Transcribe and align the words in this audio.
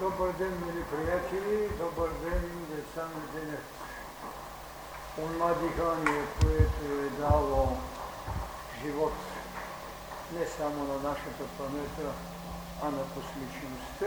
Добър 0.00 0.32
ден, 0.32 0.62
мили 0.66 0.84
приятели, 0.84 1.68
добър 1.78 2.08
ден, 2.08 2.66
деца 2.70 3.02
на 3.02 3.40
денят. 3.40 3.64
Онова 5.18 5.54
дихание, 5.54 6.22
което 6.40 6.84
е 6.84 7.20
дало 7.20 7.76
живот 8.82 9.12
не 10.32 10.46
само 10.46 10.84
на 10.84 10.94
нашата 10.94 11.44
планета, 11.56 12.12
а 12.82 12.84
на 12.84 13.02
космичността, 13.02 14.06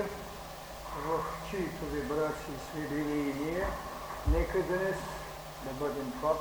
в 1.05 1.23
чието 1.49 1.85
вибрации 1.91 2.55
сме 2.71 2.81
били 2.81 3.19
и 3.19 3.33
ние, 3.33 3.67
нека 4.27 4.61
днес 4.61 4.97
да 5.63 5.73
бъдем 5.73 6.13
пак 6.21 6.37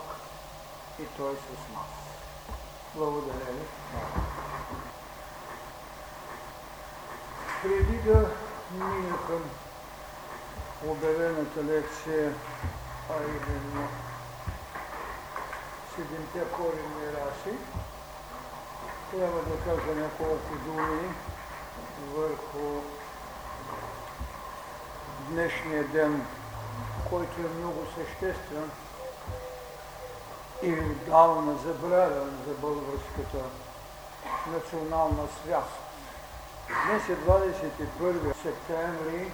и 1.00 1.04
Той 1.16 1.34
с 1.34 1.74
нас. 1.74 1.92
Благодаря 2.94 3.52
ви. 3.52 3.66
Преди 7.62 7.98
да 7.98 8.30
мина 8.74 9.16
към 9.26 9.42
обявената 10.90 11.64
лекция, 11.64 12.34
а 13.10 13.14
именно 13.16 13.88
седемте 15.94 16.54
коренни 16.56 17.06
раси, 17.06 17.56
трябва 19.10 19.40
да 19.42 19.64
кажа 19.64 20.00
няколко 20.00 20.54
думи 20.64 21.14
върху 22.14 22.80
днешния 25.28 25.84
ден, 25.84 26.26
който 27.10 27.40
е 27.40 27.58
много 27.58 27.86
съществен 27.94 28.70
и 30.62 30.72
отдавна 30.72 31.54
забравен 31.58 32.38
за 32.48 32.54
българската 32.54 33.38
национална 34.52 35.28
свяст. 35.42 35.91
Днес 36.68 37.08
е 37.08 37.16
21 37.16 38.42
септември, 38.42 39.32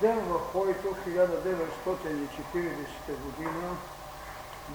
ден 0.00 0.20
в 0.20 0.40
който 0.52 0.88
1940 0.88 3.16
година 3.24 3.76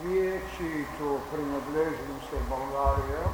вие, 0.01 0.41
чието 0.57 1.21
принадлежност 1.31 2.33
е 2.33 2.49
България, 2.49 3.27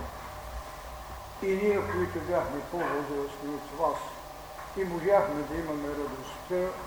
и 1.41 1.47
ние, 1.47 1.81
които 1.91 2.19
бяхме 2.19 2.61
по-възрастни 2.71 3.49
от 3.49 3.79
вас, 3.79 3.99
и 4.77 4.83
можахме 4.83 5.43
да 5.49 5.57
имаме 5.57 5.87
радостта 5.87 6.77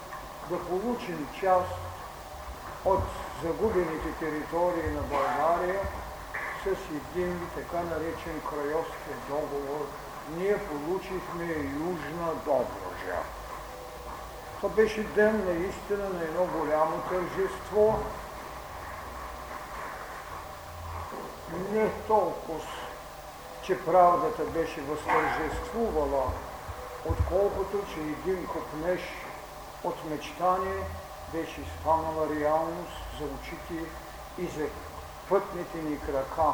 да 0.50 0.58
получим 0.68 1.28
част 1.40 1.74
от 2.84 3.04
загубените 3.42 4.12
територии 4.20 4.90
на 4.90 5.02
България 5.02 5.80
с 6.62 6.66
един 6.90 7.40
така 7.54 7.82
наречен 7.82 8.40
Крайовски 8.50 9.10
договор– 9.28 9.86
ние 10.28 10.58
получихме 10.58 11.44
Южна 11.54 12.34
Добруджа. 12.44 13.18
Това 14.56 14.68
беше 14.68 15.02
ден 15.02 15.44
наистина 15.44 16.08
на 16.08 16.22
едно 16.22 16.46
голямо 16.46 17.02
тържество. 17.10 17.98
Не 21.72 21.90
толкова, 21.90 22.60
че 23.62 23.84
правдата 23.84 24.44
беше 24.44 24.80
възтържествувала, 24.80 26.24
отколкото, 27.04 27.78
че 27.94 28.00
един 28.00 28.46
купнеж 28.46 29.00
от 29.84 30.10
мечтание 30.10 30.82
беше 31.32 31.60
станала 31.80 32.28
реалност 32.40 32.96
за 33.18 33.24
очите 33.24 33.90
и 34.38 34.46
за 34.46 34.66
пътните 35.28 35.78
ни 35.78 35.98
крака 36.00 36.52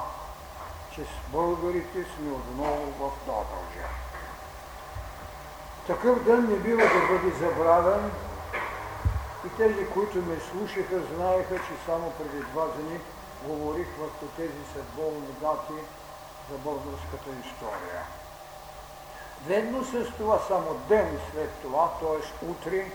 с 1.05 1.33
българите 1.33 2.05
сме 2.05 2.33
отново 2.33 2.87
в 2.98 3.11
Добруджа. 3.27 3.89
Такъв 5.87 6.25
ден 6.25 6.48
не 6.51 6.56
бива 6.56 6.83
да 6.83 7.12
бъде 7.12 7.37
забравен 7.37 8.11
и 9.47 9.48
тези, 9.56 9.87
които 9.87 10.19
ме 10.19 10.37
слушаха, 10.51 11.01
знаеха, 11.15 11.56
че 11.56 11.84
само 11.87 12.11
преди 12.11 12.41
два 12.41 12.67
дни 12.67 13.01
говорих 13.47 13.87
върху 13.98 14.27
тези 14.37 14.65
съдбовни 14.75 15.33
дати 15.41 15.81
за 16.50 16.59
българската 16.59 17.31
история. 17.47 18.03
Ведно 19.47 19.84
с 19.84 20.12
това, 20.19 20.38
само 20.49 20.75
ден 20.88 21.19
след 21.32 21.50
това, 21.62 21.91
т.е. 22.00 22.47
утре, 22.47 22.91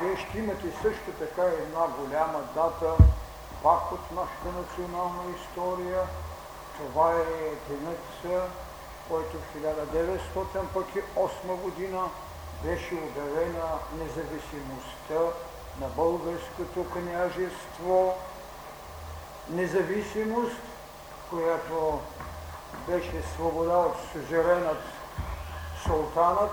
вие 0.00 0.16
ще 0.16 0.38
имате 0.38 0.72
също 0.82 1.10
така 1.18 1.42
една 1.42 1.86
голяма 1.98 2.40
дата, 2.54 2.94
пак 3.62 3.92
от 3.92 4.12
нашата 4.12 4.58
национална 4.60 5.22
история, 5.36 6.02
това 6.76 7.12
е 7.12 7.24
денят, 7.68 7.98
който 9.08 9.38
в 9.38 9.56
1908 9.56 11.56
година 11.62 12.02
беше 12.64 12.94
обявена 12.94 13.78
независимостта 13.98 15.20
на 15.80 15.88
българското 15.88 16.86
княжество, 16.92 18.14
независимост, 19.50 20.62
която 21.30 22.00
беше 22.88 23.22
свобода 23.34 23.76
от 23.76 23.96
сужеренът 24.12 24.82
султанът 25.86 26.50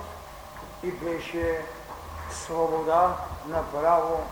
и 0.83 0.91
беше 0.91 1.61
свобода 2.31 3.17
на 3.47 3.71
право 3.71 4.23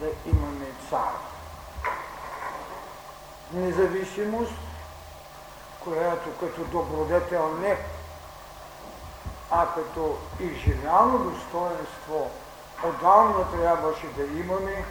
да 0.00 0.06
имаме 0.26 0.66
цар. 0.90 1.12
Независимост, 3.52 4.52
която 5.84 6.36
като 6.40 6.64
добродетел 6.64 7.54
не, 7.60 7.78
а 9.50 9.66
като 9.74 10.16
изживяно 10.40 11.18
достоинство 11.18 12.30
отдавна 12.84 13.50
трябваше 13.50 14.06
да 14.06 14.22
имаме, 14.22 14.84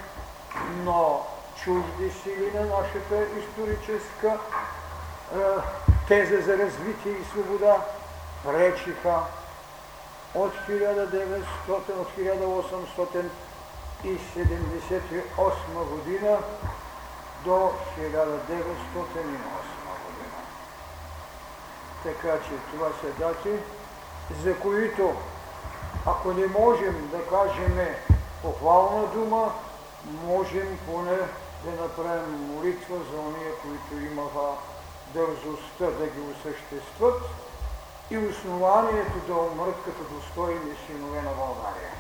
но 0.83 1.25
чужди 1.63 2.11
сили 2.23 2.51
на 2.53 2.61
нашата 2.61 3.25
историческа 3.39 4.37
е, 5.35 5.37
теза 6.07 6.41
за 6.41 6.57
развитие 6.57 7.11
и 7.11 7.25
свобода 7.25 7.75
пречиха 8.45 9.19
от 10.35 10.53
1900, 10.69 11.43
от 11.99 12.09
1878 14.03 15.83
година 15.89 16.37
до 17.43 17.71
1908. 17.99 19.76
Така 22.03 22.39
че 22.39 22.51
това 22.71 22.87
са 23.01 23.07
дати, 23.19 23.51
за 24.43 24.59
които, 24.59 25.15
ако 26.05 26.33
не 26.33 26.47
можем 26.47 27.09
да 27.11 27.25
кажем 27.29 27.95
похвална 28.41 29.07
дума, 29.07 29.53
можем 30.25 30.79
поне 30.85 31.17
да 31.63 31.81
направим 31.81 32.55
молитва 32.55 32.95
за 33.11 33.19
уния, 33.19 33.51
които 33.61 34.05
имаха 34.05 34.47
дързостта 35.13 35.85
да 35.85 36.07
ги 36.07 36.21
осъществат 36.21 37.21
и 38.09 38.17
основанието 38.17 39.19
да 39.27 39.33
умрат 39.33 39.75
като 39.85 40.13
достойни 40.13 40.75
синове 40.87 41.21
на 41.21 41.31
България. 41.31 41.91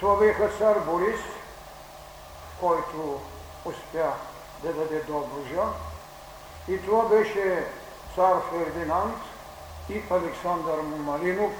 Това 0.00 0.16
беха 0.16 0.48
цар 0.58 0.78
Борис, 0.78 1.20
който 2.60 3.20
успя 3.64 4.12
да 4.62 4.72
даде 4.72 5.02
Добружа, 5.02 5.62
и 6.68 6.82
това 6.84 7.08
беше 7.08 7.66
цар 8.14 8.34
Фердинанд 8.50 9.16
и 9.88 10.02
Александър 10.10 10.80
Малинов, 10.80 11.52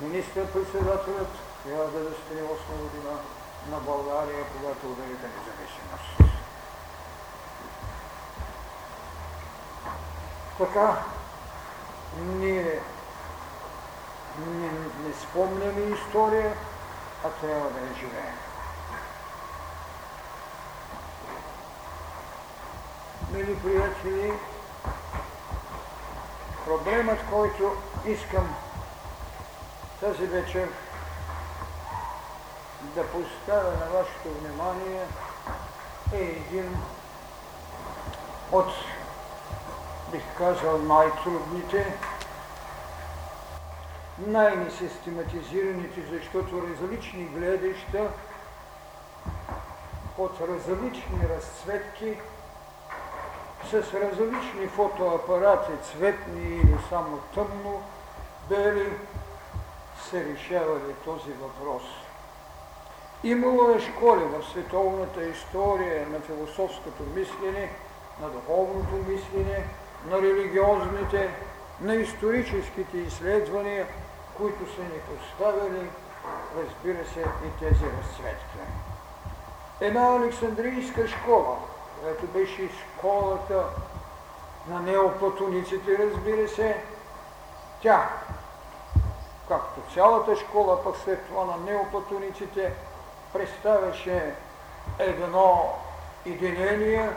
министър-председателят 0.00 1.28
1908 1.68 1.78
година 2.82 3.18
на 3.70 3.80
България, 3.80 4.44
когато 4.56 4.86
обявиха 4.86 5.26
независимост. 5.26 6.36
Така, 10.58 11.02
ние 12.20 12.80
не, 14.38 14.70
не 15.06 15.14
спомняме 15.22 15.94
история, 15.94 16.56
а 17.24 17.28
трябва 17.28 17.70
да 17.70 17.80
я 17.80 17.94
живеем. 17.94 18.51
Мили 23.32 23.58
приятели, 23.62 24.32
проблемът, 26.66 27.18
който 27.30 27.76
искам 28.06 28.54
тази 30.00 30.26
вечер 30.26 30.68
да 32.94 33.06
поставя 33.06 33.70
на 33.70 33.86
вашето 33.92 34.28
внимание 34.40 35.06
е 36.12 36.16
един 36.16 36.76
от, 38.52 38.72
бих 40.12 40.22
казал, 40.38 40.78
най-трудните, 40.78 41.94
най-несистематизираните, 44.18 46.00
защото 46.10 46.68
различни 46.68 47.24
гледаща 47.24 48.08
от 50.18 50.40
различни 50.40 51.28
разцветки 51.36 52.16
с 53.72 53.94
различни 53.94 54.66
фотоапарати, 54.66 55.72
цветни 55.82 56.42
или 56.42 56.78
само 56.88 57.18
тъмно, 57.34 57.82
бели, 58.48 58.92
са 60.10 60.24
решавали 60.24 60.94
този 61.04 61.32
въпрос. 61.32 61.82
Имало 63.24 63.70
е 63.70 63.80
школи 63.80 64.24
в 64.24 64.50
световната 64.50 65.24
история 65.24 66.08
на 66.08 66.20
философското 66.20 67.02
мислене, 67.14 67.70
на 68.20 68.28
духовното 68.28 68.94
мислене, 69.08 69.64
на 70.10 70.22
религиозните, 70.22 71.30
на 71.80 71.94
историческите 71.94 72.98
изследвания, 72.98 73.86
които 74.36 74.74
са 74.74 74.82
ни 74.82 75.00
поставили, 75.08 75.90
разбира 76.56 77.04
се, 77.04 77.20
и 77.20 77.58
тези 77.58 77.84
разцветки. 77.84 78.58
Една 79.80 80.16
Александрийска 80.16 81.08
школа, 81.08 81.56
която 82.02 82.26
беше 82.26 82.68
школата 82.68 83.64
на 84.68 84.80
неоплатониците, 84.80 85.98
разбира 85.98 86.48
се, 86.48 86.82
тя, 87.82 88.10
както 89.48 89.94
цялата 89.94 90.36
школа, 90.36 90.84
пък 90.84 90.96
след 90.96 91.26
това 91.26 91.44
на 91.44 91.56
неоплатониците, 91.56 92.72
представяше 93.32 94.34
едно 94.98 95.74
единение 96.26 97.10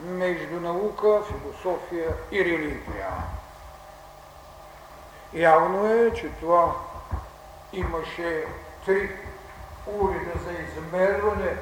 между 0.00 0.60
наука, 0.60 1.22
философия 1.22 2.14
и 2.30 2.44
религия. 2.44 3.08
Явно 5.32 5.86
е, 5.86 6.14
че 6.14 6.30
това 6.40 6.72
имаше 7.72 8.44
три 8.86 9.10
уреда 9.86 10.38
за 10.44 10.52
измерване 10.52 11.56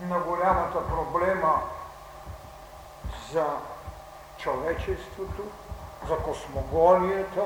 на 0.00 0.18
голямата 0.18 0.88
проблема 0.88 1.62
за 3.32 3.46
човечеството, 4.38 5.42
за 6.08 6.16
космогонията. 6.16 7.42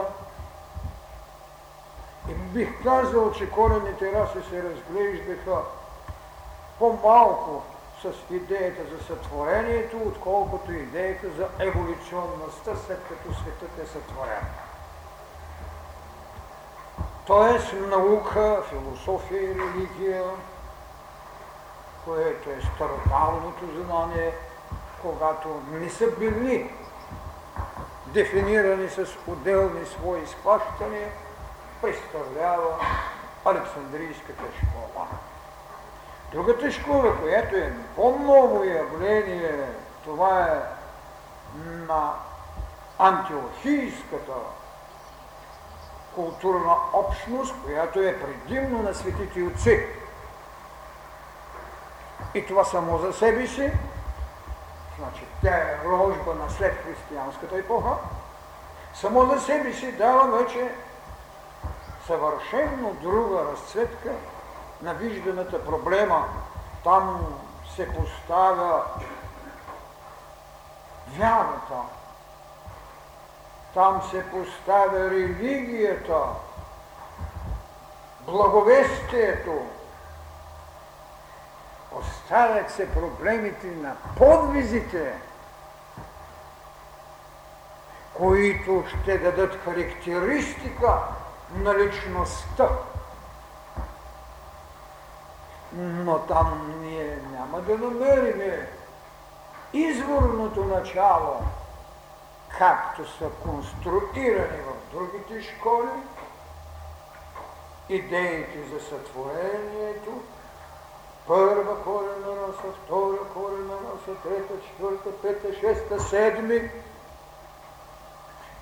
И 2.29 2.35
бих 2.35 2.83
казал, 2.83 3.33
че 3.33 3.51
корените 3.51 4.13
раси 4.13 4.49
се 4.51 4.63
разглеждаха 4.63 5.63
по-малко 6.79 7.63
с 8.03 8.35
идеята 8.35 8.97
за 8.97 9.05
сътворението, 9.05 9.97
отколкото 10.07 10.73
идеята 10.73 11.27
за 11.31 11.49
еволюционността, 11.59 12.77
след 12.77 13.01
като 13.09 13.35
светът 13.35 13.79
е 13.79 13.87
сътворен. 13.87 14.47
Тоест 17.27 17.73
наука, 17.73 18.63
философия 18.69 19.43
и 19.43 19.55
религия, 19.55 20.25
което 22.05 22.51
е 22.51 22.61
стародавното 22.75 23.65
знание, 23.85 24.33
когато 25.03 25.63
не 25.73 25.91
са 25.91 26.07
били 26.19 26.75
дефинирани 28.07 28.89
с 28.89 29.07
отделни 29.27 29.87
свои 29.87 30.27
схващания, 30.27 31.09
представлява 31.83 32.77
Александрийската 33.45 34.43
школа. 34.57 35.07
Другата 36.33 36.71
школа, 36.71 37.17
която 37.23 37.57
е 37.57 37.73
по-ново 37.97 38.65
явление, 38.65 39.65
това 40.05 40.41
е 40.41 40.63
на 41.89 42.13
антиохийската 42.99 44.33
културна 46.15 46.75
общност, 46.93 47.55
която 47.65 48.01
е 48.01 48.21
предимно 48.21 48.83
на 48.83 48.95
светите 48.95 49.43
отци. 49.43 49.87
И 52.35 52.47
това 52.47 52.65
само 52.65 52.99
за 52.99 53.13
себе 53.13 53.47
си, 53.47 53.73
значи 54.99 55.27
тя 55.43 55.55
е 55.57 55.79
рожба 55.85 56.35
на 56.35 56.51
след 56.51 56.75
християнската 56.85 57.59
епоха, 57.59 57.95
само 58.95 59.27
за 59.27 59.41
себе 59.41 59.73
си 59.73 59.93
дава 59.93 60.39
вече 60.39 60.71
съвършенно 62.07 62.95
друга 63.03 63.45
разцветка 63.53 64.13
на 64.83 64.95
вижданата 64.95 65.65
проблема. 65.65 66.29
Там 66.85 67.27
се 67.77 67.89
поставя 67.89 68.83
вярата, 71.19 71.81
там 73.75 74.03
се 74.11 74.31
поставя 74.31 75.11
религията, 75.11 76.23
благовестието, 78.27 79.67
Оставят 81.99 82.71
се 82.71 82.93
проблемите 82.93 83.67
на 83.67 83.97
подвизите, 84.17 85.13
които 88.15 88.85
ще 88.87 89.19
дадат 89.19 89.65
характеристика 89.65 90.99
на 91.55 91.79
личността. 91.79 92.69
Но 95.73 96.19
там 96.19 96.75
ние 96.81 97.19
няма 97.33 97.61
да 97.61 97.79
намерим 97.79 98.67
изворното 99.73 100.65
начало, 100.65 101.37
както 102.59 103.09
са 103.19 103.31
конструирани 103.43 104.59
в 104.67 104.95
другите 104.95 105.43
школи, 105.43 105.89
идеите 107.89 108.59
за 108.73 108.81
сътворението, 108.81 110.23
първа 111.27 111.83
корена 111.85 112.37
носа, 112.47 112.79
втора 112.85 113.19
корена 113.35 113.75
носа, 113.85 114.21
трета, 114.23 114.55
четвърта, 114.67 115.11
пета, 115.23 115.61
шеста, 115.61 116.01
седми. 116.01 116.71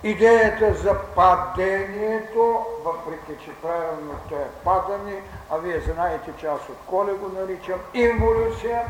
Идеята 0.02 0.74
за 0.74 0.94
падението, 1.14 2.64
въпреки 2.84 3.44
че 3.44 3.54
правилното 3.54 4.34
е 4.34 4.48
падане, 4.64 5.22
а 5.50 5.56
вие 5.56 5.80
знаете, 5.80 6.32
че 6.38 6.46
аз 6.46 6.60
от 6.60 6.76
коле 6.86 7.12
го 7.12 7.28
наричам 7.28 7.80
инволюция, 7.94 8.84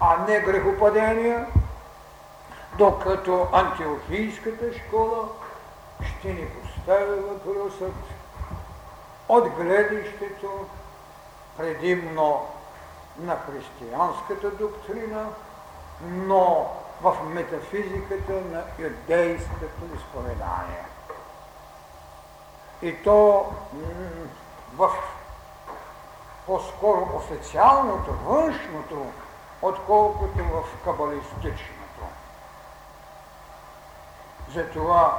а 0.00 0.16
не 0.28 0.40
грехопадение, 0.40 1.44
докато 2.78 3.48
антиохийската 3.52 4.78
школа 4.78 5.28
ще 6.04 6.28
ни 6.28 6.46
поставя 6.46 7.16
въпросът 7.16 7.94
от 9.28 9.48
гледището 9.48 10.66
предимно 11.56 12.46
на 13.18 13.36
християнската 13.36 14.50
доктрина, 14.50 15.26
но 16.02 16.70
в 17.02 17.16
метафизиката 17.24 18.32
на 18.32 18.62
юдейското 18.78 19.96
изповедание. 19.96 20.84
И 22.82 23.02
то 23.02 23.46
в 24.76 24.90
по-скоро 26.46 27.08
официалното, 27.14 28.12
външното, 28.24 29.06
отколкото 29.62 30.44
в 30.44 30.84
кабалистичното. 30.84 32.02
Затова 34.54 35.18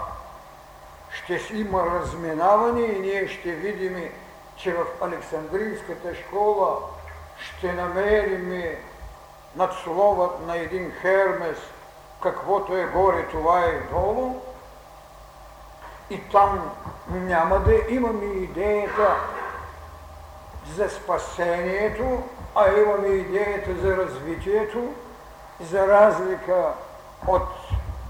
ще 1.12 1.42
има 1.54 1.86
разминаване 1.86 2.82
и 2.82 3.00
ние 3.00 3.28
ще 3.28 3.52
видим, 3.52 4.10
че 4.56 4.74
в 4.74 4.86
Александрийската 5.02 6.16
школа 6.16 6.78
ще 7.38 7.74
намерим 7.74 8.64
надсловът 9.56 10.48
на 10.48 10.58
един 10.58 10.92
Хермес, 11.02 11.58
каквото 12.24 12.78
е 12.78 12.86
горе, 12.86 13.28
това 13.28 13.60
е 13.60 13.80
долу, 13.92 14.42
и 16.10 16.22
там 16.32 16.72
няма 17.10 17.60
да 17.60 17.74
имаме 17.90 18.26
идеята 18.26 19.16
за 20.76 20.90
спасението, 20.90 22.24
а 22.56 22.72
имаме 22.72 23.08
идеята 23.08 23.76
за 23.76 23.98
развитието, 23.98 24.94
за 25.62 25.88
разлика 25.88 26.74
от 27.28 27.48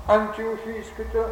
антиохийската, 0.08 1.28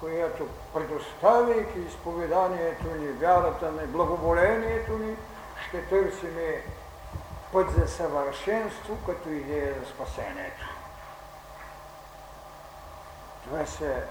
която 0.00 0.46
предоставяйки 0.74 1.78
изповеданието 1.78 2.86
ни, 2.86 3.08
вярата 3.08 3.72
ни, 3.72 3.86
благоволението 3.86 4.98
ни, 4.98 5.16
ще 5.68 5.82
търсиме 5.82 6.62
път 7.52 7.70
за 7.70 7.88
съвършенство 7.88 8.96
като 9.06 9.28
идея 9.28 9.74
за 9.80 9.90
спасението. 9.90 10.66
Това 13.44 13.66
се 13.66 14.04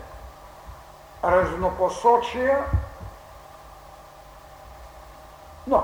разнопосочия, 1.24 2.66
но 5.68 5.84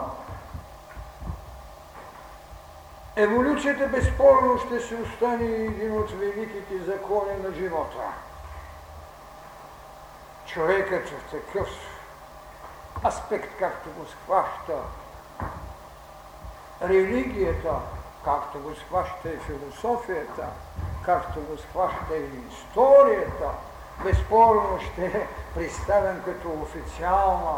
еволюцията 3.16 3.88
безспорно 3.88 4.58
ще 4.58 4.80
се 4.80 4.96
остане 4.96 5.46
един 5.46 5.98
от 5.98 6.12
великите 6.12 6.78
закони 6.78 7.44
на 7.44 7.54
живота. 7.54 8.14
Човекът 10.46 11.10
в 11.10 11.32
такъв 11.32 11.70
аспект, 13.06 13.60
както 13.60 13.90
го 13.90 14.06
схваща 14.06 14.74
религията, 16.84 17.74
както 18.26 18.60
го 18.60 18.76
схваща 18.76 19.30
и 19.30 19.38
философията, 19.38 20.46
както 21.06 21.42
го 21.42 21.58
схваща 21.58 22.18
и 22.18 22.54
историята, 22.54 23.50
безспорно 24.04 24.80
ще 24.92 25.06
е 25.06 25.28
представен 25.56 26.22
като 26.26 26.50
официална 26.62 27.58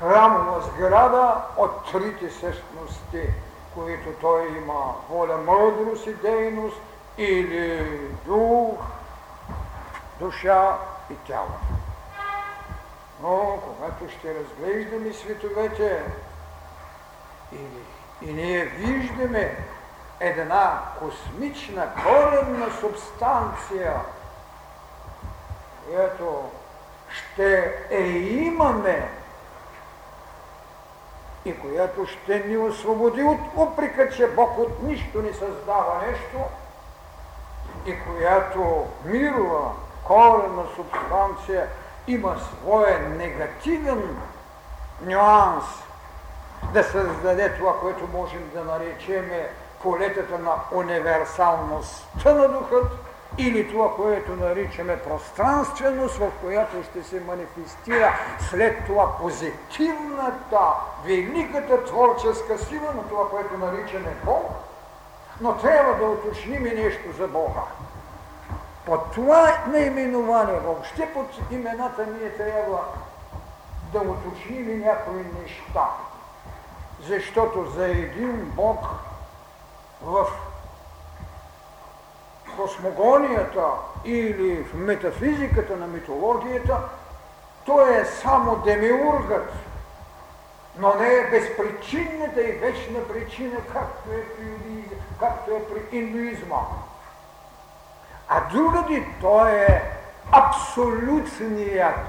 храмова 0.00 0.60
сграда 0.60 1.42
от 1.56 1.92
трите 1.92 2.30
същности, 2.30 3.34
които 3.74 4.12
той 4.20 4.48
има 4.48 4.94
воля, 5.10 5.36
мъдрост 5.36 6.06
и 6.06 6.14
дейност 6.14 6.80
или 7.18 7.98
дух, 8.26 8.78
душа 10.20 10.78
и 11.10 11.14
тяло. 11.14 11.48
Но 13.24 13.58
когато 13.64 14.18
ще 14.18 14.34
разглеждаме 14.34 15.12
световете 15.12 16.02
или 17.52 17.84
и 18.22 18.32
ние 18.32 18.64
виждаме 18.64 19.56
една 20.20 20.80
космична 20.98 21.88
коренна 21.94 22.70
субстанция, 22.80 24.00
която 25.86 26.50
ще 27.08 27.74
е 27.90 28.02
имаме 28.08 29.08
и 31.44 31.60
която 31.60 32.06
ще 32.06 32.38
ни 32.38 32.56
освободи 32.56 33.22
от 33.22 33.40
упрека, 33.56 34.10
че 34.10 34.28
Бог 34.28 34.58
от 34.58 34.82
нищо 34.82 35.22
не 35.22 35.32
създава 35.32 36.02
нещо 36.06 36.38
и 37.86 37.96
която 38.00 38.86
мирова 39.04 39.72
коренна 40.04 40.64
субстанция 40.76 41.68
има 42.06 42.36
своя 42.38 43.08
негативен 43.08 44.16
нюанс 45.02 45.64
да 46.72 46.84
създаде 46.84 47.54
това, 47.58 47.80
което 47.80 48.08
можем 48.12 48.50
да 48.54 48.64
наречем 48.64 49.30
полетата 49.82 50.38
на 50.38 50.52
универсалността 50.72 52.34
на 52.34 52.48
духът 52.48 52.86
или 53.38 53.72
това, 53.72 53.94
което 53.96 54.36
наричаме 54.36 54.98
пространственост, 54.98 56.16
в 56.16 56.30
която 56.40 56.82
ще 56.82 57.02
се 57.02 57.20
манифестира 57.20 58.14
след 58.50 58.86
това 58.86 59.18
позитивната, 59.18 60.60
великата 61.04 61.84
творческа 61.84 62.58
сила 62.58 62.92
на 62.96 63.08
това, 63.08 63.30
което 63.30 63.58
наричаме 63.58 64.16
Бог, 64.24 64.50
но 65.40 65.56
трябва 65.56 65.94
да 65.94 66.04
уточним 66.04 66.62
нещо 66.62 67.12
за 67.18 67.28
Бога. 67.28 67.62
Под 68.86 69.12
това 69.12 69.64
наименование, 69.66 70.60
въобще 70.60 71.12
под 71.12 71.26
имената 71.50 72.06
ние 72.06 72.30
трябва 72.30 72.84
да 73.92 73.98
уточним 73.98 74.80
някои 74.80 75.24
неща. 75.42 75.88
Защото 77.00 77.70
за 77.70 77.86
един 77.86 78.52
Бог 78.56 78.86
в 80.02 80.26
космогонията 82.56 83.64
или 84.04 84.64
в 84.64 84.74
метафизиката 84.74 85.76
на 85.76 85.86
митологията, 85.86 86.78
той 87.66 88.00
е 88.00 88.04
само 88.04 88.56
демиургът, 88.56 89.52
но 90.78 90.94
не 90.94 91.14
е 91.14 91.30
безпричинната 91.30 92.42
и 92.48 92.52
вечна 92.52 93.08
причина, 93.08 93.56
както 93.72 94.10
е 94.10 94.24
при, 94.24 94.96
както 95.20 95.50
е 95.50 95.64
при 95.64 95.98
индуизма. 95.98 96.60
А 98.36 98.40
другади 98.40 99.06
той 99.20 99.52
е 99.52 99.82
абсолютният. 100.32 102.06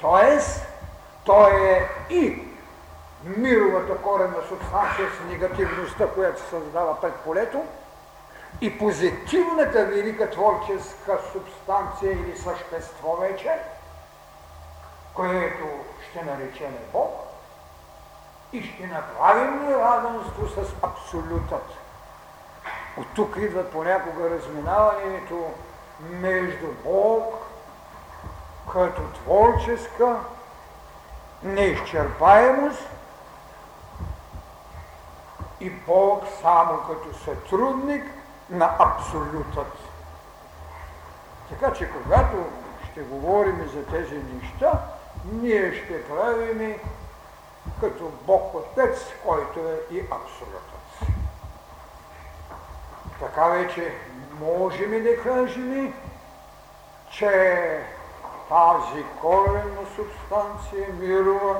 Тоест, 0.00 0.66
той 1.24 1.70
е 1.70 1.88
и 2.10 2.42
мировата 3.24 3.96
корена 4.02 4.36
субстанция 4.48 5.08
с 5.10 5.30
негативността, 5.30 6.06
която 6.06 6.42
създава 6.50 7.00
пред 7.00 7.14
полето, 7.14 7.64
и 8.60 8.78
позитивната 8.78 9.84
велика 9.84 10.30
творческа 10.30 11.18
субстанция 11.32 12.12
или 12.12 12.38
същество 12.38 13.16
вече, 13.16 13.58
което 15.14 15.64
ще 16.10 16.24
наречем 16.24 16.76
Бог, 16.92 17.10
и 18.52 18.62
ще 18.62 18.86
направим 18.86 19.68
равенство 19.68 20.48
с 20.48 20.72
абсолютът. 20.82 21.87
От 22.98 23.06
тук 23.14 23.36
идва 23.36 23.70
понякога 23.70 24.30
разминаването 24.30 25.50
между 26.00 26.66
Бог 26.84 27.34
като 28.72 29.02
творческа 29.02 30.16
неизчерпаемост 31.42 32.88
и 35.60 35.70
Бог 35.70 36.24
само 36.42 36.78
като 36.78 37.18
сътрудник 37.18 38.04
на 38.50 38.76
абсолютът. 38.78 39.72
Така 41.50 41.72
че 41.72 41.90
когато 41.92 42.36
ще 42.90 43.00
говорим 43.00 43.70
за 43.74 43.84
тези 43.84 44.14
неща, 44.14 44.72
ние 45.32 45.84
ще 45.84 46.08
правим 46.08 46.74
като 47.80 48.12
Бог 48.26 48.54
Отец, 48.54 49.06
който 49.26 49.60
е 49.60 49.94
и 49.94 50.00
абсолютът. 50.00 50.67
Така 53.20 53.44
вече 53.44 53.94
можем 54.40 55.02
да 55.02 55.22
кажем, 55.22 55.94
че 57.10 57.80
тази 58.48 59.04
коренна 59.20 59.86
субстанция 59.96 60.86
мирова 60.92 61.56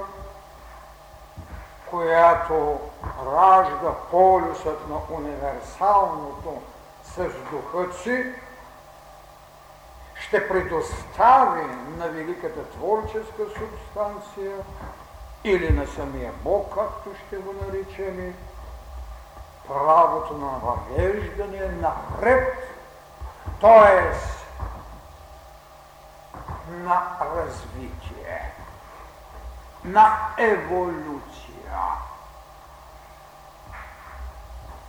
която 1.91 2.81
ражда 3.27 3.95
полюсът 4.11 4.88
на 4.88 5.17
универсалното 5.17 6.62
с 7.05 7.27
духът 7.50 7.97
си, 7.97 8.33
ще 10.15 10.49
предостави 10.49 11.67
на 11.99 12.09
великата 12.09 12.71
творческа 12.71 13.43
субстанция 13.59 14.57
или 15.45 15.73
на 15.73 15.87
самия 15.87 16.33
Бог, 16.33 16.75
както 16.75 17.11
ще 17.27 17.37
го 17.37 17.55
наричаме, 17.67 18.33
правото 19.68 20.37
на 20.37 20.50
въвеждане 20.62 21.68
напред, 21.80 22.56
т.е. 23.60 24.14
на 26.70 27.02
развитие, 27.37 28.52
на 29.84 30.16
еволюция 30.38 31.28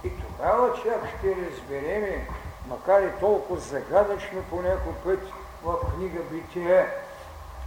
и 0.04 0.12
тогава 0.18 0.74
чак 0.84 1.10
ще 1.18 1.36
разбереме, 1.36 2.28
макар 2.68 3.02
и 3.02 3.20
толкова 3.20 3.60
загадъчно 3.60 4.42
по 4.50 4.62
някой 4.62 4.94
път 4.94 5.20
в 5.64 5.76
книга 5.96 6.20
Битие, 6.32 6.88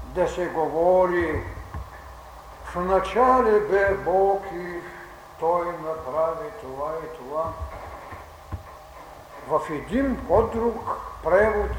да 0.02 0.28
се 0.28 0.47
говори 0.47 1.45
в 2.64 2.85
начале 2.85 3.61
бе 3.61 3.95
Бог 3.95 4.45
и 4.52 4.82
Той 5.43 5.67
направи 5.67 6.51
това 6.61 6.93
и 7.05 7.17
това. 7.17 7.53
В 9.49 9.71
един 9.71 10.27
по-друг 10.29 11.01
превод 11.25 11.71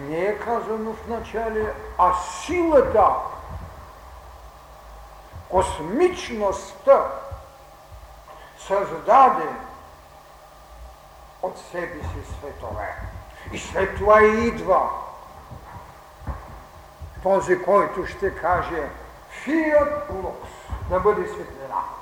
не 0.00 0.18
е 0.18 0.38
казано 0.38 0.92
в 0.92 1.08
начале, 1.08 1.74
а 1.98 2.14
силата 2.14 3.10
космичността 5.48 7.04
създаде 8.58 9.48
от 11.42 11.58
себе 11.58 12.00
си 12.00 12.32
светове. 12.38 12.96
И 13.52 13.58
след 13.58 13.96
това 13.96 14.22
идва 14.22 14.90
този, 17.22 17.62
който 17.62 18.06
ще 18.06 18.34
каже 18.34 18.90
Фиат 19.30 20.10
лукс, 20.10 20.50
да 20.90 21.00
бъде 21.00 21.28
светлина. 21.28 21.97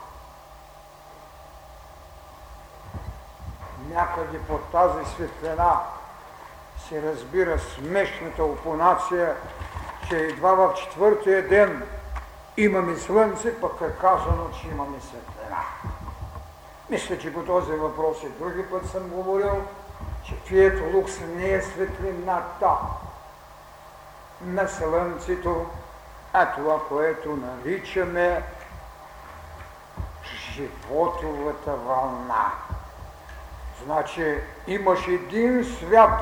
Някъде 3.90 4.38
под 4.38 4.64
тази 4.72 5.10
светлина 5.10 5.80
се 6.88 7.02
разбира 7.02 7.58
смешната 7.58 8.44
опонация, 8.44 9.36
че 10.08 10.16
едва 10.16 10.54
в 10.54 10.74
четвъртия 10.74 11.48
ден 11.48 11.82
имаме 12.56 12.96
слънце, 12.96 13.60
пък 13.60 13.80
е 13.80 14.00
казано, 14.00 14.50
че 14.60 14.68
имаме 14.68 15.00
светлина. 15.00 15.62
Мисля, 16.90 17.18
че 17.18 17.34
по 17.34 17.42
този 17.42 17.72
въпрос 17.72 18.22
и 18.22 18.28
други 18.28 18.62
път 18.70 18.86
съм 18.90 19.08
говорил, 19.08 19.62
че 20.24 20.34
фието 20.34 20.96
лукс 20.96 21.20
не 21.20 21.52
е 21.52 21.62
светлината 21.62 22.70
на 24.40 24.68
слънцето, 24.68 25.66
а 26.32 26.52
това, 26.54 26.80
което 26.88 27.36
наричаме 27.36 28.42
животовата 30.54 31.76
вълна. 31.76 32.52
Значи 33.86 34.38
имаш 34.66 35.08
един 35.08 35.64
свят, 35.64 36.20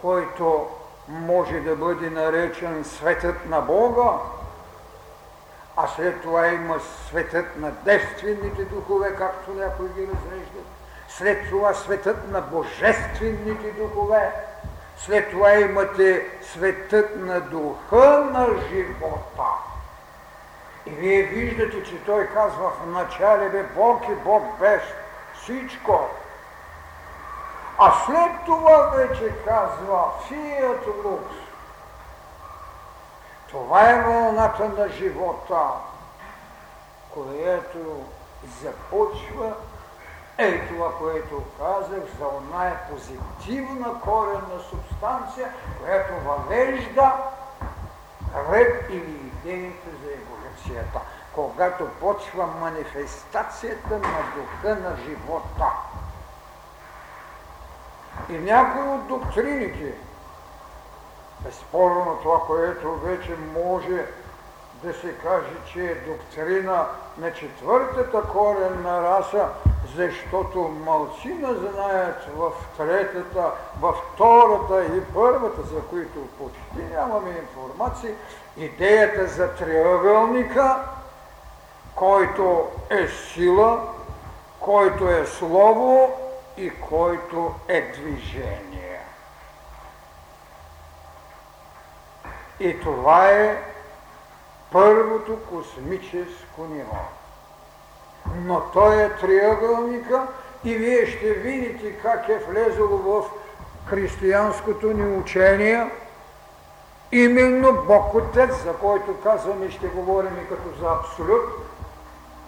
който 0.00 0.68
може 1.08 1.60
да 1.60 1.76
бъде 1.76 2.10
наречен 2.10 2.84
светът 2.84 3.46
на 3.46 3.60
Бога, 3.60 4.10
а 5.76 5.88
след 5.88 6.22
това 6.22 6.48
има 6.48 6.80
светът 7.08 7.56
на 7.56 7.70
девствените 7.70 8.64
духове, 8.64 9.16
както 9.16 9.54
някои 9.54 9.88
ги 9.88 10.00
разреждат. 10.00 10.66
След 11.08 11.48
това 11.50 11.74
светът 11.74 12.30
на 12.30 12.40
божествените 12.40 13.70
духове, 13.70 14.32
След 14.96 15.30
това 15.30 15.54
имате 15.54 16.26
светът 16.42 17.16
на 17.16 17.40
духа 17.40 18.28
на 18.32 18.46
живота. 18.68 19.73
И 20.86 20.90
вие 20.90 21.22
виждате, 21.22 21.84
че 21.84 22.04
той 22.04 22.26
казва 22.26 22.70
в 22.70 22.86
начале 22.86 23.48
бе 23.48 23.62
Бог 23.62 24.08
и 24.08 24.14
Бог 24.14 24.58
без 24.60 24.82
всичко. 25.34 26.00
А 27.78 27.92
след 28.06 28.44
това 28.46 28.92
вече 28.96 29.34
казва 29.44 30.12
Фият 30.28 30.86
Лукс. 31.04 31.34
Това 33.50 33.90
е 33.90 34.02
вълната 34.02 34.68
на 34.68 34.88
живота, 34.88 35.62
което 37.14 38.04
започва 38.62 39.52
е 40.38 40.66
това, 40.66 40.98
което 40.98 41.42
казах 41.58 42.02
за 42.18 42.26
оная 42.26 42.78
позитивна 42.90 44.00
коренна 44.00 44.60
субстанция, 44.70 45.48
която 45.80 46.12
въвежда 46.24 47.12
ред 48.50 48.86
или 48.90 49.30
идеята 49.44 49.88
еволюцията, 50.54 51.00
когато 51.34 51.88
почва 52.00 52.46
манифестацията 52.46 53.98
на 53.98 54.22
духа 54.36 54.80
на 54.80 54.96
живота. 54.96 55.70
И 58.28 58.38
някои 58.38 58.82
от 58.82 59.06
доктрините, 59.06 59.94
безспорно 61.40 62.18
това, 62.22 62.40
което 62.46 62.94
вече 62.94 63.36
може 63.54 64.06
да 64.82 64.94
се 64.94 65.12
каже, 65.12 65.56
че 65.72 65.84
е 65.84 65.94
доктрина 65.94 66.86
на 67.18 67.32
четвъртата 67.32 68.22
коренна 68.22 69.02
раса, 69.02 69.48
защото 69.96 70.58
малцина 70.58 71.54
знаят 71.54 72.28
в 72.36 72.52
третата, 72.76 73.50
във 73.80 73.96
втората 73.96 74.84
и 74.84 75.04
първата, 75.14 75.62
за 75.62 75.80
които 75.80 76.28
почти 76.38 76.94
нямаме 76.94 77.30
информация, 77.30 78.14
идеята 78.56 79.26
за 79.26 79.54
триъгълника, 79.54 80.76
който 81.94 82.70
е 82.90 83.08
сила, 83.08 83.88
който 84.60 85.08
е 85.08 85.26
слово 85.26 86.12
и 86.56 86.70
който 86.70 87.54
е 87.68 87.80
движение. 87.80 89.00
И 92.60 92.80
това 92.80 93.28
е 93.30 93.62
първото 94.72 95.38
космическо 95.50 96.64
ниво. 96.64 97.00
Но 98.36 98.60
той 98.60 99.02
е 99.02 99.16
триъгълника 99.16 100.26
и 100.64 100.74
вие 100.74 101.06
ще 101.06 101.32
видите 101.32 101.92
как 101.92 102.28
е 102.28 102.38
влезло 102.38 102.88
в 102.88 103.30
християнското 103.86 104.86
ни 104.86 105.18
учение 105.18 105.90
именно 107.14 107.72
Бог 107.72 108.14
Отец, 108.14 108.62
за 108.62 108.72
който 108.72 109.20
казваме, 109.22 109.70
ще 109.70 109.86
говорим 109.86 110.38
и 110.42 110.48
като 110.48 110.80
за 110.80 110.86
абсолют, 110.86 111.44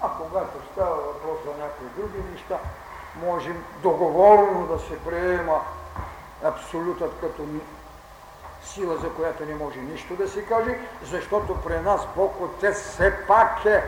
а 0.03 0.09
когато 0.09 0.59
става 0.73 0.97
въпрос 0.97 1.39
за 1.45 1.63
някои 1.63 1.87
други 1.97 2.31
неща, 2.33 2.59
можем 3.27 3.65
договорно 3.83 4.67
да 4.67 4.79
се 4.79 4.99
приема 4.99 5.61
абсолютът 6.45 7.13
като 7.21 7.43
сила, 8.63 8.97
за 8.97 9.11
която 9.11 9.45
не 9.45 9.55
може 9.55 9.81
нищо 9.81 10.17
да 10.17 10.29
се 10.29 10.43
каже, 10.43 10.79
защото 11.03 11.57
при 11.65 11.81
нас 11.81 12.07
Бог 12.17 12.41
Отец 12.41 12.83
все 12.83 13.27
пак 13.27 13.65
е 13.65 13.85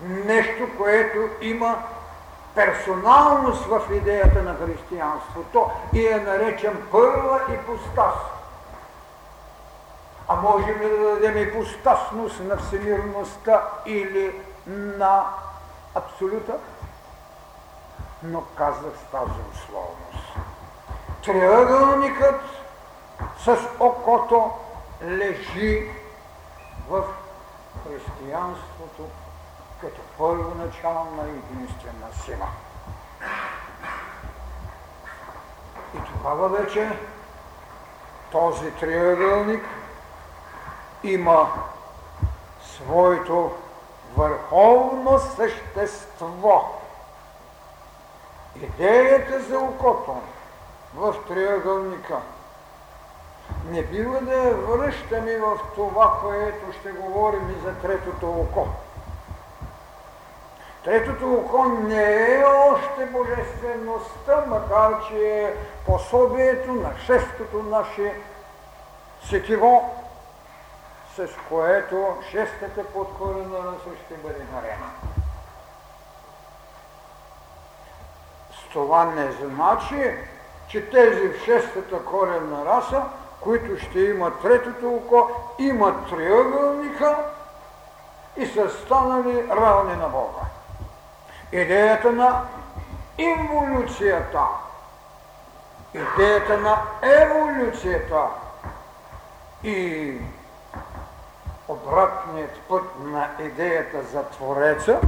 нещо, 0.00 0.68
което 0.78 1.18
има 1.40 1.82
персоналност 2.54 3.64
в 3.64 3.80
идеята 3.92 4.42
на 4.42 4.54
християнството 4.54 5.70
и 5.92 6.06
е 6.06 6.16
наречен 6.16 6.82
първа 6.90 7.40
ипостас. 7.54 8.14
А 10.28 10.36
можем 10.36 10.80
ли 10.80 10.88
да 10.88 10.98
дадем 10.98 11.48
ипостасност 11.48 12.40
на 12.40 12.56
всемирността 12.56 13.68
или 13.86 14.40
на 14.66 15.26
абсолюта? 15.94 16.58
Но 18.22 18.42
казах 18.56 18.92
с 19.08 19.10
тази 19.10 19.40
условност. 19.52 20.36
Триъгълникът 21.24 22.40
с 23.38 23.58
окото 23.80 24.50
лежи 25.02 25.90
в 26.88 27.04
християнството 27.84 29.02
като 29.80 30.00
първоначална 30.18 31.22
единствена 31.22 32.06
сила. 32.24 32.48
И 35.94 35.98
тогава 36.12 36.48
вече 36.48 36.98
този 38.32 38.70
триъгълник 38.70 39.64
има 41.04 41.52
своето 42.62 43.50
върховно 44.16 45.18
същество. 45.18 46.64
Идеята 48.62 49.40
за 49.40 49.58
окото 49.58 50.16
в 50.94 51.14
триъгълника– 51.28 52.16
не 53.70 53.82
бива 53.82 54.20
да 54.20 54.34
я 54.34 54.54
връщаме 54.54 55.36
в 55.36 55.58
това, 55.74 56.18
което 56.22 56.78
ще 56.80 56.90
говорим 56.90 57.50
и 57.50 57.60
за 57.64 57.74
третото 57.74 58.30
око. 58.30 58.66
Третото 60.84 61.32
око 61.34 61.64
не 61.64 62.02
е 62.02 62.44
още 62.44 63.06
божествеността, 63.06 64.44
макар 64.46 65.08
че 65.08 65.16
е 65.16 65.54
пособието 65.86 66.72
на 66.72 66.90
шестото 67.06 67.62
наше 67.62 68.14
сетиво, 69.28 70.01
с 71.16 71.28
което 71.48 72.16
шестата 72.30 72.84
подкорена 72.84 73.58
раса 73.58 73.96
ще 74.04 74.14
бъде 74.14 74.44
нарена. 74.54 74.90
С 78.52 78.72
това 78.72 79.04
не 79.04 79.32
значи, 79.32 80.14
че 80.68 80.90
тези 80.90 81.28
в 81.28 81.44
шестата 81.44 82.04
коренна 82.04 82.64
раса 82.64 83.04
които 83.42 83.84
ще 83.84 84.00
имат 84.00 84.42
третото 84.42 84.94
око, 84.94 85.30
имат 85.58 86.08
триъгълника 86.10 87.16
и 88.36 88.46
са 88.46 88.70
станали 88.70 89.48
равни 89.48 89.96
на 89.96 90.08
Бога. 90.08 90.42
Идеята 91.52 92.12
на 92.12 92.42
инволюцията, 93.18 94.40
идеята 95.94 96.58
на 96.58 96.82
еволюцията 97.02 98.26
и 99.62 100.14
обратният 101.68 102.60
път 102.68 102.84
на 102.98 103.30
идеята 103.40 104.02
за 104.02 104.24
Твореца, 104.24 105.00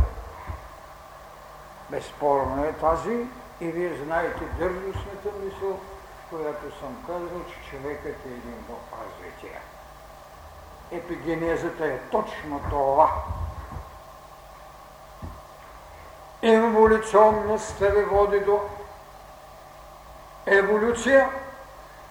безспорно 1.90 2.64
е 2.64 2.72
тази 2.72 3.26
и 3.60 3.66
вие 3.66 3.96
знаете 4.04 4.44
държностната 4.58 5.28
мисъл, 5.44 5.80
която 6.30 6.78
съм 6.78 7.04
казал, 7.06 7.40
че 7.48 7.70
човекът 7.70 8.26
е 8.26 8.28
един 8.28 8.64
в 8.68 8.74
развитие. 9.04 9.60
Епигенезата 10.90 11.86
е 11.86 11.98
точно 11.98 12.60
това. 12.70 13.12
Инволюционността 16.42 17.86
ви 17.86 18.04
води 18.04 18.40
до 18.40 18.60
еволюция 20.46 21.30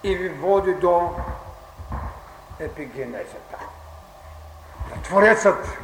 и 0.04 0.16
ви 0.16 0.30
води 0.30 0.74
до 0.74 1.16
епигенезата. 2.60 3.73
Творецът 5.04 5.78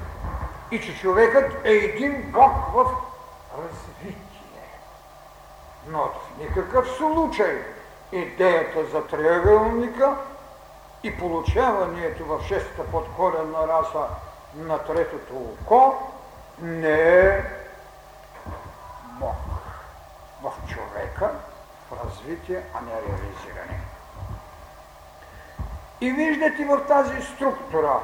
и 0.72 0.82
че 0.82 1.00
човекът 1.00 1.66
е 1.66 1.72
един 1.72 2.32
Бог 2.32 2.52
в 2.74 2.86
развитие. 3.58 4.16
Но 5.88 6.00
в 6.00 6.40
никакъв 6.40 6.88
случай 6.98 7.64
идеята 8.12 8.86
за 8.86 9.08
триъгълника 9.08 10.16
и 11.04 11.18
получаването 11.18 12.26
в 12.26 12.44
шестата 12.48 12.92
подкорена 12.92 13.68
раса 13.68 14.08
на 14.56 14.78
третото 14.78 15.34
око 15.34 15.94
не 16.62 17.20
е 17.20 17.44
Бог 19.20 19.36
в 20.44 20.52
човека, 20.68 21.32
в 21.92 22.06
развитие, 22.06 22.62
а 22.74 22.82
не 22.82 22.92
реализиране. 22.92 23.80
И 26.02 26.12
виждате 26.12 26.66
в 26.66 26.88
тази 26.88 27.22
структура 27.22 28.00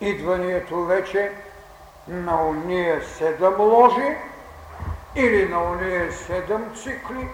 идването 0.00 0.84
вече 0.84 1.32
на 2.08 2.42
уния 2.42 3.02
седем 3.02 3.60
ложи, 3.60 4.16
или 5.14 5.48
на 5.48 5.62
уния 5.62 6.12
седем 6.12 6.74
цикли, 6.74 7.28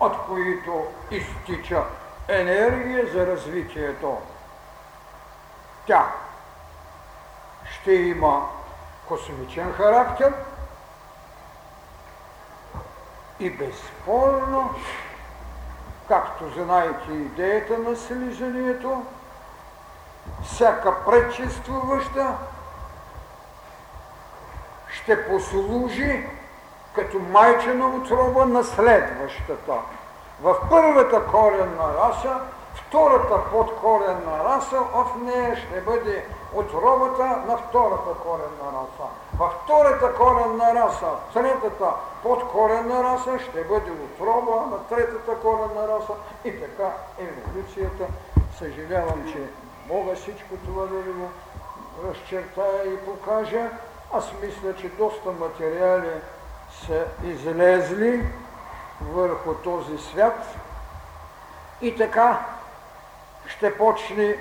от 0.00 0.26
които 0.26 0.86
изтича 1.10 1.84
енергия 2.28 3.06
за 3.12 3.26
развитието. 3.26 4.18
Тя 5.86 6.12
ще 7.70 7.92
има 7.92 8.48
космичен 9.08 9.72
характер 9.72 10.32
И 13.40 13.50
безспорно, 13.50 14.74
както 16.08 16.48
знаете 16.48 17.12
идеята 17.12 17.78
на 17.78 17.96
слизанието, 17.96 19.02
всяка 20.44 21.04
предшествуваща 21.04 22.34
ще 24.88 25.28
послужи 25.28 26.26
като 26.94 27.18
майчина 27.18 27.86
отроба 27.86 28.46
на 28.46 28.64
следващата. 28.64 29.72
В 30.42 30.56
първата 30.70 31.26
коренна 31.26 31.94
раса, 31.98 32.40
втората 32.74 33.50
подкоренна 33.52 34.44
раса, 34.44 34.80
от 34.94 35.22
нея 35.22 35.56
ще 35.56 35.80
бъде 35.80 36.24
отробата 36.54 37.24
на 37.24 37.56
втората 37.56 38.10
коренна 38.22 38.72
раса. 38.72 39.08
Във 39.38 39.52
втората 39.52 40.14
коренна 40.14 40.74
раса, 40.74 41.10
третата 41.34 41.90
подкоренна 42.22 43.04
раса 43.04 43.38
ще 43.38 43.64
бъде 43.64 43.90
отроба 43.90 44.66
на 44.70 44.78
третата 44.88 45.34
коренна 45.34 45.88
раса 45.88 46.12
и 46.44 46.60
така 46.60 46.90
еволюцията. 47.18 48.04
Съжалявам, 48.58 49.32
че 49.32 49.38
мога 49.88 50.14
всичко 50.14 50.56
това 50.64 50.86
да 50.86 50.96
ви 50.96 51.12
го 51.12 51.28
разчертая 52.08 52.94
и 52.94 52.96
покажа. 52.96 53.70
Аз 54.12 54.32
мисля, 54.42 54.76
че 54.76 54.88
доста 54.88 55.32
материали 55.32 56.10
са 56.86 57.04
излезли 57.24 58.26
върху 59.00 59.54
този 59.54 59.98
свят 59.98 60.56
и 61.80 61.96
така 61.96 62.44
ще 63.46 63.78
почне 63.78 64.38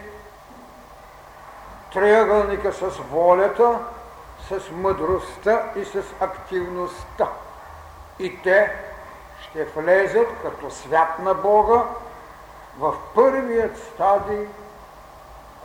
триъгълника 1.93 2.73
с 2.73 2.89
волята, 3.11 3.79
с 4.49 4.71
мъдростта 4.71 5.71
и 5.75 5.85
с 5.85 6.03
активността. 6.19 7.27
И 8.19 8.41
те 8.41 8.73
ще 9.41 9.65
влезат 9.65 10.27
като 10.41 10.71
свят 10.71 11.19
на 11.19 11.33
Бога 11.33 11.83
в 12.79 12.93
първият 13.15 13.77
стадий, 13.77 14.47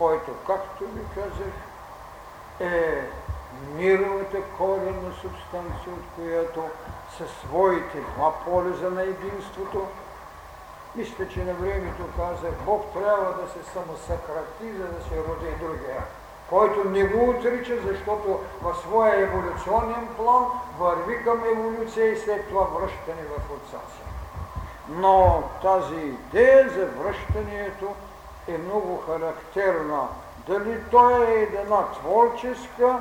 който, 0.00 0.30
както 0.46 0.84
ви 0.84 1.00
казах, 1.14 1.54
е 2.60 3.04
мировата 3.76 4.42
коренна 4.58 5.12
субстанция, 5.20 5.92
от 5.92 6.04
която 6.16 6.62
със 7.18 7.30
своите 7.30 8.00
два 8.00 8.34
полеза 8.44 8.90
на 8.90 9.02
единството, 9.02 9.86
мисля, 10.96 11.28
че 11.28 11.44
на 11.44 11.54
времето 11.54 12.02
казах, 12.16 12.52
Бог 12.66 12.84
трябва 12.92 13.42
да 13.42 13.48
се 13.48 13.70
самосъкрати, 13.72 14.72
за 14.78 14.84
да 14.84 15.04
се 15.04 15.16
роди 15.16 15.54
другия, 15.60 16.04
който 16.48 16.88
не 16.88 17.04
го 17.04 17.30
отрича, 17.30 17.74
защото 17.86 18.40
в 18.62 18.74
своя 18.74 19.20
еволюционен 19.20 20.08
план 20.16 20.44
върви 20.78 21.24
към 21.24 21.44
еволюция 21.44 22.12
и 22.12 22.16
след 22.16 22.48
това 22.48 22.62
връщане 22.62 23.22
в 23.22 23.52
отца 23.52 23.78
си. 23.94 24.02
Но 24.88 25.42
тази 25.62 25.94
идея 25.94 26.68
за 26.68 26.86
връщането 26.86 27.94
е 28.54 28.58
много 28.58 29.02
характерна. 29.06 30.08
Дали 30.46 30.80
той 30.90 31.24
е 31.24 31.42
една 31.42 31.92
творческа 31.92 32.98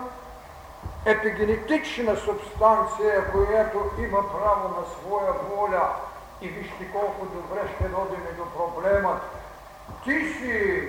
епигенетична 1.05 2.15
субстанция, 2.15 3.31
която 3.31 3.91
има 3.99 4.31
право 4.31 4.69
на 4.69 4.85
своя 4.95 5.33
воля. 5.33 5.89
И 6.41 6.47
вижте 6.47 6.91
колко 6.91 7.25
добре 7.25 7.59
ще 7.75 7.83
родим 7.83 8.23
до 8.37 8.45
проблемът. 8.45 9.21
Ти 10.03 10.33
си 10.33 10.87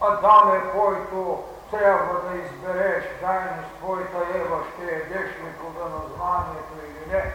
Адаме, 0.00 0.60
който 0.72 1.42
трябва 1.70 2.14
да 2.14 2.38
избереш 2.38 3.04
заедно 3.20 3.62
с 3.62 3.78
твоята 3.78 4.18
Ева, 4.34 4.58
ще 4.74 4.94
едеш 4.94 5.30
ли 5.30 5.52
плода 5.60 5.88
на 5.88 6.14
знанието 6.16 6.72
или 6.84 7.12
не. 7.16 7.32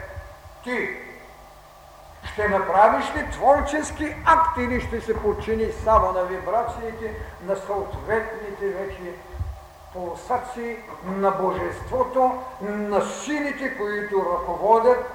Ти 0.63 0.99
ще 2.33 2.47
направиш 2.47 3.05
ли 3.15 3.31
творчески 3.31 4.15
акт 4.25 4.57
или 4.57 4.81
ще 4.81 5.01
се 5.01 5.21
подчини 5.21 5.71
само 5.83 6.11
на 6.11 6.23
вибрациите 6.23 7.15
на 7.45 7.55
съответните 7.55 8.69
вече 8.69 9.13
пулсации 9.93 10.77
на 11.05 11.31
Божеството, 11.31 12.41
на 12.61 13.01
силите, 13.01 13.77
които 13.77 14.15
ръководят, 14.33 15.05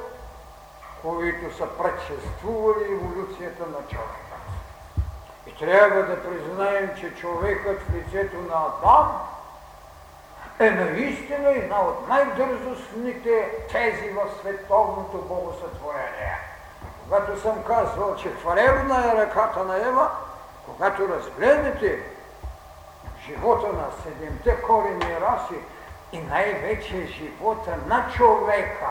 които 1.02 1.57
са 1.57 1.66
предшествували 1.66 2.85
еволюцията 2.85 3.62
на 3.66 3.87
човека. 3.88 4.37
И 5.46 5.54
трябва 5.54 6.02
да 6.02 6.22
признаем, 6.22 6.90
че 7.00 7.14
човекът 7.14 7.81
в 7.81 7.94
лицето 7.94 8.37
на 8.37 8.54
Адам 8.54 9.20
е 10.59 10.70
наистина 10.70 11.48
една 11.48 11.81
от 11.81 12.09
най-дързостните 12.09 13.50
тези 13.72 14.11
в 14.11 14.40
световното 14.40 15.18
богосътворение. 15.18 16.47
Когато 17.08 17.40
съм 17.40 17.62
казвал, 17.62 18.16
че 18.16 18.30
хвалебна 18.30 19.12
е 19.12 19.16
ръката 19.16 19.64
на 19.64 19.76
Ева, 19.76 20.10
когато 20.66 21.08
разгледате 21.08 22.02
живота 23.26 23.72
на 23.72 23.86
седемте 24.02 24.62
корени 24.62 25.20
раси 25.20 25.54
и 26.12 26.18
най-вече 26.18 27.06
живота 27.06 27.76
на 27.86 28.10
човека. 28.16 28.90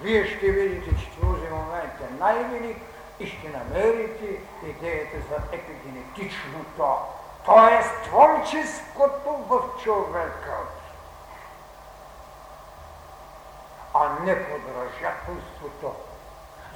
Вие 0.00 0.26
ще 0.26 0.50
видите, 0.50 0.96
че 0.96 1.20
този 1.20 1.46
момент 1.50 1.92
е 2.00 2.14
най-велик 2.18 2.76
и 3.20 3.26
ще 3.26 3.48
намерите 3.48 4.40
идеята 4.66 5.16
за 5.30 5.36
епигенетичното, 5.52 6.96
т.е. 7.46 8.04
творческото 8.08 9.30
в 9.48 9.60
човека, 9.82 10.56
а 13.94 14.08
не 14.24 14.44
подражателството. 14.44 16.07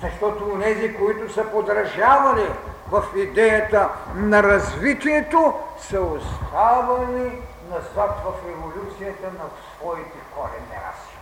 Защото 0.02 0.58
тези, 0.62 0.96
които 0.96 1.32
са 1.32 1.44
подражавали 1.44 2.46
в 2.90 3.04
идеята 3.16 3.88
на 4.14 4.42
развитието, 4.42 5.54
са 5.78 6.00
оставали 6.00 7.42
назад 7.70 8.22
в 8.24 8.48
еволюцията 8.48 9.26
на 9.26 9.44
своите 9.76 10.18
корени 10.34 10.82
раси. 10.86 11.18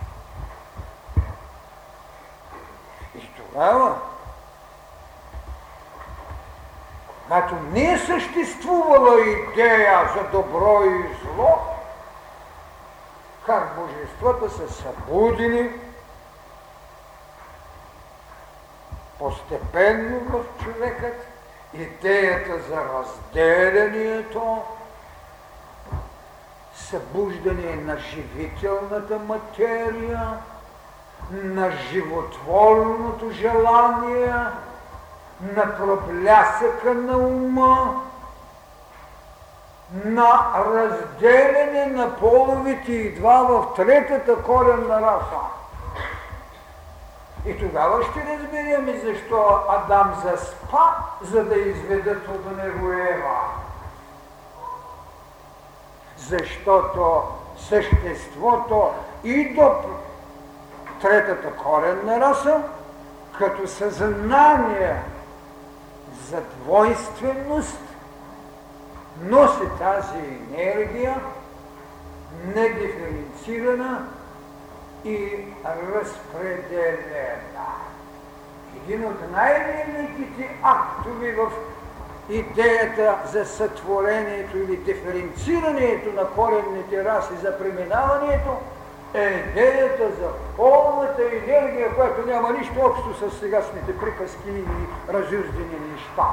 И 3.15 3.29
тогава, 3.37 3.95
когато 7.23 7.55
не 7.71 7.93
е 7.93 7.97
съществувала 7.97 9.21
идея 9.21 10.09
за 10.15 10.23
добро 10.37 10.83
и 10.83 11.15
зло, 11.23 11.59
как 13.45 13.75
божествата 13.75 14.49
са 14.49 14.73
събудили 14.73 15.71
постепенно 19.21 20.19
в 20.19 20.63
човекът 20.63 21.27
идеята 21.73 22.59
за 22.69 22.81
разделянието, 22.93 24.57
събуждане 26.73 27.75
на 27.75 27.97
живителната 27.97 29.19
материя, 29.19 30.29
на 31.31 31.71
животворното 31.71 33.31
желание, 33.31 34.35
на 35.41 35.77
проблясъка 35.77 36.93
на 36.93 37.17
ума, 37.17 38.01
на 40.05 40.51
разделяне 40.65 41.85
на 41.85 42.15
половите 42.15 42.91
и 42.91 43.15
два 43.15 43.43
в 43.43 43.75
третата 43.75 44.43
коренна 44.43 45.01
раса. 45.01 45.60
И 47.45 47.57
тогава 47.59 48.03
ще 48.03 48.37
разберем 48.37 49.01
защо 49.03 49.59
Адам 49.69 50.13
заспа, 50.23 50.95
за 51.21 51.45
да 51.45 51.55
изведат 51.55 52.27
от 52.27 52.57
него 52.57 52.91
Ева. 52.91 53.41
Защото 56.17 57.23
съществото 57.57 58.89
и 59.23 59.53
до 59.53 59.71
третата 61.01 61.55
коренна 61.55 62.19
раса, 62.19 62.61
като 63.37 63.67
съзнание 63.67 65.01
за 66.29 66.41
двойственост, 66.41 67.79
носи 69.21 69.69
тази 69.79 70.19
енергия, 70.19 71.21
недиференцирана, 72.45 74.07
и 75.05 75.45
разпределена. 75.93 77.31
Един 78.75 79.05
от 79.05 79.31
най-великите 79.31 80.49
актови 80.63 81.31
в 81.31 81.51
идеята 82.29 83.17
за 83.25 83.45
сътворението 83.45 84.57
или 84.57 84.77
диференцирането 84.77 86.11
на 86.15 86.27
коренните 86.27 87.05
раси 87.05 87.33
за 87.41 87.57
преминаването 87.57 88.57
е 89.13 89.45
идеята 89.49 90.09
за 90.19 90.29
полната 90.55 91.21
енергия, 91.21 91.95
която 91.95 92.27
няма 92.27 92.49
нищо 92.49 92.73
общо 92.79 93.29
с 93.29 93.39
сегашните 93.39 93.99
приказки 93.99 94.49
и 94.49 95.13
разюздени 95.13 95.79
неща. 95.91 96.27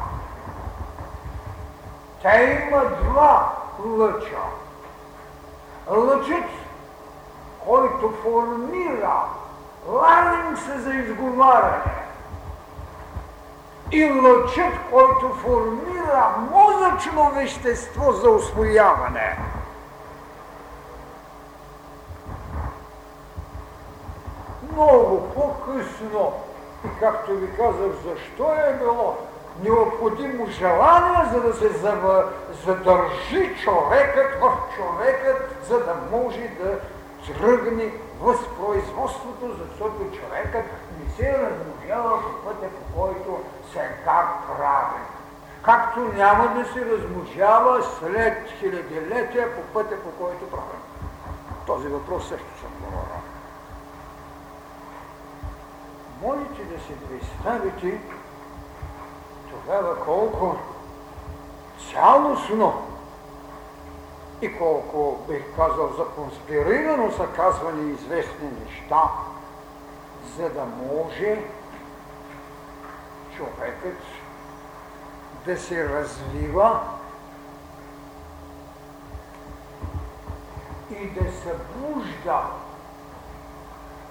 Тя 2.22 2.42
има 2.42 2.82
два 2.84 3.52
лъча. 3.86 4.38
Лъчът 5.90 6.44
който 7.68 8.12
формира 8.22 9.22
ларинкса 9.88 10.78
за 10.78 10.94
изговаряне 10.94 12.04
и 13.92 14.04
лъчът, 14.04 14.74
който 14.90 15.34
формира 15.34 16.34
мозъчно 16.50 17.30
вещество 17.30 18.12
за 18.12 18.30
освояване. 18.30 19.38
Много 24.72 25.28
по-късно, 25.34 26.32
и 26.84 26.88
както 27.00 27.32
ви 27.32 27.56
казах, 27.56 27.92
защо 28.04 28.52
е 28.52 28.78
било 28.82 29.16
необходимо 29.62 30.46
желание, 30.46 31.30
за 31.32 31.40
да 31.40 31.54
се 31.54 31.68
задържи 32.64 33.56
човекът 33.64 34.40
в 34.40 34.52
човекът, 34.76 35.56
за 35.68 35.78
да 35.78 35.96
може 36.10 36.50
да 36.62 36.78
тръгне 37.34 37.92
възпроизводството, 38.20 39.56
защото 39.58 39.98
човекът 39.98 40.64
не 40.98 41.12
се 41.16 41.38
размножава 41.38 42.22
по 42.22 42.44
пътя, 42.44 42.68
по 42.68 43.00
който 43.00 43.40
сега 43.72 44.28
прави. 44.46 45.02
Както 45.62 46.00
няма 46.00 46.48
да 46.48 46.72
се 46.72 46.86
размножава 46.86 47.82
след 47.82 48.50
хилядилетия 48.58 49.54
по 49.54 49.62
пътя, 49.62 49.96
по 49.96 50.24
който 50.24 50.50
прави. 50.50 50.78
Този 51.66 51.88
въпрос 51.88 52.28
също 52.28 52.60
съм 52.60 52.70
говорил. 52.80 53.22
Можете 56.22 56.64
да 56.64 56.80
се 56.80 56.96
представите 57.08 58.00
тогава 59.50 60.04
колко 60.04 60.56
цялостно 61.92 62.82
и 64.42 64.58
колко, 64.58 65.24
бих 65.28 65.56
казал, 65.56 65.92
законспирирано 65.96 67.12
са 67.12 67.26
казвани 67.26 67.92
известни 67.92 68.48
неща, 68.64 69.02
за 70.36 70.50
да 70.50 70.64
може 70.64 71.44
човекът 73.36 73.98
да 75.44 75.56
се 75.56 75.88
развива 75.88 76.80
и 80.90 81.10
да 81.10 81.32
събужда 81.32 82.42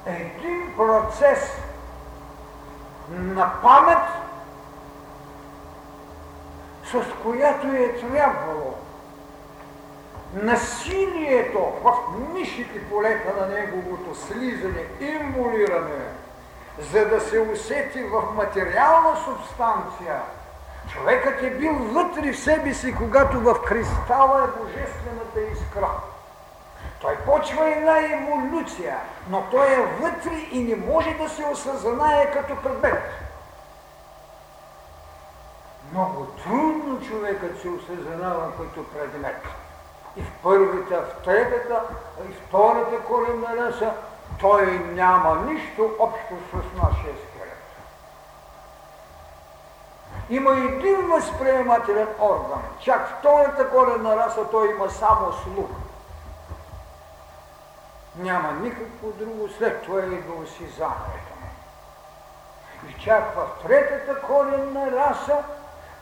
един 0.05 0.73
процес 0.77 1.51
на 3.09 3.53
памет, 3.61 4.03
с 6.83 7.05
която 7.23 7.67
е 7.67 7.99
трябвало 7.99 8.86
насилието 10.33 11.73
в 11.83 11.93
нишите 12.33 12.89
полета 12.89 13.33
на 13.39 13.47
неговото 13.47 14.15
слизане, 14.15 14.83
имулиране, 14.99 16.05
за 16.79 17.05
да 17.05 17.21
се 17.21 17.39
усети 17.39 18.03
в 18.03 18.23
материална 18.35 19.15
субстанция. 19.25 20.21
Човекът 20.93 21.43
е 21.43 21.49
бил 21.49 21.73
вътре 21.73 22.33
в 22.33 22.39
себе 22.39 22.73
си, 22.73 22.95
когато 22.95 23.39
в 23.39 23.61
кристала 23.65 24.43
е 24.43 24.63
божествената 24.63 25.41
искра. 25.53 25.89
Той 27.01 27.15
почва 27.15 27.69
една 27.69 27.99
еволюция, 27.99 28.97
но 29.29 29.43
той 29.51 29.73
е 29.73 29.85
вътре 30.01 30.35
и 30.51 30.63
не 30.63 30.75
може 30.75 31.13
да 31.13 31.29
се 31.29 31.45
осъзнае 31.45 32.31
като 32.31 32.55
предмет. 32.55 33.03
Много 35.91 36.25
трудно 36.25 37.01
човекът 37.07 37.61
се 37.61 37.69
осъзнава 37.69 38.51
като 38.57 38.83
предмет 38.83 39.43
и 40.17 40.21
в 40.21 40.31
първата, 40.43 41.01
в 41.01 41.23
третата, 41.23 41.81
и 42.29 42.33
втората 42.33 42.99
коренна 43.03 43.57
раса, 43.57 43.93
той 44.39 44.65
няма 44.79 45.35
нищо 45.45 45.91
общо 45.99 46.33
с 46.49 46.77
нашия 46.77 47.13
скелет. 47.13 47.57
Има 50.29 50.51
един 50.51 51.07
възприемателен 51.07 52.07
орган. 52.19 52.61
Чак 52.79 53.17
втората 53.19 53.69
коренна 53.69 54.15
раса 54.15 54.49
той 54.51 54.69
има 54.71 54.89
само 54.89 55.33
слух. 55.33 55.69
Няма 58.15 58.51
никакво 58.51 59.11
друго, 59.11 59.49
след 59.57 59.81
това 59.81 59.99
идва 59.99 60.43
осизанието 60.43 61.33
му. 61.41 61.49
И 62.89 63.03
чак 63.03 63.35
в 63.35 63.67
третата 63.67 64.21
коренна 64.21 64.91
раса 64.91 65.37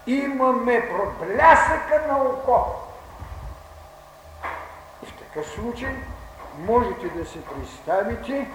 имаме 0.07 0.89
проблясъка 0.89 2.07
на 2.07 2.23
око 2.23 2.84
такъв 5.35 5.51
случай 5.51 5.95
можете 6.57 7.07
да 7.07 7.25
се 7.25 7.39
представите 7.45 8.47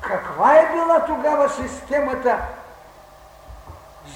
каква 0.00 0.58
е 0.58 0.72
била 0.72 1.04
тогава 1.06 1.48
системата 1.48 2.38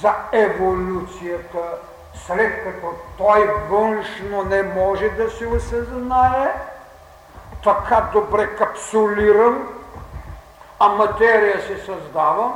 за 0.00 0.14
еволюцията, 0.32 1.78
след 2.14 2.64
като 2.64 2.94
той 3.18 3.46
външно 3.68 4.44
не 4.44 4.62
може 4.62 5.08
да 5.08 5.30
се 5.30 5.46
осъзнае, 5.46 6.54
така 7.64 8.10
добре 8.12 8.56
капсулиран, 8.56 9.68
а 10.78 10.88
материя 10.88 11.62
се 11.62 11.78
създава, 11.78 12.54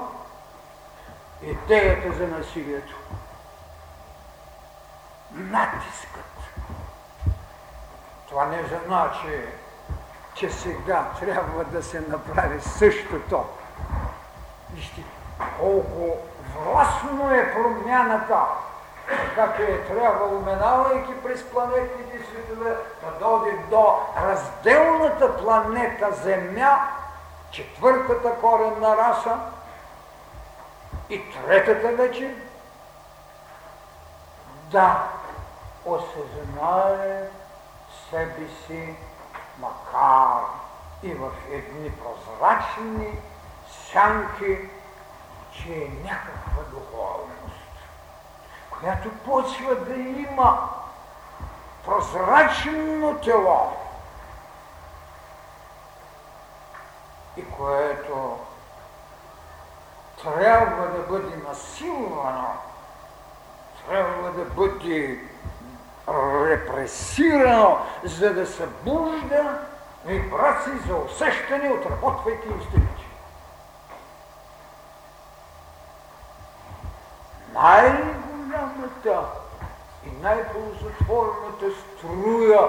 идеята 1.43 2.13
за 2.13 2.27
насилието. 2.27 2.97
Натискът 5.33 6.28
това 8.29 8.47
не 8.47 8.63
значи, 8.87 9.43
че 10.35 10.51
сега 10.51 11.05
трябва 11.21 11.65
да 11.65 11.83
се 11.83 12.01
направи 12.01 12.61
същото. 12.61 13.45
Вижте, 14.75 15.05
колко 15.61 16.17
властно 16.55 17.35
е 17.35 17.53
промяната, 17.53 18.41
както 19.35 19.63
е 19.63 19.85
трябвало, 19.85 20.41
минавайки 20.41 21.23
през 21.23 21.51
планетните 21.51 22.19
светове, 22.25 22.77
да 23.03 23.27
доди 23.27 23.51
до 23.71 23.99
разделната 24.23 25.37
планета 25.37 26.13
Земя, 26.13 26.89
четвъртата 27.51 28.35
коренна 28.35 28.97
раса 28.97 29.39
и 31.11 31.23
третата 31.33 31.89
вече, 31.89 32.35
да 34.71 35.03
осъзнае 35.85 37.29
себе 38.11 38.49
си, 38.67 38.97
макар 39.59 40.43
и 41.03 41.15
в 41.15 41.31
едни 41.51 41.93
прозрачни 41.93 43.19
сянки, 43.93 44.59
че 45.53 45.73
е 45.73 45.91
някаква 46.05 46.63
духовност, 46.71 47.71
която 48.71 49.11
почва 49.25 49.75
да 49.75 49.95
има 49.95 50.69
прозрачно 51.85 53.21
тело 53.25 53.77
и 57.37 57.51
което 57.51 58.39
трябва 60.23 60.87
да 60.87 61.03
бъде 61.03 61.37
насилвано, 61.37 62.57
трябва 63.89 64.31
да 64.31 64.45
бъде 64.45 65.21
репресирано, 66.47 67.79
за 68.05 68.35
да 68.35 68.47
събужда 68.47 69.59
вибрации 70.07 70.73
за 70.89 70.95
усещане, 70.95 71.73
отработвайки 71.73 72.49
инстинкти. 72.49 73.09
Най-голямата 77.55 79.25
и 80.07 80.23
най-ползотворната 80.23 81.67
струя 81.71 82.69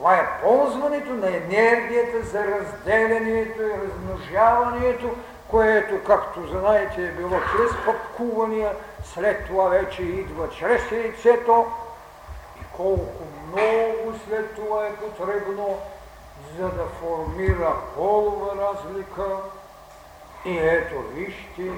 това 0.00 0.16
е 0.16 0.40
ползването 0.42 1.12
на 1.12 1.26
енергията 1.26 2.22
за 2.22 2.44
разделянето 2.44 3.62
и 3.62 3.74
размножаването, 3.82 5.10
което, 5.48 6.04
както 6.06 6.46
знаете, 6.46 7.04
е 7.04 7.12
било 7.12 7.30
чрез 7.30 7.70
пъпкувания, 7.84 8.72
след 9.14 9.46
това 9.46 9.68
вече 9.68 10.02
идва 10.02 10.50
чрез 10.50 10.92
яйцето 10.92 11.66
и 12.60 12.64
колко 12.76 13.24
много 13.46 14.18
след 14.28 14.54
това 14.54 14.86
е 14.86 14.96
потребно, 14.96 15.78
за 16.58 16.68
да 16.68 16.86
формира 16.86 17.74
полова 17.94 18.56
разлика. 18.56 19.26
И 20.44 20.58
ето 20.58 21.00
вижте, 21.00 21.72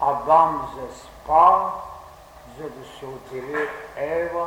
Адам 0.00 0.68
заспа, 0.76 1.70
за 2.58 2.70
да 2.70 2.86
се 2.98 3.06
отдели 3.06 3.68
Ева, 3.96 4.46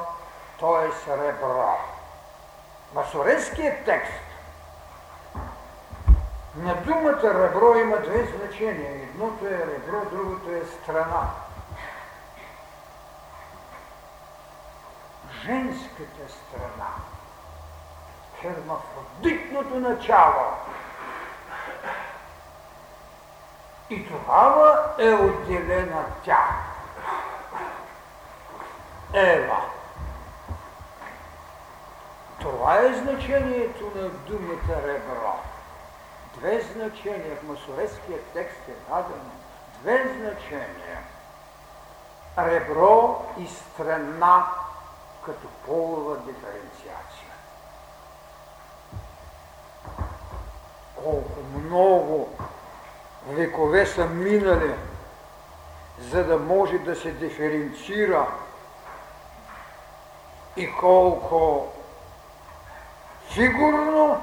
т.е. 0.60 1.18
ребро. 1.18 1.78
Масоренският 2.94 3.86
текст 3.86 4.25
на 6.58 6.74
думата 6.76 7.34
ребро 7.34 7.76
има 7.76 7.98
две 7.98 8.26
значения. 8.26 8.92
Едното 8.92 9.46
е 9.46 9.50
ребро, 9.50 10.06
другото 10.12 10.52
е 10.52 10.66
страна. 10.66 11.30
Женската 15.46 16.30
страна, 16.30 16.92
хермафродитното 18.42 19.80
начало. 19.80 20.46
И 23.90 24.08
тогава 24.08 24.94
е 25.00 25.14
отделена 25.14 26.06
тя. 26.24 26.50
Ева. 29.14 29.62
Това 32.40 32.76
е 32.76 32.94
значението 32.94 33.92
на 33.96 34.10
думата 34.10 34.82
ребро. 34.88 35.40
Две 36.46 36.62
значения 36.62 37.36
в 37.36 37.44
масоретския 37.44 38.20
текст 38.34 38.60
е 38.70 38.90
дадено. 38.90 39.32
Две 39.82 40.04
значения. 40.04 41.00
Ребро 42.38 43.26
и 43.38 43.48
страна 43.48 44.48
като 45.26 45.48
полова 45.66 46.18
диференциация. 46.18 47.32
Колко 50.96 51.40
много 51.60 52.38
векове 53.28 53.86
са 53.86 54.06
минали, 54.06 54.76
за 56.00 56.24
да 56.24 56.38
може 56.38 56.78
да 56.78 56.96
се 56.96 57.12
диференцира 57.12 58.28
и 60.58 60.76
колко 60.76 61.68
фигурно 63.30 64.22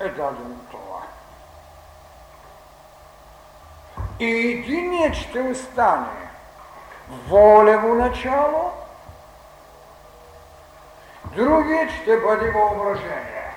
е 0.00 0.08
дадено 0.08 0.56
това. 0.70 0.83
И 4.20 4.50
единият 4.50 5.14
ще 5.14 5.40
остане 5.40 6.30
волево 7.28 7.94
начало, 7.94 8.72
другият 11.36 11.90
ще 11.90 12.16
бъде 12.16 12.50
въображение. 12.50 13.54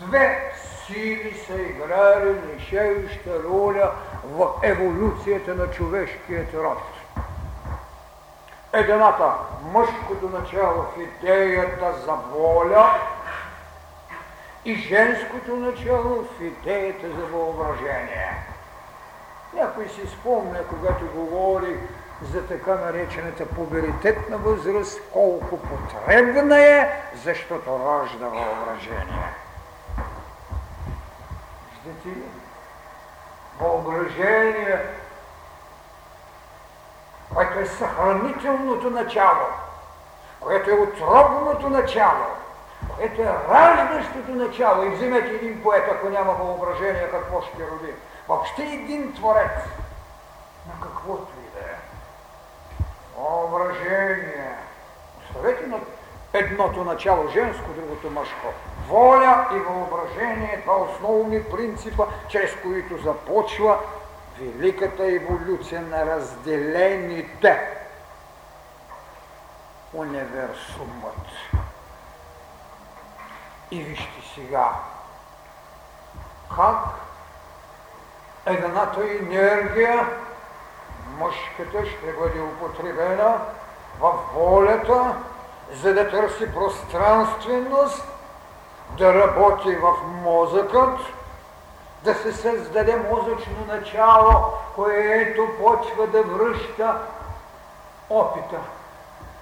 Две 0.00 0.52
сили 0.86 1.44
са 1.46 1.62
играли 1.62 2.34
решаваща 2.54 3.42
роля 3.44 3.92
в 4.24 4.48
еволюцията 4.62 5.54
на 5.54 5.70
човешкият 5.70 6.54
род. 6.54 6.82
Едната 8.72 9.32
мъжкото 9.62 10.28
начало 10.28 10.82
в 10.82 11.00
идеята 11.00 11.92
за 12.06 12.12
воля 12.12 12.94
и 14.64 14.74
женското 14.74 15.56
начало 15.56 16.24
в 16.24 16.40
идеята 16.40 17.06
за 17.08 17.26
въображение. 17.26 18.53
Някой 19.54 19.88
си 19.88 20.06
спомня, 20.06 20.58
когато 20.68 21.06
говори 21.06 21.80
за 22.32 22.46
така 22.46 22.74
наречената 22.74 23.46
пуберитетна 23.46 24.38
възраст, 24.38 25.00
колко 25.12 25.58
потребна 25.58 26.60
е, 26.60 27.02
защото 27.24 27.70
ражда 27.70 28.26
въображение. 28.26 29.34
Виждате 31.84 32.08
ли? 32.08 32.22
Въображение 33.60 34.80
което 37.34 37.58
е 37.58 37.66
съхранителното 37.66 38.90
начало, 38.90 39.46
което 40.40 40.70
е 40.70 40.74
отробното 40.74 41.70
начало, 41.70 42.26
което 42.96 43.22
е 43.22 43.34
раждащото 43.48 44.30
начало. 44.30 44.84
И 44.84 44.90
вземете 44.90 45.28
един 45.28 45.62
поет, 45.62 45.84
ако 45.90 46.08
няма 46.08 46.32
въображение, 46.32 47.08
какво 47.10 47.42
ще 47.42 47.62
роди. 47.70 47.92
Въобще 48.28 48.62
един 48.62 49.14
творец, 49.14 49.52
на 50.66 50.80
каквото 50.82 51.32
и 51.46 51.54
да 51.54 51.70
е. 51.70 51.74
Въображение. 53.16 54.56
Оставете 55.20 55.66
на 55.66 55.80
едното 56.32 56.84
начало 56.84 57.28
женско, 57.28 57.70
другото 57.72 58.10
мъжко. 58.10 58.46
Воля 58.88 59.48
и 59.54 59.58
въображение, 59.58 60.60
това 60.60 60.76
основни 60.76 61.44
принципа, 61.44 62.06
чрез 62.28 62.50
които 62.62 63.02
започва 63.02 63.78
великата 64.38 65.06
еволюция 65.06 65.82
на 65.82 66.06
разделените 66.06 67.60
универсумът. 69.92 71.26
И 73.70 73.82
вижте 73.82 74.22
сега, 74.34 74.72
как 76.56 77.04
едната 78.46 79.00
енергия, 79.20 80.08
мъжката, 81.18 81.86
ще 81.86 82.12
бъде 82.12 82.40
употребена 82.40 83.38
в 84.00 84.12
волята, 84.34 85.14
за 85.72 85.94
да 85.94 86.10
търси 86.10 86.54
пространственост, 86.54 88.08
да 88.98 89.14
работи 89.14 89.76
в 89.76 89.92
мозъкът, 90.22 90.98
да 92.04 92.14
се 92.14 92.32
създаде 92.32 92.96
мозъчно 93.10 93.66
начало, 93.68 94.32
което 94.74 95.48
почва 95.58 96.06
да 96.06 96.22
връща 96.22 96.96
опита. 98.10 98.56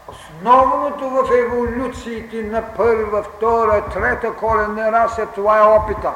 Основното 0.08 1.10
в 1.10 1.30
еволюциите 1.38 2.42
на 2.42 2.62
първа, 2.76 3.22
втора, 3.22 3.84
трета 3.92 4.32
коленна 4.32 4.92
раса, 4.92 5.26
това 5.26 5.58
е 5.58 5.62
опита. 5.62 6.12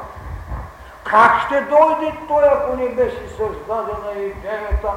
Как 1.09 1.41
ще 1.45 1.61
дойде 1.61 2.17
той, 2.27 2.43
ако 2.47 2.75
не 2.75 2.89
беше 2.89 3.27
създадена 3.27 4.11
идеята 4.17 4.91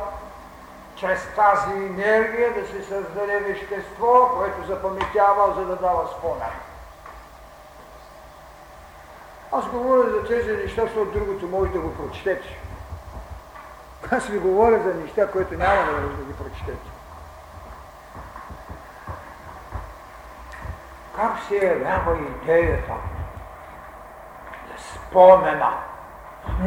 чрез 0.96 1.28
тази 1.36 1.72
енергия 1.72 2.54
да 2.54 2.66
се 2.66 2.82
създаде 2.82 3.38
вещество, 3.38 4.30
което 4.36 4.66
запаметява, 4.66 5.54
за 5.54 5.64
да 5.64 5.76
дава 5.76 6.08
спомен? 6.18 6.50
Аз 9.52 9.66
говоря 9.66 10.10
за 10.10 10.24
тези 10.24 10.52
неща, 10.52 10.82
защото 10.82 11.18
другото 11.18 11.48
може 11.48 11.70
да 11.70 11.80
го 11.80 11.94
прочетете. 11.94 12.58
Аз 14.10 14.26
ви 14.26 14.38
говоря 14.38 14.82
за 14.82 14.94
неща, 14.94 15.30
които 15.30 15.54
няма 15.54 15.84
да, 15.84 15.92
да 15.92 16.24
ги 16.24 16.32
прочетете. 16.32 16.90
Как 21.16 21.32
се 21.48 21.66
явява 21.66 22.18
идеята 22.18 22.94
да 24.68 24.82
спомена? 24.82 25.89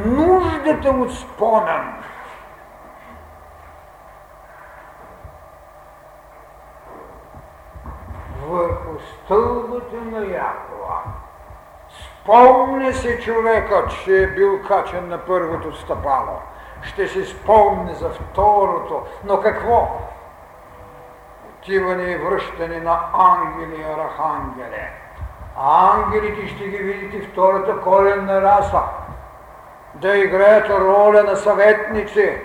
Нуждата 0.05 0.89
от 0.89 1.13
спомен. 1.13 1.93
Върху 8.47 8.99
стълбата 8.99 9.95
на 9.95 10.25
Якова 10.25 11.01
Спомни 12.23 12.93
си 12.93 13.19
човекът, 13.23 14.03
че 14.03 14.23
е 14.23 14.27
бил 14.27 14.61
качен 14.67 15.07
на 15.07 15.17
първото 15.17 15.75
стъпало. 15.75 16.39
Ще 16.81 17.07
си 17.07 17.25
спомни 17.25 17.93
за 17.93 18.09
второто. 18.09 19.01
Но 19.23 19.39
какво? 19.41 19.87
Отиване 21.49 22.03
и 22.03 22.17
връщане 22.17 22.79
на 22.79 22.99
ангели 23.13 23.81
и 23.81 23.83
архангели. 23.83 24.87
А 25.57 25.93
ангелите 25.93 26.47
ще 26.47 26.67
ги 26.67 26.77
видите 26.77 27.27
втората 27.27 27.81
коленна 27.81 28.41
раса. 28.41 28.81
Да 29.95 30.17
играят 30.17 30.69
роля 30.69 31.23
на 31.23 31.35
съветници. 31.35 32.41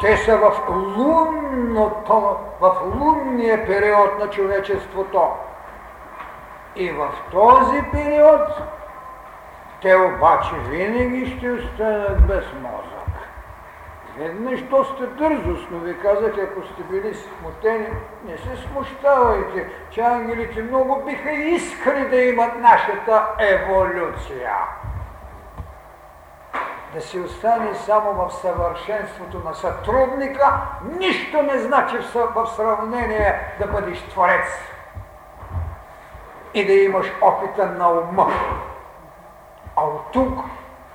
Те 0.00 0.16
са 0.16 0.36
в, 0.36 0.52
лунното, 0.68 2.36
в 2.60 2.76
лунния 3.00 3.66
период 3.66 4.18
на 4.18 4.30
човечеството. 4.30 5.22
И 6.76 6.90
в 6.90 7.08
този 7.30 7.82
период 7.92 8.40
те 9.82 9.96
обаче 9.96 10.54
винаги 10.68 11.36
ще 11.36 11.50
останат 11.50 12.26
без 12.26 12.44
мозък. 12.62 12.94
Веднъж 14.18 14.60
то 14.70 14.84
сте 14.84 15.06
дързост, 15.06 15.68
но 15.70 15.78
ви 15.78 15.98
казах, 15.98 16.38
ако 16.38 16.66
сте 16.66 16.82
били 16.82 17.14
смутени, 17.14 17.86
не 18.24 18.36
се 18.36 18.62
смущавайте, 18.62 19.68
че 19.90 20.00
ангелите 20.00 20.62
много 20.62 21.02
биха 21.06 21.32
искали 21.32 22.08
да 22.08 22.16
имат 22.16 22.60
нашата 22.60 23.26
еволюция. 23.38 24.52
Да 26.94 27.00
си 27.00 27.20
остане 27.20 27.74
само 27.74 28.12
в 28.12 28.34
съвършенството 28.34 29.42
на 29.44 29.54
сътрудника, 29.54 30.60
нищо 30.98 31.42
не 31.42 31.58
значи 31.58 31.96
в 32.14 32.46
сравнение 32.56 33.56
да 33.58 33.66
бъдеш 33.66 34.02
творец 34.02 34.46
и 36.54 36.66
да 36.66 36.72
имаш 36.72 37.12
опита 37.22 37.66
на 37.66 37.90
ума. 37.90 38.30
А 39.76 39.84
от 39.84 40.12
тук 40.12 40.44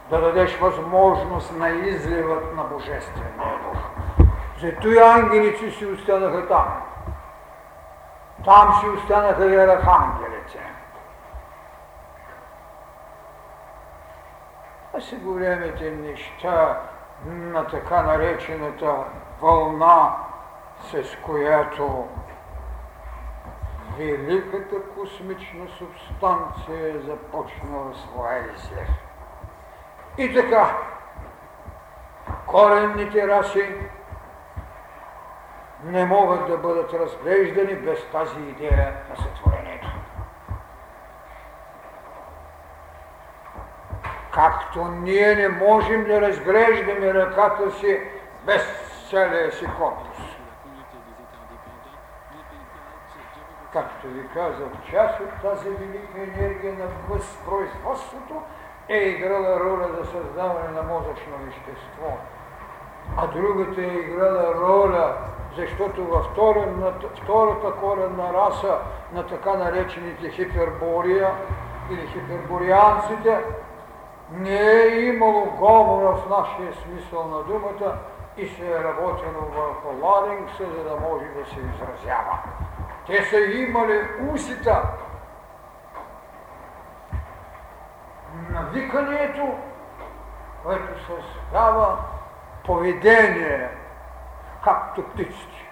да 0.10 0.22
дадеш 0.22 0.58
възможност 0.58 1.58
на 1.58 1.70
изливът 1.70 2.56
на 2.56 2.64
Божествения 2.64 3.60
дух. 3.64 3.80
Зато 4.62 4.88
и 4.88 5.00
ангелите 5.00 5.72
си 5.72 5.86
останаха 5.86 6.48
там. 6.48 6.68
Там 8.46 8.80
си 8.80 8.90
останаха 8.90 9.46
и 9.46 9.56
архангелите. 9.56 10.69
А 15.00 15.02
си 15.02 15.16
големите 15.16 15.92
неща 15.92 16.82
на 17.26 17.68
така 17.68 18.02
наречената 18.02 18.96
вълна, 19.42 20.16
с 20.80 21.18
която 21.26 22.08
великата 23.98 24.76
космична 24.96 25.68
субстанция 25.78 26.96
е 26.96 27.00
започнала 27.00 27.94
своя 27.96 28.40
излез. 28.56 28.90
И 30.18 30.34
така, 30.34 30.78
коренните 32.48 33.28
раси 33.28 33.76
не 35.84 36.06
могат 36.06 36.48
да 36.48 36.58
бъдат 36.58 36.94
разглеждани 36.94 37.76
без 37.76 38.06
тази 38.12 38.40
идея 38.40 38.94
на 39.10 39.16
сътворението. 39.16 39.49
Както 44.74 44.88
ние 44.88 45.36
не 45.36 45.50
можем 45.50 46.04
да 46.04 46.22
разглеждаме 46.22 47.14
ръката 47.14 47.72
си 47.72 48.02
без 48.46 48.62
целия 49.10 49.52
си 49.52 49.66
корпус. 49.66 50.18
Както 53.74 54.08
ви 54.08 54.28
казах, 54.34 54.68
част 54.92 55.20
от 55.20 55.42
тази 55.42 55.70
велика 55.70 56.18
енергия 56.18 56.74
на 56.74 56.86
възпроизводството 57.10 58.42
е 58.90 58.98
играла 58.98 59.60
роля 59.60 59.88
за 60.00 60.06
създаване 60.12 60.70
на 60.76 60.84
мозъчно 60.84 61.34
вещество. 61.46 62.18
А 63.18 63.28
другата 63.28 63.82
е 63.82 63.98
играла 63.98 64.56
роля, 64.56 65.14
защото 65.58 66.06
във 66.06 66.26
втората 67.16 67.72
коренна 67.72 68.34
раса 68.34 68.78
на 69.14 69.28
така 69.28 69.54
наречените 69.54 70.30
хипербория 70.30 71.32
или 71.92 72.08
хиперборианците 72.08 73.40
не 74.32 74.60
е 74.60 75.06
имало 75.06 75.46
говора 75.46 76.16
в 76.16 76.30
нашия 76.30 76.74
смисъл 76.74 77.28
на 77.28 77.44
думата 77.44 77.98
и 78.38 78.48
се 78.48 78.72
е 78.72 78.84
работено 78.84 79.40
върху 79.40 80.06
ларингса, 80.06 80.64
за 80.78 80.84
да 80.84 80.96
може 80.96 81.26
да 81.26 81.46
се 81.46 81.60
изразява. 81.60 82.40
Те 83.08 83.26
са 83.26 83.38
имали 83.38 84.02
усита 84.34 84.84
на 88.50 88.62
викането, 88.62 89.56
което 90.64 91.06
създава 91.06 91.98
поведение, 92.66 93.70
както 94.64 95.04
птиците. 95.04 95.70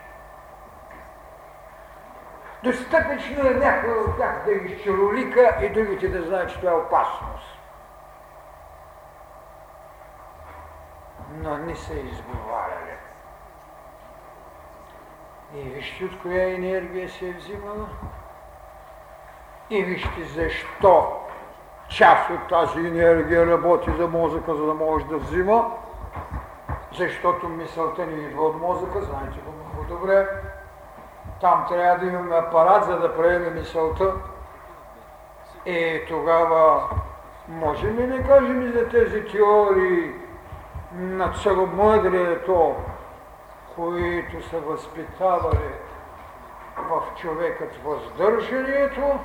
Достатъчно 2.64 3.48
е 3.48 3.54
някой 3.54 3.94
от 3.94 4.18
тях 4.18 4.44
да 4.46 4.52
изчаролика 4.52 5.58
и 5.62 5.70
другите 5.70 6.08
да 6.08 6.24
знаят, 6.24 6.50
че 6.50 6.60
това 6.60 6.72
е 6.72 6.76
опасност. 6.76 7.57
Но 11.32 11.58
не 11.58 11.76
са 11.76 11.94
изговаряли. 11.94 12.98
И 15.56 15.62
вижте 15.62 16.06
от 16.06 16.22
коя 16.22 16.54
енергия 16.54 17.10
се 17.10 17.30
е 17.30 17.34
взимала. 17.34 17.88
И 19.70 19.84
вижте 19.84 20.24
защо 20.24 21.20
част 21.90 22.30
от 22.30 22.48
тази 22.50 22.80
енергия 22.80 23.48
работи 23.48 23.92
за 23.98 24.08
мозъка, 24.08 24.56
за 24.56 24.66
да 24.66 24.74
може 24.74 25.06
да 25.06 25.18
взима. 25.18 25.72
Защото 26.98 27.50
мисълта 27.50 28.06
ни 28.06 28.24
идва 28.24 28.46
от 28.46 28.62
мозъка, 28.62 29.02
знаете 29.02 29.40
го 29.46 29.52
много 29.52 29.90
добре. 29.90 30.28
Там 31.42 31.66
трябва 31.70 32.00
да 32.00 32.06
имаме 32.06 32.36
апарат, 32.36 32.86
за 32.86 33.00
да 33.00 33.18
приеме 33.18 33.50
мисълта. 33.50 34.14
И 35.66 36.02
тогава 36.08 36.90
можем 37.48 37.98
ли 37.98 38.08
да 38.08 38.24
кажем 38.24 38.62
и 38.62 38.72
за 38.72 38.90
тези 38.90 39.26
теории 39.26 40.14
на 40.98 41.34
целомъдрието, 41.44 42.76
които 43.76 44.50
са 44.50 44.60
възпитавали 44.60 45.72
в 46.78 47.02
човекът 47.22 47.76
въздържанието 47.84 49.20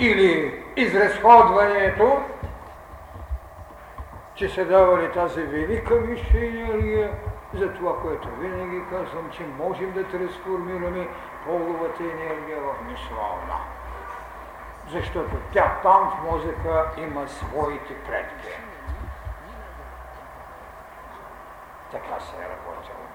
или 0.00 0.64
изразходването, 0.76 2.20
че 4.34 4.48
са 4.48 4.64
давали 4.64 5.12
тази 5.12 5.42
велика 5.42 5.94
висша 5.94 6.38
енергия 6.38 7.10
за 7.54 7.72
това, 7.74 8.00
което 8.02 8.28
винаги 8.40 8.82
казвам, 8.90 9.30
че 9.30 9.42
можем 9.58 9.92
да 9.92 10.04
трансформираме 10.04 11.08
половата 11.46 12.02
енергия 12.02 12.58
в 12.60 12.90
мисловна. 12.90 13.58
Защото 14.90 15.36
тя 15.52 15.78
там 15.82 16.10
в 16.10 16.30
мозъка 16.30 16.90
има 16.98 17.28
своите 17.28 17.94
предки. 17.94 18.48
Така 21.92 22.20
се 22.20 22.36
е 22.36 22.48
работило 22.48 23.08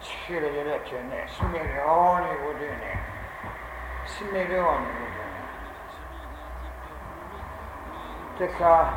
с 0.00 0.08
хилядилетия, 0.26 1.04
не, 1.04 1.28
с 1.28 1.42
милиони 1.42 2.36
години. 2.46 2.98
С 4.06 4.20
милиони 4.20 4.86
години. 4.86 5.24
Така, 8.38 8.90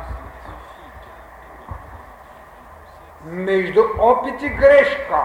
между 3.24 3.80
опит 3.98 4.42
и 4.42 4.48
грешка 4.48 5.24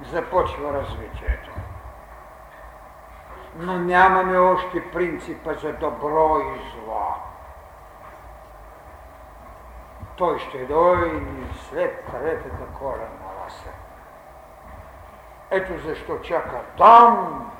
започва 0.00 0.72
развитието. 0.72 1.50
Но 3.56 3.78
нямаме 3.78 4.38
още 4.38 4.90
принципа 4.90 5.54
за 5.54 5.72
добро 5.72 6.38
и 6.38 6.60
зло. 6.70 7.14
Той 10.16 10.38
ще 10.38 10.58
дойде 10.64 11.26
след 11.70 12.04
третата 12.06 12.66
корена 12.78 13.08
раса. 13.44 13.70
Ето 15.50 15.78
защо 15.78 16.18
чака 16.18 16.60
там 16.78 17.50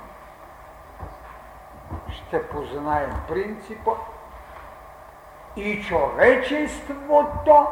ще 2.08 2.48
познаем 2.48 3.12
принципа 3.28 3.90
и 5.56 5.82
човечеството, 5.82 7.66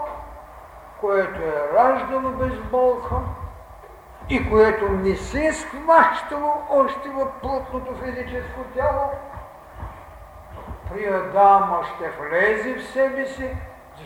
което 1.00 1.40
е 1.40 1.72
раждано 1.74 2.30
без 2.30 2.58
болка 2.58 3.16
и 4.28 4.50
което 4.50 4.88
не 4.88 5.16
се 5.16 5.46
е 5.46 5.52
схващало 5.52 6.52
още 6.70 7.08
в 7.08 7.26
плътното 7.42 7.94
физическо 7.94 8.60
тяло, 8.74 9.10
при 10.90 11.06
Адама 11.06 11.84
ще 11.84 12.10
влезе 12.10 12.74
в 12.74 12.84
себе 12.84 13.26
си 13.26 13.56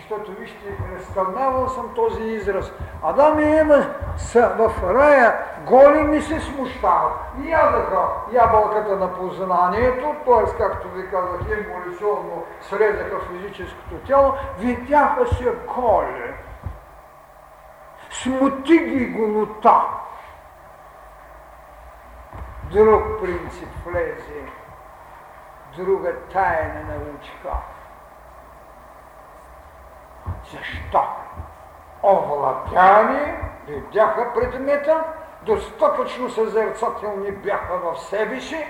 защото 0.08 0.32
вижте, 0.32 0.78
разкълнявал 0.96 1.68
съм 1.68 1.94
този 1.94 2.22
израз. 2.22 2.72
Адам 3.02 3.38
и 3.38 3.58
Ева 3.58 3.86
са 4.16 4.48
в 4.48 4.94
рая, 4.94 5.44
голи 5.66 6.02
ми 6.02 6.20
се 6.20 6.40
смущават. 6.40 7.12
Ядаха 7.44 8.08
ябълката 8.32 8.96
на 8.96 9.14
познанието, 9.14 10.14
т.е. 10.24 10.58
както 10.58 10.88
ви 10.88 11.10
казах, 11.10 11.40
еволюционно 11.50 12.44
срезаха 12.60 13.20
физическото 13.20 13.94
тяло, 14.06 14.32
видяха 14.58 15.26
се 15.26 15.52
голи. 15.74 16.34
Смути 18.10 18.78
ги 18.78 19.06
голота. 19.06 19.80
Друг 22.70 23.02
принцип 23.20 23.68
влезе, 23.86 24.42
друга 25.76 26.12
тайна 26.32 26.84
научиха. 26.88 27.75
Защо? 30.52 31.02
Овладяни 32.02 33.34
видяха 33.66 34.32
предмета, 34.34 35.04
достатъчно 35.42 36.30
съзерцателни 36.30 37.32
бяха 37.32 37.78
в 37.78 38.00
себе 38.00 38.40
си, 38.40 38.66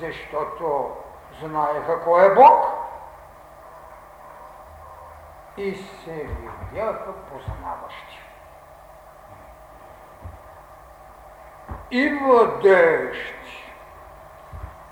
защото 0.00 0.90
знаеха 1.42 2.00
кой 2.04 2.26
е 2.26 2.34
Бог 2.34 2.66
и 5.56 5.74
се 5.74 6.28
видяха 6.72 7.12
познаващи. 7.12 8.22
И 11.90 12.08
владеещи. 12.08 13.74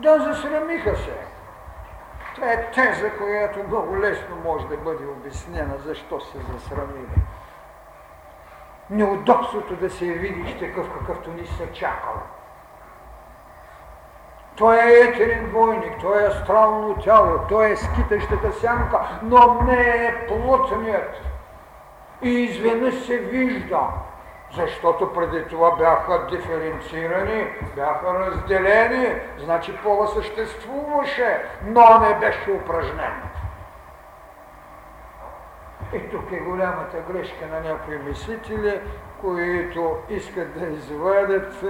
Да 0.00 0.18
засрамиха 0.18 0.96
се. 0.96 1.35
Това 2.36 2.52
е 2.52 2.70
теза, 2.70 3.10
която 3.10 3.58
много 3.68 4.00
лесно 4.00 4.36
може 4.44 4.66
да 4.66 4.76
бъде 4.76 5.06
обяснена, 5.06 5.74
защо 5.84 6.20
се 6.20 6.38
засрамили. 6.38 7.22
Неудобството 8.90 9.76
да 9.76 9.90
се 9.90 10.04
видиш 10.04 10.58
такъв, 10.58 10.90
какъвто 10.98 11.30
ни 11.30 11.46
се 11.46 11.72
чакал. 11.72 12.14
Той 14.56 14.76
е 14.76 15.00
етерен 15.00 15.50
войник, 15.50 15.92
той 16.00 16.22
е 16.22 16.26
астрално 16.26 16.94
тяло, 16.94 17.38
той 17.48 17.70
е 17.70 17.76
скитащата 17.76 18.52
сянка, 18.52 19.00
но 19.22 19.62
не 19.62 19.82
е 19.82 20.26
плътният. 20.26 21.16
И 22.22 22.30
изведнъж 22.30 22.94
се 22.94 23.18
вижда, 23.18 23.80
защото 24.56 25.12
преди 25.12 25.44
това 25.44 25.76
бяха 25.76 26.26
диференцирани, 26.26 27.46
бяха 27.76 28.14
разделени, 28.14 29.20
значи 29.38 29.76
пола 29.82 30.06
съществуваше, 30.06 31.44
но 31.64 31.98
не 31.98 32.14
беше 32.14 32.50
упражнен. 32.50 33.22
И 35.92 36.10
тук 36.10 36.32
е 36.32 36.36
голямата 36.36 36.96
грешка 37.12 37.46
на 37.46 37.60
някои 37.60 37.98
мислители, 37.98 38.80
които 39.20 39.96
искат 40.08 40.60
да 40.60 40.66
извадят 40.66 41.64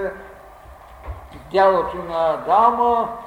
Дялото 1.51 1.97
на 1.97 2.35
Адама 2.35 3.19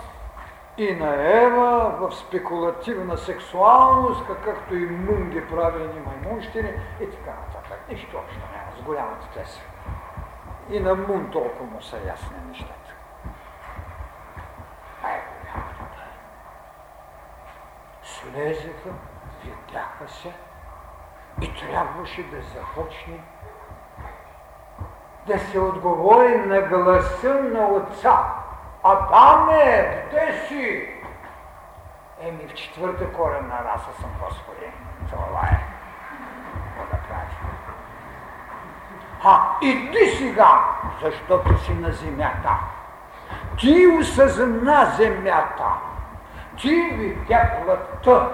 и 0.77 0.95
на 0.95 1.41
Ева 1.43 1.95
в 1.99 2.15
спекулативна 2.15 3.17
сексуалност, 3.17 4.27
какъвто 4.27 4.75
и 4.75 4.85
Мун 4.85 5.29
ги 5.29 5.47
прави 5.47 5.83
ни 5.83 6.01
маймунщини 6.05 6.73
и 7.01 7.05
така 7.09 7.31
нататък. 7.31 7.79
Нищо 7.89 8.17
общо 8.17 8.39
няма 8.39 8.58
с 8.58 8.58
голямата 8.89 9.27
теса. 9.33 9.61
И 10.69 10.79
на 10.79 10.95
Мун 10.95 11.31
толкова 11.31 11.65
му 11.65 11.81
са 11.81 11.97
ясни 12.07 12.37
нещата. 12.47 12.93
Ай, 15.03 15.21
голямата. 15.41 16.03
Слезеха, 18.03 18.89
видяха 19.43 20.07
се 20.07 20.33
и 21.41 21.53
трябваше 21.55 22.23
да 22.23 22.41
започне 22.41 23.19
да 25.27 25.39
се 25.39 25.59
отговори 25.59 26.37
на 26.37 26.61
гласа 26.61 27.33
на 27.33 27.67
отца. 27.67 28.33
Адаме, 28.83 30.07
къде 30.11 30.45
си? 30.47 30.89
Еми, 32.21 32.47
в 32.47 32.53
четвърта 32.53 33.13
коренна 33.13 33.63
раса 33.63 34.01
съм, 34.01 34.09
Господи. 34.23 34.71
Това 35.09 35.47
е. 35.51 35.59
Какво 36.63 36.95
да 36.95 37.01
прави? 37.07 37.35
А, 39.23 39.57
иди 39.61 40.15
сега, 40.17 40.65
защото 41.03 41.57
си 41.57 41.73
на 41.73 41.91
земята. 41.91 42.49
Ти 43.57 43.87
осъзна 43.99 44.93
земята. 44.97 45.65
Ти 46.57 46.69
видя 46.69 47.49
плътта. 47.63 48.29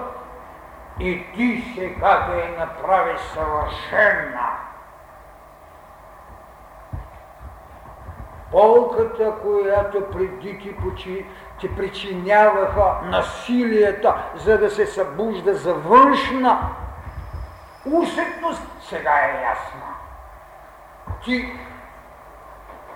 И 1.00 1.24
ти 1.34 1.74
сега 1.74 2.26
да 2.28 2.36
я 2.36 2.58
направиш 2.58 3.20
съвършена. 3.20 4.66
болката, 8.56 9.32
която 9.42 10.10
преди 10.12 10.58
ти, 10.58 10.76
почи, 10.76 11.26
ти 11.60 11.76
причиняваха 11.76 12.94
насилията, 13.04 14.14
за 14.34 14.58
да 14.58 14.70
се 14.70 14.86
събужда 14.86 15.54
за 15.54 15.74
външна 15.74 16.68
усетност, 17.84 18.62
сега 18.80 19.10
е 19.10 19.42
ясна. 19.42 19.95
Ти 21.24 21.52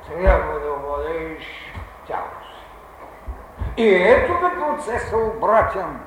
трябва 0.09 0.61
да 0.61 0.73
владееш 0.73 1.73
тялото 2.07 2.45
си. 2.45 2.65
И 3.77 3.95
ето 3.95 4.33
бе 4.33 4.61
процеса 4.61 5.17
обратен. 5.17 6.01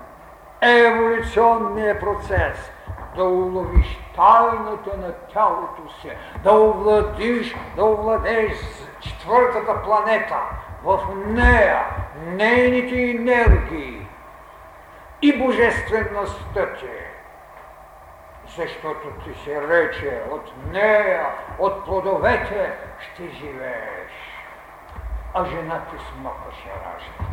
Еволюционният 0.61 1.99
процес 1.99 2.71
да 3.15 3.23
уловиш 3.23 3.99
тайната 4.15 4.97
на 4.97 5.13
тялото 5.33 5.93
си, 6.01 6.11
да 6.43 6.51
овладиш, 6.51 7.55
да 7.75 7.83
овладееш 7.85 8.57
четвъртата 8.99 9.83
планета, 9.83 10.39
в 10.83 10.99
нея 11.25 11.85
нейните 12.25 13.01
енергии 13.01 14.07
и 15.21 15.37
божествеността 15.37 16.73
ти. 16.73 17.02
Защото 18.55 19.11
ти 19.23 19.39
се 19.39 19.67
рече 19.67 20.23
от 20.31 20.53
нея, 20.71 21.25
от 21.59 21.85
плодовете 21.85 22.73
ще 22.99 23.29
живееш. 23.29 24.11
А 25.33 25.45
жената 25.45 25.91
смока 26.11 26.55
ще 26.59 26.69
ражда. 26.69 27.23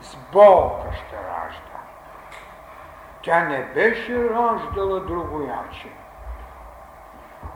С 0.00 0.16
болка 0.32 0.92
ще 0.92 1.16
ражда. 1.16 1.78
Тя 3.22 3.40
не 3.40 3.62
беше 3.64 4.30
раждала 4.30 5.00
другояче. 5.00 5.88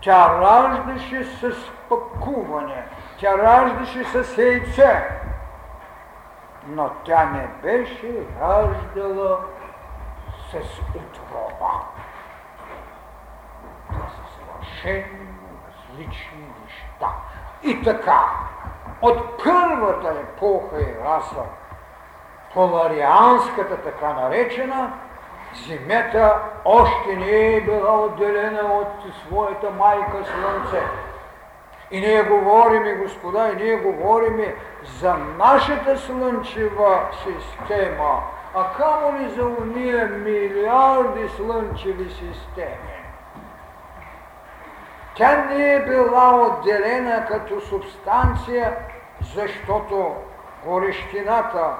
Тя 0.00 0.40
раждаше 0.40 1.24
с 1.24 1.70
пъкуване, 1.88 2.84
тя 3.18 3.38
раждаше 3.38 4.04
с 4.04 4.38
яйце, 4.38 5.08
но 6.66 6.90
тя 7.04 7.24
не 7.24 7.48
беше 7.62 8.26
раждала 8.40 9.38
с 10.50 10.78
отроба. 10.88 11.84
Това 13.88 14.06
са 14.08 14.22
съвършено 14.36 15.28
различни 15.68 16.44
неща. 16.64 17.12
И 17.62 17.82
така, 17.84 18.24
от 19.02 19.44
първата 19.44 20.08
епоха 20.08 20.80
и 20.80 20.94
раса, 21.04 21.44
поларианската 22.54 23.76
така 23.76 24.12
наречена, 24.12 24.92
Земята 25.66 26.40
още 26.64 27.16
не 27.16 27.56
е 27.56 27.60
била 27.60 28.00
отделена 28.00 28.60
от 28.60 28.88
своята 29.26 29.70
майка 29.70 30.24
Слънце. 30.24 30.82
И 31.90 32.00
ние 32.00 32.22
говориме, 32.22 32.94
господа, 32.94 33.50
и 33.52 33.64
ние 33.64 33.76
говориме 33.76 34.54
за 35.00 35.14
нашата 35.14 35.98
слънчева 35.98 37.00
система, 37.24 38.22
а 38.60 38.72
камо 38.76 39.18
ли 39.18 39.28
за 39.28 39.44
уния 39.44 40.06
милиарди 40.06 41.28
слънчеви 41.28 42.10
системи. 42.10 42.98
Тя 45.14 45.44
не 45.44 45.74
е 45.74 45.84
била 45.84 46.46
отделена 46.46 47.26
като 47.26 47.60
субстанция, 47.60 48.76
защото 49.34 50.16
горещината, 50.64 51.74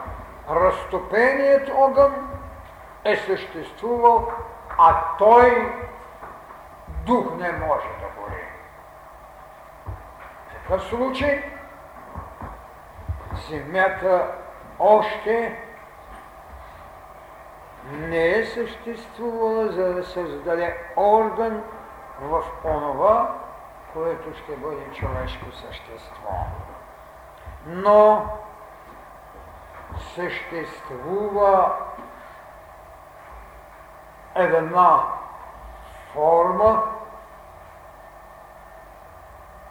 разтопеният 0.50 1.70
огън 1.74 2.28
е 3.04 3.16
съществувал, 3.16 4.32
а 4.78 4.94
той 5.18 5.72
дух 7.06 7.24
не 7.38 7.52
може 7.52 7.86
да 7.86 8.06
гори. 8.20 8.44
В 10.48 10.52
такъв 10.52 10.82
случай 10.82 11.42
земята 13.50 14.26
още 14.78 15.67
не 17.92 18.28
е 18.28 18.44
съществувала, 18.44 19.72
за 19.72 19.94
да 19.94 20.04
създаде 20.04 20.76
орган 20.96 21.62
в 22.20 22.42
онова, 22.64 23.38
което 23.92 24.38
ще 24.38 24.56
бъде 24.56 24.90
човешко 24.94 25.52
същество. 25.52 26.30
Но 27.66 28.26
съществува 30.14 31.76
една 34.34 35.02
форма, 36.12 36.82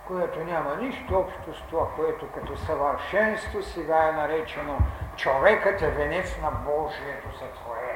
която 0.08 0.40
няма 0.40 0.76
нищо 0.76 1.20
общо 1.20 1.54
с 1.54 1.62
това, 1.70 1.88
което 1.96 2.32
като 2.32 2.58
съвършенство 2.58 3.64
сега 3.64 4.08
е 4.08 4.12
наречено 4.12 4.78
човекът 5.16 5.82
е 5.82 5.90
венец 5.90 6.38
на 6.42 6.52
Божието 6.52 7.38
сътворение. 7.38 7.87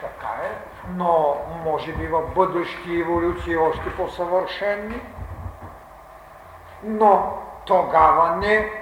Така 0.00 0.34
е, 0.44 0.50
но 0.94 1.36
може 1.64 1.92
би 1.92 2.06
в 2.06 2.22
бъдещи 2.34 3.00
еволюции 3.00 3.56
още 3.56 3.96
по-съвършенни. 3.96 5.00
Но 6.82 7.38
тогава 7.66 8.36
не. 8.36 8.72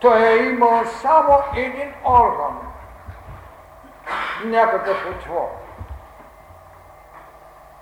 Той 0.00 0.22
е 0.22 0.36
имал 0.36 0.84
само 0.84 1.38
един 1.54 1.94
орган 2.04 2.58
някакъв 4.44 5.06
отвор, 5.10 5.50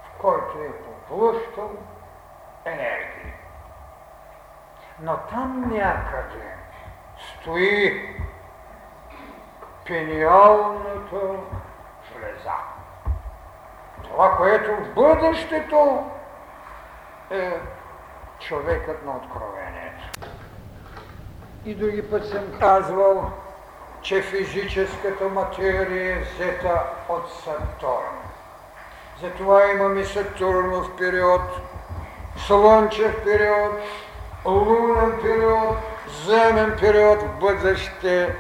в 0.05 0.21
който 0.21 0.59
е 0.59 0.73
поплъщал 0.73 1.71
енергия. 2.65 3.35
Но 5.01 5.17
там 5.31 5.71
някъде 5.71 6.57
стои 7.19 8.17
пениалната 9.87 11.21
жлеза. 12.25 12.57
Това, 14.03 14.37
което 14.37 14.71
в 14.77 14.95
бъдещето 14.95 16.05
е 17.31 17.61
човекът 18.41 19.07
на 19.07 19.13
откровението. 19.17 20.31
И 21.65 21.75
други 21.75 22.11
път 22.11 22.29
съм 22.29 22.59
казвал, 22.61 23.31
че 24.03 24.23
физическата 24.23 25.29
материя 25.29 26.17
е 26.17 26.21
взета 26.21 26.83
от 27.09 27.33
Сатурн. 27.33 28.19
Затова 29.21 29.71
имаме 29.71 30.05
Сатурнов 30.05 30.97
период, 30.97 31.41
Слънчев 32.37 33.25
период, 33.25 33.73
Лунен 34.45 35.21
период, 35.23 35.77
Земен 36.25 36.77
период 36.81 37.23
в 37.23 37.39
бъдеще, 37.41 38.35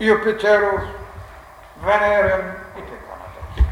Юпитеров, 0.00 0.80
Венерен 1.82 2.54
и 2.76 2.80
така 2.80 3.14
нататък. 3.18 3.64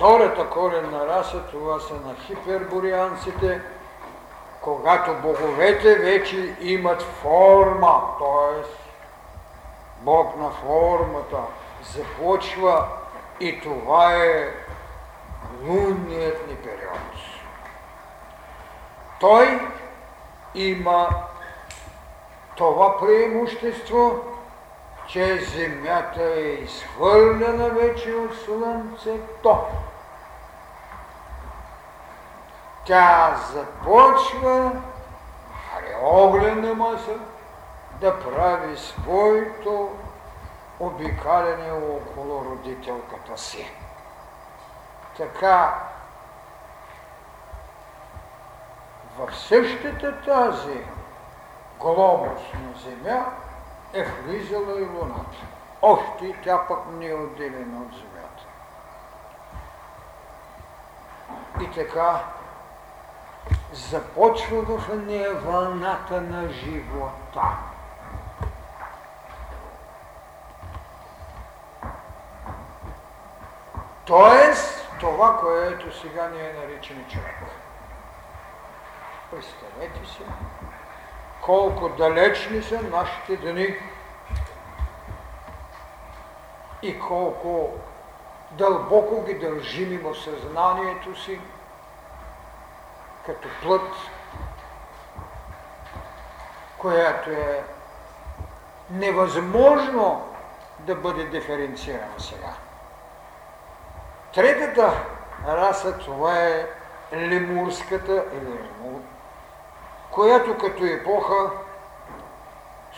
Втората 0.00 0.50
коренна 0.50 1.06
раса, 1.06 1.42
това 1.50 1.80
са 1.80 1.94
на 1.94 2.14
хиперборианците, 2.26 3.60
когато 4.60 5.14
боговете 5.14 5.94
вече 5.94 6.56
имат 6.60 7.02
форма, 7.02 8.02
т.е. 8.18 8.62
Бог 10.00 10.36
на 10.36 10.50
формата, 10.50 11.38
започва 11.92 12.86
и 13.40 13.60
това 13.60 14.14
е 14.14 14.54
лунният 15.66 16.48
ни 16.48 16.54
период. 16.54 17.00
той 19.20 19.60
има 20.54 21.08
това 22.56 22.98
преимущество, 22.98 24.20
че 25.08 25.40
Земята 25.40 26.22
е 26.22 26.40
изхвърлена 26.40 27.68
вече 27.68 28.14
от 28.14 28.34
Слънцето. 28.34 29.58
Тя 32.90 33.36
започва 33.52 34.72
огнена 36.02 36.74
маса 36.74 37.18
да 38.00 38.20
прави 38.20 38.76
своето 38.76 39.90
обикаляне 40.80 41.72
около 41.72 42.44
родителката 42.44 43.38
си. 43.38 43.70
Така, 45.16 45.74
в 49.18 49.34
същата 49.34 50.20
тази 50.20 50.80
глобус 51.80 52.40
на 52.54 52.80
Земя 52.80 53.24
е 53.92 54.04
влизала 54.04 54.80
и 54.80 54.84
Луната. 54.84 55.46
Още 55.82 56.34
тя 56.44 56.66
пък 56.68 56.78
не 56.92 57.06
е 57.06 57.14
отделена 57.14 57.82
от 57.82 57.94
Земята. 57.94 58.44
И 61.60 61.70
така 61.74 62.20
започва 63.72 64.62
в 64.62 64.96
нея 65.06 65.34
вълната 65.34 66.20
на 66.20 66.48
живота. 66.48 67.42
Тоест, 74.06 74.88
това, 75.00 75.38
което 75.40 76.00
сега 76.00 76.28
ние 76.28 76.52
наричаме 76.52 77.04
човек. 77.10 77.36
Представете 79.30 80.10
си, 80.10 80.22
колко 81.42 81.88
далечни 81.88 82.62
са 82.62 82.82
нашите 82.82 83.36
дни 83.36 83.76
и 86.82 87.00
колко 87.00 87.70
дълбоко 88.50 89.24
ги 89.24 89.34
дължим 89.34 90.00
в 90.04 90.14
съзнанието 90.14 91.20
си, 91.20 91.40
като 93.26 93.48
плът, 93.62 93.92
която 96.78 97.30
е 97.30 97.64
невъзможно 98.90 100.28
да 100.78 100.94
бъде 100.94 101.24
диференцирана 101.24 102.20
сега. 102.20 102.54
Третата 104.34 104.92
раса, 105.46 105.98
това 105.98 106.38
е 106.38 106.66
лемурската 107.12 108.24
или 108.32 108.50
лемур, 108.50 109.00
която 110.10 110.58
като 110.58 110.84
епоха 110.84 111.50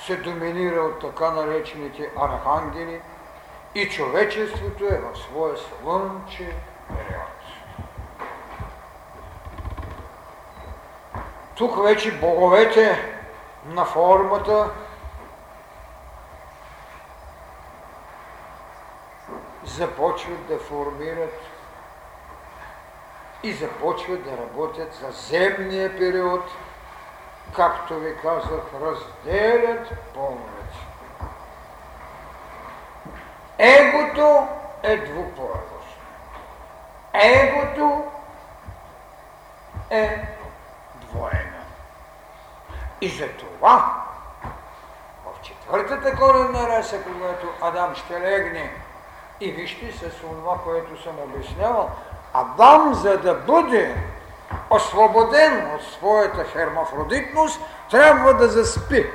се 0.06 0.16
доминира 0.16 0.80
от 0.80 1.00
така 1.00 1.30
наречените 1.30 2.10
архангели 2.16 3.00
и 3.74 3.88
човечеството 3.88 4.84
е 4.84 4.98
в 4.98 5.18
своя 5.18 5.56
слънче 5.56 6.56
период. 6.88 7.31
Тук 11.56 11.84
вече 11.84 12.18
боговете 12.18 13.16
на 13.66 13.84
формата 13.84 14.70
започват 19.64 20.46
да 20.46 20.58
формират 20.58 21.40
и 23.42 23.52
започват 23.52 24.24
да 24.24 24.36
работят 24.36 24.94
за 24.94 25.10
земния 25.10 25.98
период, 25.98 26.44
както 27.56 27.94
ви 27.94 28.16
казах, 28.22 28.60
разделят 28.82 29.88
половете. 30.14 30.78
Егото 33.58 34.46
е 34.82 34.96
двупоравост. 34.96 35.98
Егото 37.12 38.04
е 39.90 40.28
двоена. 41.12 41.62
И 43.00 43.08
за 43.08 43.28
това 43.28 44.04
в 45.24 45.42
четвъртата 45.42 46.16
коренна 46.16 46.68
раса, 46.68 47.02
когато 47.02 47.46
Адам 47.60 47.94
ще 47.94 48.20
легне 48.20 48.72
и 49.40 49.50
вижте 49.50 49.92
с 49.92 50.20
това, 50.20 50.58
което 50.64 51.02
съм 51.02 51.18
обяснявал, 51.18 51.90
Адам, 52.34 52.94
за 52.94 53.18
да 53.18 53.34
бъде 53.34 53.96
освободен 54.70 55.74
от 55.74 55.82
своята 55.82 56.44
хермафродитност, 56.44 57.60
трябва 57.90 58.34
да 58.34 58.48
заспи. 58.48 59.10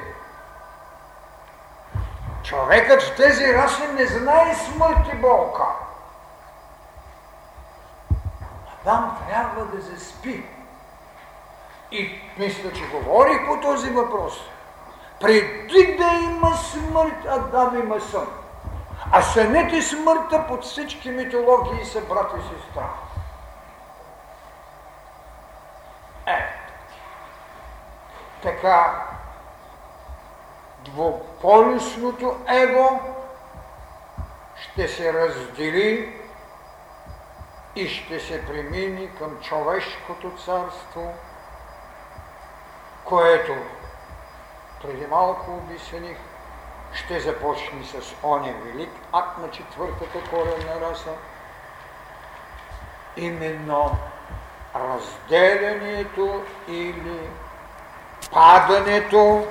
Човекът 2.43 3.01
в 3.01 3.15
тези 3.15 3.53
раси 3.53 3.87
не 3.87 4.05
знае 4.05 4.55
смърт 4.55 5.13
и 5.13 5.15
болка. 5.15 5.63
Адам 8.81 9.17
трябва 9.29 9.65
да 9.65 9.81
заспи. 9.81 10.56
И 11.91 12.21
мисля, 12.37 12.73
че 12.73 12.87
говорих 12.87 13.47
по 13.47 13.61
този 13.61 13.89
въпрос. 13.89 14.33
Преди 15.21 15.95
да 15.97 16.19
има 16.23 16.55
смърт, 16.55 17.25
Адам 17.27 17.79
има 17.79 18.01
сън. 18.01 18.27
А 19.11 19.21
сънете 19.21 19.75
и 19.75 19.81
смъртта 19.81 20.45
под 20.47 20.63
всички 20.63 21.09
митологии 21.09 21.85
са 21.85 22.01
брат 22.01 22.31
и 22.37 22.41
сестра. 22.41 22.89
Е, 26.25 26.53
така, 28.43 29.05
двуполюсното 30.85 32.35
его 32.47 32.99
ще 34.55 34.87
се 34.87 35.13
раздели 35.13 36.13
и 37.75 37.87
ще 37.87 38.19
се 38.19 38.45
премини 38.45 39.09
към 39.19 39.39
човешкото 39.41 40.31
царство, 40.45 41.13
което 43.09 43.53
преди 44.81 45.07
малко 45.07 45.51
обясних, 45.51 46.17
ще 46.93 47.19
започне 47.19 47.83
с 47.83 48.15
оня 48.23 48.53
велик 48.63 48.89
акт 49.13 49.37
на 49.37 49.51
четвъртата 49.51 50.29
коренна 50.29 50.81
раса, 50.81 51.13
именно 53.17 53.97
разделянето 54.75 56.43
или 56.67 57.29
падането, 58.31 59.47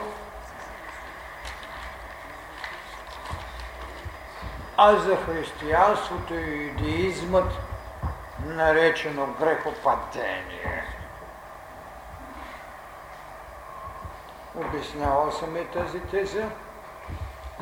а 4.76 4.96
за 4.96 5.16
християнството 5.16 6.34
и 6.34 6.66
идеизмът 6.66 7.52
наречено 8.44 9.34
грехопадение. 9.40 10.95
Обяснявал 14.56 15.32
съм 15.32 15.56
и 15.56 15.64
тази 15.64 16.00
теза. 16.00 16.44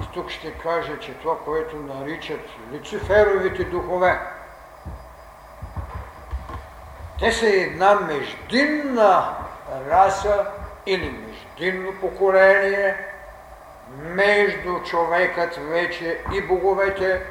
И 0.02 0.12
тук 0.14 0.30
ще 0.30 0.52
кажа, 0.52 0.98
че 0.98 1.14
това, 1.14 1.38
което 1.44 1.76
наричат 1.76 2.40
Люциферовите 2.72 3.64
духове, 3.64 4.20
те 7.18 7.32
са 7.32 7.46
една 7.46 7.94
междинна 7.94 9.36
раса 9.90 10.46
или 10.86 11.10
междинно 11.10 11.92
поколение 12.00 12.96
между 13.98 14.80
човекът 14.84 15.56
вече 15.56 16.20
и 16.32 16.42
боговете 16.42 17.22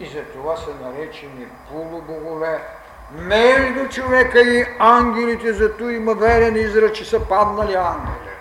и 0.00 0.06
за 0.06 0.24
това 0.24 0.56
са 0.56 0.70
наречени 0.82 1.46
полубогове. 1.68 2.60
Между 3.12 3.88
човека 3.88 4.40
и 4.40 4.66
ангелите, 4.78 5.52
зато 5.52 5.90
има 5.90 6.14
верен 6.14 6.56
израз, 6.56 6.92
че 6.92 7.04
са 7.04 7.28
паднали 7.28 7.74
ангели 7.74 8.33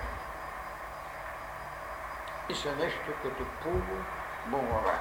и 2.53 2.55
са 2.55 2.69
нещо 2.79 3.11
като 3.23 3.43
полубогове. 3.63 4.91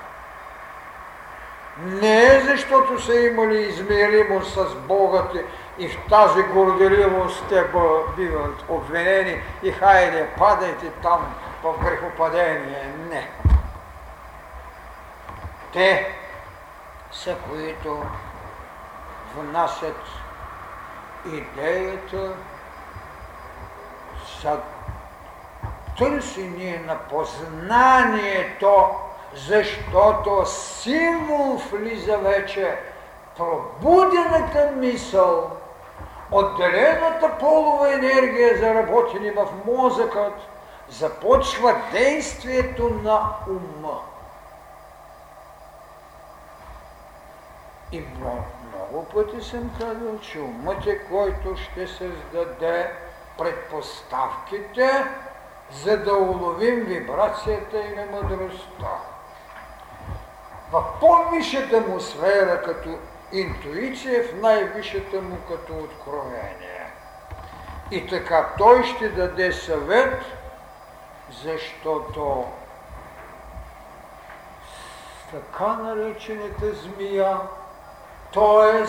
Не 1.79 2.41
защото 2.41 3.03
са 3.03 3.15
имали 3.15 3.61
измеримост 3.61 4.55
с 4.55 4.75
Богът 4.75 5.37
и 5.79 5.89
в 5.89 6.09
тази 6.09 6.43
горделивост 6.43 7.45
те 7.49 7.65
биват 8.17 8.65
обвинени 8.69 9.43
и 9.63 9.73
хайде, 9.73 10.29
падайте 10.39 10.91
там 11.03 11.35
в 11.63 11.85
грехопадение. 11.85 12.95
Не. 13.11 13.31
Те 15.73 16.15
са, 17.13 17.37
които 17.51 18.05
внасят 19.37 20.01
идеята 21.27 22.33
за 24.43 24.59
търсение 25.99 26.83
на 26.87 26.99
познанието, 26.99 28.87
защото 29.35 30.47
символ 30.47 31.57
влиза 31.57 32.17
вече 32.19 32.79
пробудената 33.37 34.71
мисъл 34.77 35.51
отделената 36.31 37.39
полова 37.39 37.93
енергия, 37.93 38.59
заработени 38.59 39.31
в 39.31 39.49
мозъкът, 39.67 40.35
започва 40.89 41.77
действието 41.93 42.91
на 43.05 43.29
ума. 43.49 44.01
И 47.93 48.01
много 48.01 49.05
пъти 49.05 49.45
съм 49.45 49.71
казал, 49.79 50.19
че 50.19 50.41
умът 50.41 50.87
е, 50.87 50.99
който 50.99 51.57
ще 51.57 51.87
създаде 51.87 52.93
предпоставките, 53.39 55.05
за 55.73 55.97
да 55.99 56.15
уловим 56.15 56.85
вибрацията 56.85 57.79
и 57.81 57.95
на 57.95 58.07
мъдростта. 58.07 58.99
В 60.73 60.85
по-висшата 61.01 61.81
му 61.81 62.01
сфера 62.01 62.63
като 62.63 62.99
интуиция, 63.33 64.25
в 64.25 64.41
най-висшата 64.43 65.23
му 65.23 65.37
като 65.49 65.73
откровение. 65.73 66.93
И 67.91 68.07
така 68.07 68.49
той 68.59 68.85
ще 68.85 69.09
даде 69.09 69.53
съвет, 69.53 70.23
защото 71.43 72.45
така 75.33 75.73
наречената 75.73 76.73
змия, 76.73 77.39
т.е. 78.35 78.87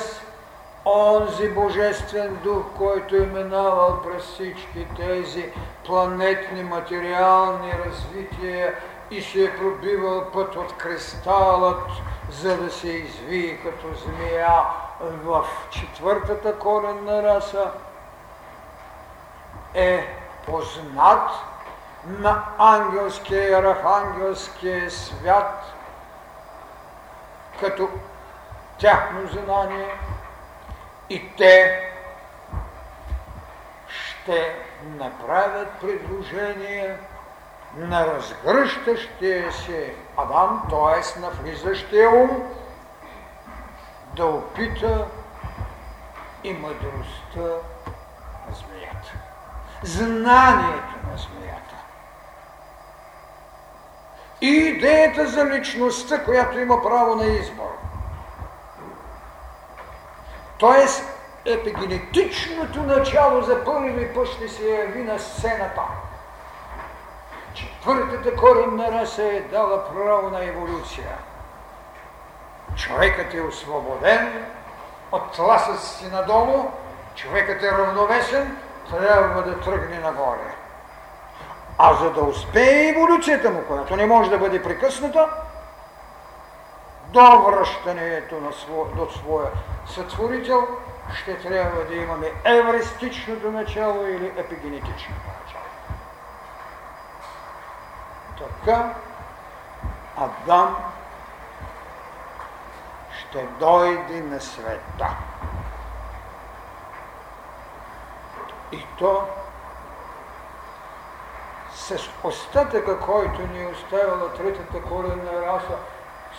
онзи 0.86 1.50
божествен 1.50 2.40
дух, 2.44 2.64
който 2.78 3.16
е 3.16 3.20
минавал 3.20 4.02
през 4.02 4.24
всички 4.24 4.88
тези 4.96 5.52
планетни, 5.86 6.64
материални 6.64 7.74
развития 7.86 8.74
и 9.12 9.22
се 9.22 9.44
е 9.44 9.58
пробивал 9.58 10.32
път 10.34 10.56
от 10.56 10.78
кристалът, 10.78 11.90
за 12.32 12.58
да 12.58 12.72
се 12.72 12.88
извие 12.88 13.58
като 13.58 13.88
змия 13.96 14.50
в 15.24 15.46
четвъртата 15.70 16.60
коренна 16.60 17.24
раса, 17.24 17.72
е 19.74 20.18
познат 20.46 21.30
на 22.08 22.44
ангелския 22.58 23.50
и 23.50 23.54
архангелския 23.54 24.92
свят 24.92 25.74
като 27.60 27.90
тяхно 28.80 29.28
знание 29.28 29.96
и 31.10 31.36
те 31.38 31.90
ще 33.88 34.56
направят 34.98 35.68
предложение 35.82 36.98
на 37.78 38.08
разгръщащия 38.08 39.52
се 39.52 39.96
Адам, 40.18 40.64
т.е. 40.70 41.20
на 41.20 41.30
влизащия 41.30 42.10
ум, 42.10 42.54
да 44.16 44.26
опита 44.26 45.06
и 46.44 46.54
мъдростта 46.54 47.58
на 48.50 48.56
змията. 48.56 49.14
Знанието 49.84 50.96
на 51.12 51.18
змията. 51.18 51.76
И 54.42 54.48
идеята 54.48 55.28
за 55.28 55.46
личността, 55.46 56.24
която 56.24 56.60
има 56.60 56.82
право 56.82 57.16
на 57.16 57.26
избор. 57.26 57.83
Тоест, 60.64 61.04
епигенетичното 61.46 62.84
начало 62.84 63.42
за 63.42 63.64
първи 63.64 64.14
път 64.14 64.28
ще 64.28 64.48
се 64.48 64.70
яви 64.70 65.04
на 65.04 65.20
сцената. 65.20 65.82
Четвъртата 67.54 68.36
коренна 68.36 68.92
раса 68.92 69.24
е 69.24 69.40
дала 69.40 69.86
право 69.94 70.30
на 70.30 70.46
еволюция. 70.46 71.18
Човекът 72.76 73.34
е 73.34 73.42
освободен 73.42 74.46
от 75.12 75.32
тласъци 75.32 75.88
си 75.88 76.12
надолу, 76.12 76.72
човекът 77.16 77.64
е 77.64 77.72
равновесен, 77.72 78.58
трябва 78.90 79.42
да 79.42 79.60
тръгне 79.60 80.00
нагоре. 80.00 80.56
А 81.78 81.94
за 81.94 82.10
да 82.10 82.22
успее 82.22 82.90
еволюцията 82.90 83.50
му, 83.50 83.64
която 83.68 83.96
не 83.96 84.06
може 84.06 84.30
да 84.30 84.38
бъде 84.38 84.64
прекъсната, 84.64 85.30
до 87.14 87.42
връщането 87.42 88.42
на 88.42 88.54
своя, 88.54 88.96
до 88.96 89.12
своя 89.12 89.52
сътворител, 89.86 90.68
ще 91.22 91.38
трябва 91.38 91.86
да 91.86 91.96
имаме 91.96 92.32
евристичното 92.44 93.52
начало 93.52 94.08
или 94.08 94.34
епигенетичното 94.38 95.22
начало. 95.42 95.64
Така 98.40 98.94
Адам 100.18 100.78
ще 103.20 103.46
дойде 103.60 104.22
на 104.22 104.42
света. 104.42 105.10
И 108.72 108.86
то 109.00 109.28
с 111.74 111.98
остатъка, 112.24 113.00
който 113.00 113.48
ни 113.48 113.64
е 113.64 113.68
оставила 113.68 114.34
третата 114.34 114.82
коренна 114.82 115.42
раса, 115.42 115.78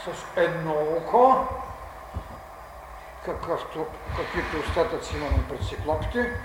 с 0.05 0.25
едно 0.37 0.73
око, 0.73 1.47
какъвто, 3.25 3.87
каквито 4.17 4.69
остатъци 4.69 5.17
имаме 5.17 5.49
пред 5.49 5.69
циклопите, 5.69 6.41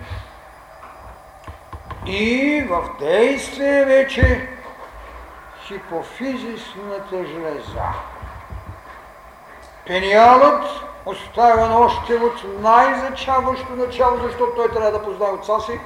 и 2.05 2.61
в 2.69 2.89
действие 2.99 3.85
вече 3.85 4.49
хипофизисната 5.67 7.25
жлеза. 7.25 7.87
Пениалът, 9.87 10.65
оставен 11.05 11.71
още 11.71 12.13
от 12.13 12.61
най-зачаващо 12.61 13.75
начало, 13.75 14.17
защото 14.17 14.55
той 14.55 14.71
трябва 14.71 14.91
да 14.91 15.03
познае 15.03 15.29
отца 15.29 15.59
си, 15.59 15.79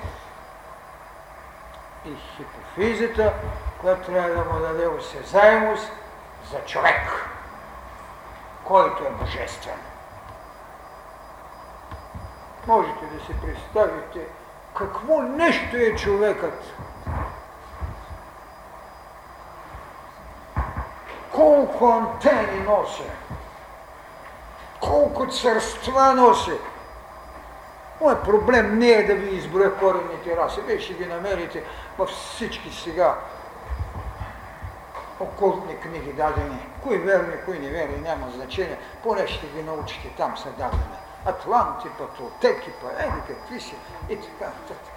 и 2.06 2.16
хипофизата, 2.36 3.34
която 3.82 4.12
трябва 4.12 4.30
да 4.30 4.54
му 4.54 4.60
даде 4.60 4.88
осезаемост 4.88 5.92
за 6.52 6.60
човек, 6.66 7.33
който 8.64 9.04
е 9.04 9.10
божествен. 9.10 9.80
Можете 12.68 13.06
да 13.06 13.26
си 13.26 13.34
представите 13.42 14.20
какво 14.78 15.22
нещо 15.22 15.78
е 15.78 15.96
човекът. 15.96 16.74
Колко 21.32 21.88
антени 21.88 22.60
носи, 22.60 23.04
колко 24.80 25.28
царства 25.28 26.14
носи. 26.14 26.58
Моят 28.02 28.24
проблем 28.24 28.80
не 28.80 28.88
е 28.88 29.04
да 29.04 29.16
ви 29.16 29.36
изброя 29.36 29.76
корените 29.76 30.38
раси. 30.38 30.62
Вие 30.62 30.80
ще 30.80 30.94
ги 30.94 31.06
намерите 31.06 31.64
във 31.98 32.10
всички 32.10 32.74
сега 32.74 33.18
окултни 35.20 35.80
книги 35.80 36.14
дадени. 36.14 36.60
Кои 36.84 36.98
верни, 36.98 37.34
кои 37.46 37.60
неверни, 37.60 37.98
няма 37.98 38.30
значение. 38.30 38.78
Поне 39.04 39.28
ще 39.28 39.48
ги 39.48 39.64
научите, 39.64 40.10
там 40.18 40.38
са 40.38 40.50
дадени. 40.50 40.98
Атланти, 41.26 41.88
патротеки, 41.98 42.72
па 42.82 43.04
еди 43.04 43.22
какви 43.28 43.62
си 43.62 43.76
и 44.10 44.16
така. 44.16 44.52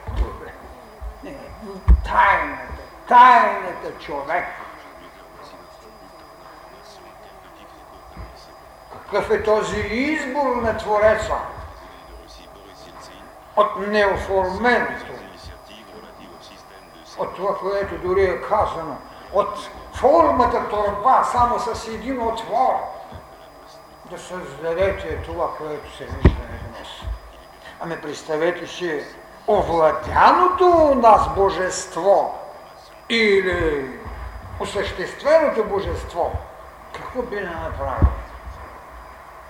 Добре. 0.08 0.52
Не, 1.24 1.36
тайната, 2.04 2.82
тайната 3.08 3.98
човек. 4.00 4.44
Какъв 8.92 9.30
е 9.30 9.42
този 9.42 9.80
избор 9.80 10.56
на 10.62 10.76
Твореца? 10.76 11.34
От 13.56 13.86
неоформеното, 13.88 15.12
от 17.18 17.36
това, 17.36 17.58
което 17.58 17.98
дори 17.98 18.24
е 18.24 18.42
казано, 18.42 18.96
от 19.32 19.70
формата 20.00 20.68
торба 20.68 21.24
само 21.32 21.58
с 21.58 21.88
един 21.88 22.22
отвор, 22.22 22.74
да 24.10 24.18
създадете 24.18 25.22
това, 25.22 25.48
което 25.58 25.96
се 25.96 26.04
вижда 26.04 26.30
днес. 26.30 26.88
Ами 27.80 28.00
представете 28.00 28.66
си 28.66 29.04
овладяното 29.48 30.64
у 30.64 30.94
нас 30.94 31.34
божество 31.34 32.34
или 33.08 33.90
осъщественото 34.60 35.64
божество, 35.64 36.32
какво 36.92 37.22
би 37.22 37.36
не 37.36 37.42
направило? 37.42 38.12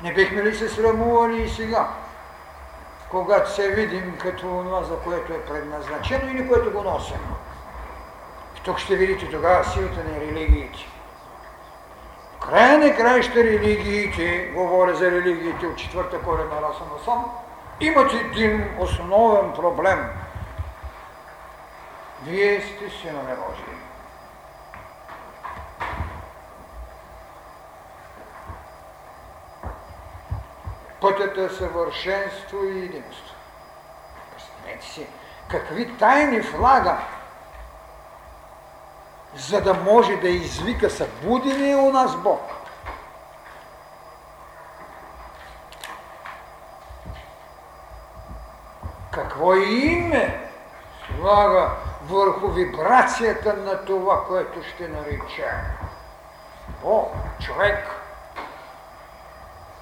Не 0.02 0.12
бихме 0.12 0.42
ли 0.42 0.54
се 0.54 0.68
срамували 0.68 1.42
и 1.42 1.48
сега, 1.48 1.88
когато 3.10 3.50
се 3.50 3.68
видим 3.68 4.18
като 4.22 4.40
това, 4.40 4.82
за 4.82 4.96
което 4.98 5.32
е 5.32 5.44
предназначено 5.44 6.30
или 6.30 6.48
което 6.48 6.70
го 6.70 6.82
носим? 6.82 7.35
Тук 8.66 8.78
ще 8.78 8.96
видите 8.96 9.30
тогава 9.30 9.64
силата 9.64 10.04
на 10.04 10.20
религиите 10.20 10.86
края 12.50 12.78
на 12.78 12.96
краища 12.96 13.44
религиите, 13.44 14.52
говоря 14.54 14.94
за 14.94 15.10
религиите 15.10 15.66
от 15.66 15.76
четвърта 15.76 16.20
корена 16.22 16.62
раса 16.62 16.84
на 16.92 17.04
сам, 17.04 17.24
имат 17.80 18.12
един 18.12 18.76
основен 18.78 19.52
проблем. 19.52 20.10
Вие 22.22 22.60
сте 22.60 22.90
синове 22.90 23.36
Божии. 23.36 23.64
Пътят 31.00 31.38
е 31.38 31.54
съвършенство 31.54 32.64
и 32.64 32.78
единство. 32.78 33.34
Представете 34.34 34.86
си 34.86 35.06
какви 35.48 35.96
тайни 35.98 36.40
влага, 36.40 36.98
за 39.36 39.60
да 39.60 39.74
може 39.74 40.16
да 40.16 40.28
извика 40.28 40.90
събудени 40.90 41.74
у 41.74 41.92
нас 41.92 42.16
Бог. 42.16 42.40
Какво 49.10 49.54
име 49.54 50.50
слага 51.06 51.70
върху 52.08 52.48
вибрацията 52.48 53.52
на 53.52 53.84
това, 53.84 54.24
което 54.24 54.62
ще 54.62 54.88
нарича 54.88 55.50
Бог, 56.82 57.12
човек. 57.40 57.88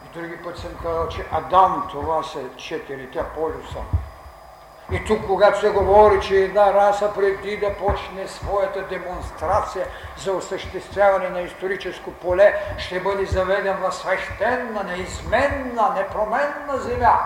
И 0.05 0.19
други 0.19 0.43
път 0.43 0.59
съм 0.59 0.71
казал, 0.83 1.09
че 1.09 1.27
Адам 1.33 1.89
това 1.91 2.23
са 2.23 2.41
четирите 2.57 3.25
полюса. 3.35 3.79
И 4.93 5.05
тук, 5.05 5.27
когато 5.27 5.61
се 5.61 5.71
говори, 5.71 6.21
че 6.21 6.37
една 6.37 6.75
раса 6.75 7.13
преди 7.15 7.57
да 7.57 7.75
почне 7.75 8.29
своята 8.29 8.83
демонстрация 8.83 9.87
за 10.17 10.33
осъществяване 10.33 11.29
на 11.29 11.41
историческо 11.41 12.13
поле, 12.13 12.55
ще 12.79 13.01
бъде 13.01 13.27
заведен 13.27 13.77
в 13.77 13.93
свещена, 13.93 14.85
неизменна, 14.85 15.95
непроменна 15.95 16.79
земя, 16.79 17.21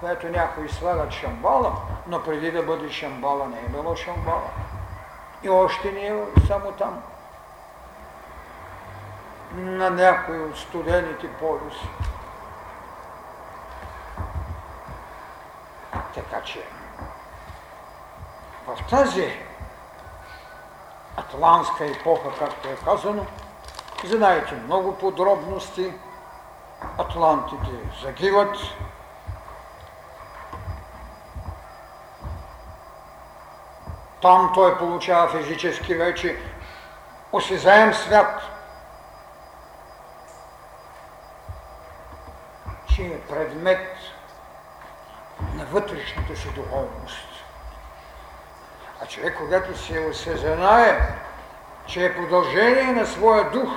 което 0.00 0.28
някои 0.28 0.68
слагат 0.68 1.12
шамбала, 1.12 1.72
но 2.06 2.22
преди 2.22 2.50
да 2.50 2.62
бъде 2.62 2.90
шамбала 2.90 3.48
не 3.48 3.58
е 3.58 3.68
било 3.68 3.96
шамбала. 3.96 4.50
И 5.42 5.50
още 5.50 5.92
не 5.92 6.06
е 6.06 6.14
само 6.46 6.72
там. 6.72 7.02
На 9.54 9.90
някои 9.90 10.40
от 10.40 10.58
студените 10.58 11.28
полюси. 11.28 11.88
Така 16.14 16.42
че 16.44 16.62
в 18.66 18.90
тази 18.90 19.38
атлантска 21.16 21.86
епоха, 21.86 22.38
както 22.38 22.68
е 22.68 22.76
казано, 22.84 23.26
знаете 24.04 24.54
много 24.54 24.98
подробности, 24.98 25.92
атлантите 26.98 27.70
загиват, 28.02 28.56
Там 34.22 34.50
той 34.54 34.78
получава 34.78 35.28
физически 35.28 35.94
вече 35.94 36.38
осезаем 37.32 37.94
свят, 37.94 38.42
че 42.94 43.02
е 43.02 43.20
предмет 43.20 43.96
на 45.58 45.64
вътрешната 45.64 46.36
си 46.36 46.48
духовност. 46.48 47.28
А 49.02 49.06
човек, 49.06 49.36
когато 49.38 49.78
се 49.78 50.00
осъзнае, 50.10 51.00
че 51.86 52.04
е 52.04 52.14
продължение 52.16 52.92
на 52.92 53.06
своя 53.06 53.50
дух, 53.50 53.68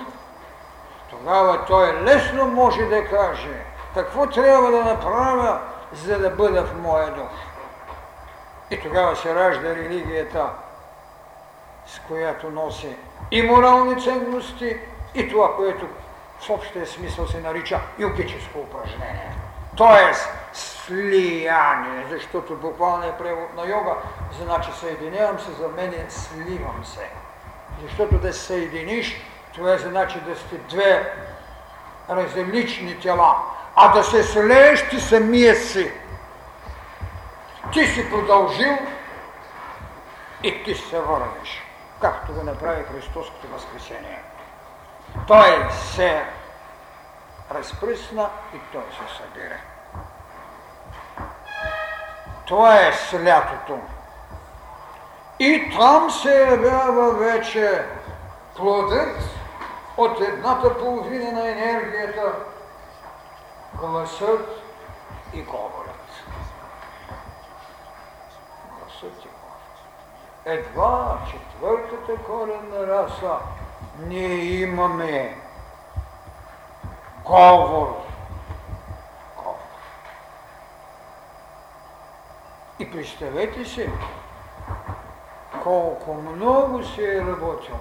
тогава 1.10 1.66
той 1.66 2.04
лесно 2.04 2.48
може 2.48 2.86
да 2.86 3.10
каже 3.10 3.64
какво 3.94 4.28
трябва 4.28 4.72
да 4.72 4.84
направя, 4.84 5.60
за 5.94 6.20
да 6.20 6.30
бъда 6.30 6.66
в 6.66 6.82
моя 6.82 7.12
дух. 7.12 7.32
И 8.72 8.82
тогава 8.82 9.16
се 9.16 9.36
ражда 9.36 9.76
религията, 9.76 10.50
с 11.86 12.00
която 12.08 12.50
носи 12.50 12.96
и 13.32 13.42
морални 13.42 14.04
ценности, 14.04 14.78
и 15.16 15.30
това, 15.30 15.56
което 15.56 15.88
в 16.40 16.50
общия 16.50 16.88
смисъл 16.88 17.28
се 17.28 17.40
нарича 17.40 17.80
йогическо 18.00 18.60
упражнение. 18.60 19.36
Тоест 19.78 20.30
слияние, 20.54 22.06
защото 22.10 22.56
буквалният 22.56 23.18
превод 23.18 23.56
на 23.56 23.66
йога 23.66 23.96
значи 24.44 24.72
съединявам 24.80 25.40
се, 25.40 25.52
за 25.52 25.68
мен 25.68 25.94
е 25.94 26.06
сливам 26.10 26.86
се. 26.86 27.10
Защото 27.84 28.18
да 28.18 28.34
се 28.34 28.40
съединиш, 28.40 29.22
това 29.54 29.78
значи 29.78 30.20
да 30.20 30.36
сте 30.36 30.58
две 30.58 31.14
различни 32.10 33.00
тела, 33.00 33.36
а 33.76 33.94
да 33.94 34.04
се 34.04 34.24
слееш 34.24 34.90
ти 34.90 35.00
самия 35.00 35.56
си. 35.56 35.92
Ти 37.74 37.88
си 37.88 38.10
продължил 38.10 38.78
и 40.44 40.64
ти 40.64 40.76
се 40.76 41.00
върнеш, 41.00 41.64
както 42.02 42.34
го 42.34 42.44
направи 42.44 42.84
Христовското 42.84 43.48
възкресение. 43.48 44.20
Той 45.28 45.72
се 45.72 46.26
разпръсна 47.52 48.30
и 48.56 48.60
той 48.72 48.84
се 48.92 49.16
събира. 49.18 49.58
Това 52.52 52.76
е 52.76 52.94
с 52.94 53.14
лятото. 53.14 53.80
И 55.40 55.72
там 55.78 56.10
се 56.10 56.40
явява 56.40 57.12
вече 57.14 57.86
плодът 58.58 59.18
от 59.98 60.22
едната 60.22 60.78
половина 60.78 61.32
на 61.32 61.50
енергията, 61.50 62.34
гласът 63.74 64.50
и 65.34 65.42
говорът. 65.42 66.06
Гласът 68.80 69.26
и 69.26 69.30
говорът. 69.30 69.78
Едва 70.46 71.18
четвъртата 71.32 72.24
коренна 72.24 72.88
раса 72.88 73.36
ние 74.00 74.62
имаме 74.62 75.38
говор. 77.26 78.11
И 82.82 82.92
представете 82.92 83.66
си, 83.66 83.90
колко 85.64 86.14
много 86.14 86.84
се 86.84 87.18
е 87.18 87.22
работило. 87.22 87.78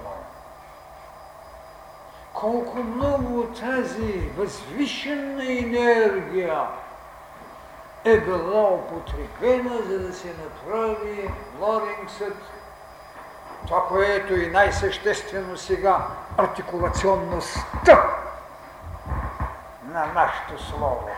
Колко 2.33 2.77
много 2.77 3.43
тази 3.43 4.29
възвишена 4.37 5.43
енергия 5.43 6.67
е 8.05 8.17
била 8.17 8.73
употребена, 8.73 9.77
за 9.87 9.99
да 9.99 10.13
се 10.13 10.27
направи 10.27 11.29
Лорингсът, 11.59 12.37
това, 13.67 13.87
което 13.87 14.33
и 14.33 14.47
най-съществено 14.47 15.57
сега, 15.57 16.07
артикулационността 16.37 18.09
на 19.85 20.05
нашето 20.05 20.63
слово. 20.63 21.09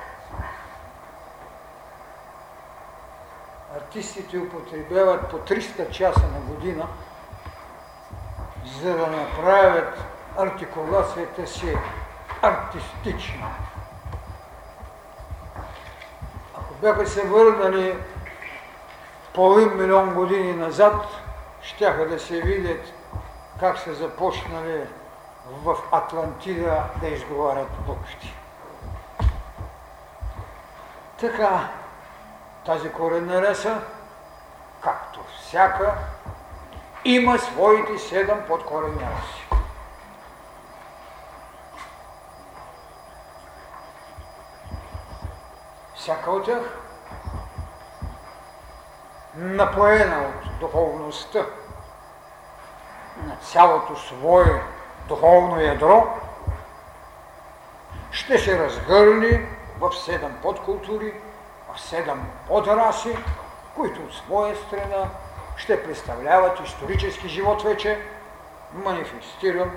Артистите 3.77 4.37
употребяват 4.37 5.29
по 5.29 5.37
300 5.37 5.89
часа 5.89 6.27
на 6.27 6.39
година, 6.39 6.87
за 8.81 8.97
да 8.97 9.07
направят 9.07 9.97
артикулацията 10.37 11.47
си 11.47 11.77
артистична. 12.41 13.47
Ако 16.57 16.73
бяха 16.73 17.07
се 17.07 17.27
върнали 17.27 17.97
половин 19.33 19.77
милион 19.77 20.13
години 20.13 20.53
назад, 20.53 21.05
щяха 21.61 22.07
да 22.07 22.19
се 22.19 22.41
видят 22.41 22.93
как 23.59 23.79
са 23.79 23.93
започнали 23.93 24.81
в 25.63 25.75
Атлантида 25.91 26.83
да 27.01 27.07
изговарят 27.07 27.69
буквите. 27.87 28.33
Така, 31.19 31.69
тази 32.65 32.91
коренна 32.91 33.41
реса, 33.41 33.81
както 34.81 35.19
всяка, 35.39 35.93
има 37.05 37.39
своите 37.39 37.97
седем 37.97 38.43
подкорени 38.47 38.95
реси. 38.95 39.47
Всяка 45.95 46.31
от 46.31 46.45
тях 46.45 46.79
напоена 49.35 50.19
от 50.27 50.59
духовността 50.59 51.45
на 53.17 53.35
цялото 53.35 53.95
свое 53.95 54.63
духовно 55.07 55.59
ядро, 55.59 56.17
ще 58.11 58.37
се 58.37 58.59
разгърли 58.59 59.47
в 59.79 59.91
седем 59.91 60.37
подкултури, 60.41 61.21
седем 61.77 62.21
подраси, 62.47 63.17
които 63.75 64.01
от 64.01 64.13
своя 64.13 64.55
страна 64.55 65.09
ще 65.57 65.83
представляват 65.83 66.59
исторически 66.59 67.27
живот 67.27 67.63
вече, 67.63 68.01
манифестиран 68.73 69.71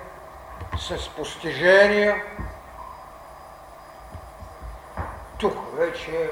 с 0.79 1.09
постижения. 1.09 2.23
Тук 5.39 5.57
вече 5.77 6.31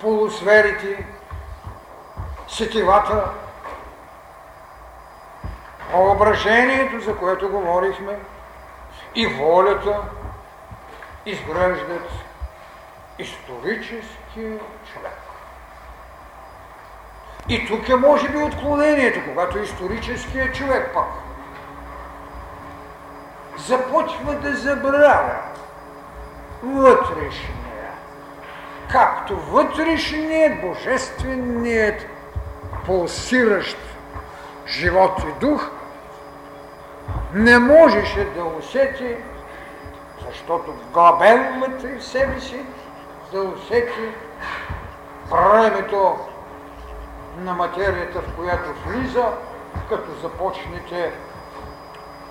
полусферите, 0.00 1.06
сетивата, 2.48 3.30
въображението, 5.92 7.00
за 7.00 7.16
което 7.16 7.48
говорихме, 7.48 8.18
и 9.14 9.26
волята 9.26 10.00
изграждат 11.26 12.23
историческия 13.18 14.58
човек. 14.92 15.20
И 17.48 17.66
тук 17.66 17.88
е 17.88 17.96
може 17.96 18.28
би 18.28 18.38
отклонението, 18.38 19.20
когато 19.28 19.58
историческият 19.58 20.54
човек 20.54 20.90
пък 20.94 21.06
започва 23.58 24.34
да 24.34 24.56
забравя 24.56 25.38
вътрешния, 26.62 27.90
както 28.90 29.36
вътрешният, 29.36 30.60
божественият, 30.60 32.06
пулсиращ 32.86 33.78
живот 34.66 35.22
и 35.28 35.40
дух, 35.40 35.70
не 37.34 37.58
можеше 37.58 38.24
да 38.24 38.44
усети, 38.44 39.16
защото 40.26 40.74
вътре 41.60 41.98
в 41.98 42.04
себе 42.04 42.40
си, 42.40 42.60
да 43.34 43.42
усети 43.42 44.14
времето 45.30 46.18
на 47.38 47.54
материята, 47.54 48.20
в 48.20 48.36
която 48.36 48.70
влиза, 48.86 49.32
като 49.88 50.20
започнете 50.22 51.12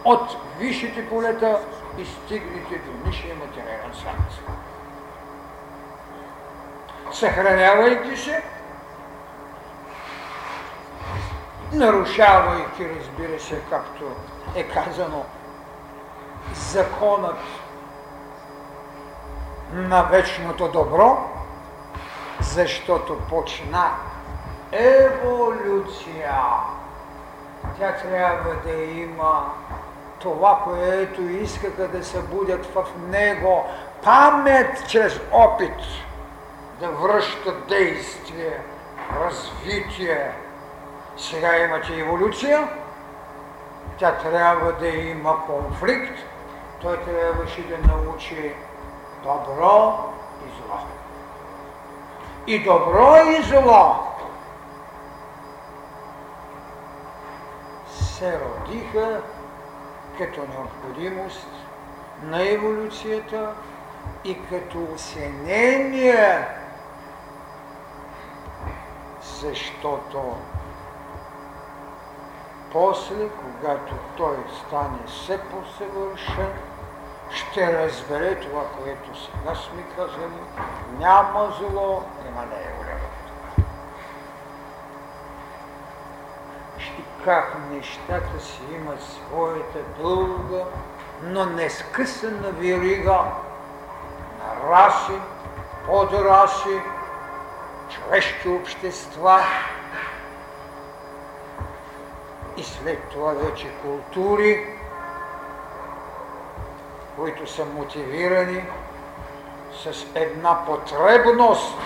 от 0.06 0.38
висшите 0.60 1.10
полета 1.10 1.60
и 1.98 2.06
стигнете 2.06 2.78
до 2.78 3.08
нишия 3.08 3.36
материален 3.36 3.94
свят. 3.94 4.14
Съхранявайки 7.12 8.18
се, 8.18 8.44
нарушавайки, 11.74 12.90
разбира 13.00 13.40
се, 13.40 13.62
както 13.70 14.04
е 14.56 14.64
казано, 14.64 15.26
законът 16.54 17.40
на 19.72 20.04
вечното 20.04 20.68
добро, 20.68 21.18
защото 22.40 23.20
почна 23.30 23.92
еволюция. 24.72 26.36
Тя 27.80 27.96
трябва 27.96 28.56
да 28.66 28.74
има 28.84 29.54
това, 30.20 30.62
което 30.64 31.22
искаха 31.22 31.88
да 31.88 32.04
събудят 32.04 32.66
в 32.66 32.86
него, 33.10 33.66
памет 34.04 34.88
чрез 34.88 35.20
опит, 35.32 35.78
да 36.80 36.88
връща 36.88 37.54
действие, 37.70 38.60
развитие. 39.20 40.32
Сега 41.18 41.58
имате 41.58 42.00
еволюция, 42.00 42.68
тя 43.98 44.12
трябва 44.12 44.72
да 44.74 44.88
има 44.88 45.46
конфликт, 45.46 46.20
той 46.82 46.98
трябваше 46.98 47.62
да 47.62 47.78
научи 47.88 48.54
добро 49.24 50.00
и 50.46 50.50
зло. 50.50 50.80
И 52.48 52.64
добро 52.64 53.16
и 53.16 53.44
зло 53.44 54.14
се 58.24 58.40
родиха 58.40 59.22
като 60.18 60.42
необходимост 60.42 61.48
на 62.24 62.50
еволюцията 62.50 63.54
и 64.24 64.48
като 64.50 64.88
осенение, 64.96 66.48
защото 69.22 70.36
после, 72.72 73.30
когато 73.30 73.94
той 74.18 74.38
стане 74.60 74.98
все 75.08 75.40
по-съвършен, 75.40 76.54
ще 77.30 77.84
разбере 77.84 78.40
това, 78.40 78.64
което 78.68 79.20
сега 79.20 79.56
сме 79.56 79.84
казали. 79.96 80.26
Няма 81.00 81.54
зло, 81.60 82.04
има 82.28 82.42
неговия. 82.42 82.98
Ще 86.78 87.04
как 87.26 87.58
нещата 87.72 88.40
си 88.40 88.62
имат 88.76 89.04
своята 89.04 89.80
дълга, 90.00 90.66
но 91.24 91.46
не 91.46 91.70
скъсана 91.70 92.52
верига 92.52 93.26
на 94.40 94.70
раси, 94.70 95.20
подраси, 95.86 96.82
човешки 97.90 98.50
общества 98.50 99.44
и 102.58 102.64
след 102.64 103.10
това 103.10 103.34
вече 103.34 103.72
култури, 103.82 104.73
които 107.16 107.52
са 107.52 107.66
мотивирани 107.66 108.64
с 109.84 110.06
една 110.16 110.66
потребност 110.66 111.78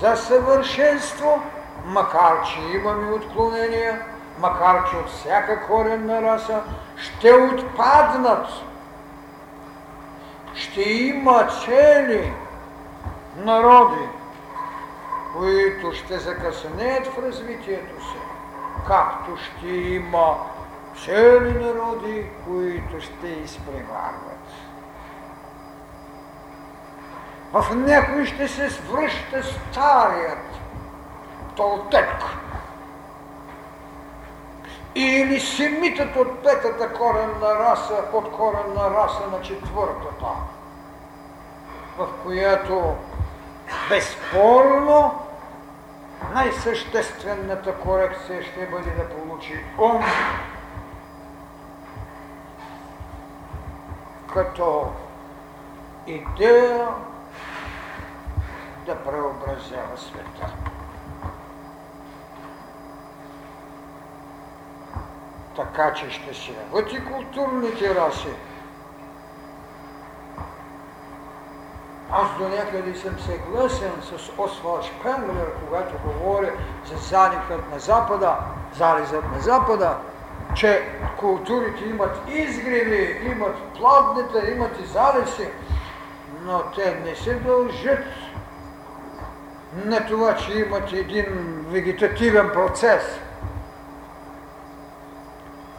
за 0.00 0.16
съвършенство, 0.16 1.42
макар 1.84 2.42
че 2.42 2.60
имаме 2.60 3.12
отклонения, 3.12 4.02
макар 4.38 4.90
че 4.90 4.96
от 4.96 5.08
всяка 5.08 5.66
коренна 5.66 6.22
раса 6.22 6.62
ще 6.96 7.32
отпаднат. 7.32 8.46
Ще 10.54 10.80
има 10.80 11.48
цели 11.64 12.34
народи, 13.36 14.08
които 15.36 15.92
ще 15.92 16.18
закъснеят 16.18 17.06
в 17.06 17.18
развитието 17.18 18.04
си, 18.04 18.18
както 18.86 19.36
ще 19.36 19.68
има 19.68 20.36
цели 21.04 21.64
народи, 21.64 22.26
които 22.44 23.00
ще 23.00 23.26
изпреварват. 23.26 24.36
В 27.52 27.74
някой 27.74 28.26
ще 28.26 28.48
се 28.48 28.70
свръща 28.70 29.42
старият 29.42 30.60
толтек. 31.56 32.08
Или 34.94 35.40
семитът 35.40 36.16
от 36.16 36.42
петата 36.42 36.92
коренна 36.92 37.54
раса, 37.58 38.04
под 38.10 38.32
коренна 38.32 38.90
раса 38.90 39.26
на 39.32 39.42
четвъртата, 39.42 40.26
в 41.98 42.08
която 42.22 42.94
безспорно 43.88 45.14
най-съществената 46.34 47.74
корекция 47.74 48.42
ще 48.42 48.66
бъде 48.66 48.90
да 48.90 49.08
получи 49.08 49.64
ум, 49.78 50.04
като 54.36 54.92
идея 56.06 56.88
да 58.86 58.96
преобразява 58.96 59.96
света. 59.96 60.52
Така 65.56 65.92
че 65.92 66.10
ще 66.10 66.34
се 66.34 66.52
яват 66.52 66.92
и 66.92 67.04
културните 67.04 67.94
раси. 67.94 68.34
Аз 72.12 72.28
до 72.38 72.48
някъде 72.48 72.94
съм 72.94 73.18
съгласен 73.18 73.92
с 74.02 74.32
Освалд 74.38 74.84
Шпенглер, 74.84 75.50
когато 75.64 75.94
говори 76.04 76.50
за 76.84 76.96
залихът 76.96 77.70
на 77.72 77.78
Запада, 77.78 78.36
залезът 78.74 79.24
на 79.32 79.40
Запада, 79.40 79.96
че 80.56 80.82
културите 81.18 81.84
имат 81.84 82.28
изгреви, 82.28 83.30
имат 83.30 83.56
плодните, 83.78 84.52
имат 84.52 84.80
и 84.80 84.86
залези, 84.86 85.48
но 86.42 86.62
те 86.74 87.00
не 87.04 87.14
се 87.14 87.34
дължат 87.34 88.04
на 89.84 90.06
това, 90.06 90.36
че 90.36 90.58
имат 90.58 90.92
един 90.92 91.26
вегетативен 91.68 92.50
процес, 92.52 93.02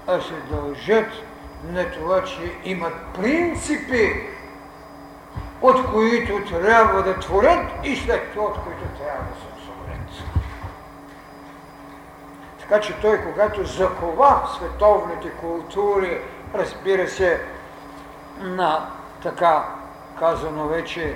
а 0.08 0.22
се 0.22 0.34
дължат 0.52 1.08
на 1.64 1.92
това, 1.92 2.24
че 2.24 2.52
имат 2.64 2.94
принципи, 3.14 4.28
от 5.62 5.92
които 5.92 6.46
трябва 6.50 7.04
да 7.04 7.20
творят 7.20 7.72
и 7.84 7.96
след 7.96 8.32
това, 8.34 8.46
от 8.46 8.58
които 8.64 9.04
трябва 9.04 9.24
да 9.24 9.42
се 9.42 9.47
Така 12.70 12.82
че 12.82 13.00
той, 13.02 13.22
когато 13.22 13.66
закова 13.66 14.50
световните 14.56 15.30
култури, 15.30 16.22
разбира 16.56 17.08
се, 17.08 17.42
на 18.40 18.90
така 19.24 19.66
казано 20.20 20.68
вече 20.68 21.16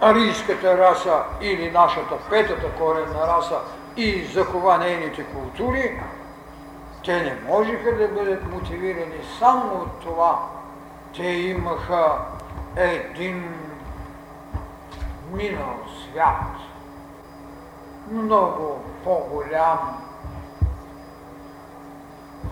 арийската 0.00 0.78
раса 0.78 1.22
или 1.40 1.70
нашата 1.70 2.18
петата 2.30 2.72
коренна 2.78 3.26
раса 3.26 3.58
и 3.96 4.24
закова 4.24 4.78
нейните 4.78 5.24
култури, 5.24 6.00
те 7.04 7.22
не 7.22 7.52
можеха 7.52 7.96
да 7.96 8.08
бъдат 8.08 8.52
мотивирани 8.52 9.20
само 9.38 9.74
от 9.74 10.00
това. 10.00 10.38
Те 11.16 11.26
имаха 11.26 12.18
един 12.76 13.54
минал 15.32 15.78
свят, 16.02 16.67
много 18.10 18.80
по-голям 19.04 19.78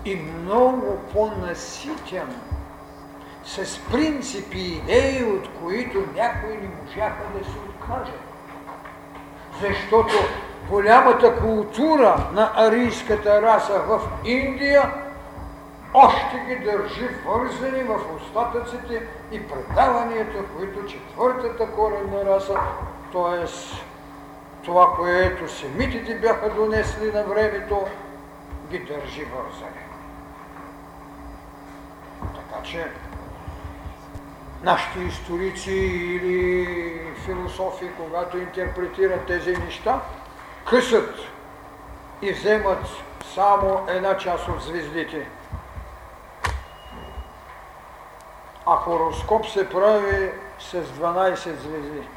и 0.04 0.16
много 0.16 0.98
по-наситен 1.12 2.40
с 3.44 3.80
принципи 3.90 4.59
и 4.59 4.76
идеи, 4.76 5.24
от 5.24 5.48
които 5.62 6.04
някои 6.14 6.57
не 6.57 6.68
можаха 6.82 7.22
да 7.38 7.44
се 7.44 7.59
откажат. 7.68 8.20
Защото 9.61 10.14
голямата 10.70 11.40
култура 11.40 12.28
на 12.32 12.52
арийската 12.57 13.42
раса 13.42 13.78
в 13.78 14.00
Индия 14.24 14.92
още 15.94 16.44
ги 16.46 16.64
държи 16.64 17.09
вързани 17.26 17.82
в 17.82 17.96
остатъците 18.16 19.02
и 19.32 19.48
предаванията, 19.48 20.38
които 20.57 20.86
четвъртата 20.86 21.66
коренна 21.66 22.24
раса, 22.24 22.61
т.е. 23.12 23.46
това, 24.66 24.94
което 24.96 25.48
семитите 25.52 26.14
бяха 26.14 26.50
донесли 26.50 27.12
на 27.12 27.22
времето, 27.22 27.86
ги 28.70 28.78
държи 28.78 29.24
вързани. 29.24 29.86
Така 32.20 32.62
че 32.62 32.90
нашите 34.62 35.00
историци 35.00 35.72
или 35.72 37.14
философи, 37.24 37.90
когато 37.96 38.38
интерпретират 38.38 39.26
тези 39.26 39.56
неща, 39.56 40.00
късат 40.70 41.14
и 42.22 42.32
вземат 42.32 42.86
само 43.34 43.86
една 43.88 44.16
част 44.16 44.48
от 44.48 44.62
звездите. 44.62 45.28
А 48.66 48.76
хороскоп 48.76 49.46
се 49.46 49.70
прави 49.70 50.32
с 50.58 50.72
12 50.72 51.36
звезди. 51.36 52.15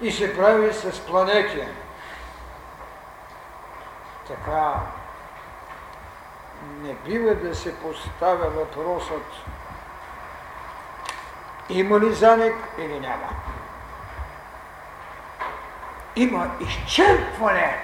И 0.00 0.12
се 0.12 0.36
прави 0.36 0.72
с 0.72 1.06
планети. 1.06 1.64
Така 4.28 4.74
не 6.82 6.94
бива 6.94 7.34
да 7.34 7.54
се 7.54 7.78
поставя 7.78 8.50
въпросът 8.50 9.26
има 11.70 12.00
ли 12.00 12.12
замек 12.12 12.54
или 12.78 13.00
няма. 13.00 13.28
Има 16.16 16.50
изчерпване, 16.60 17.78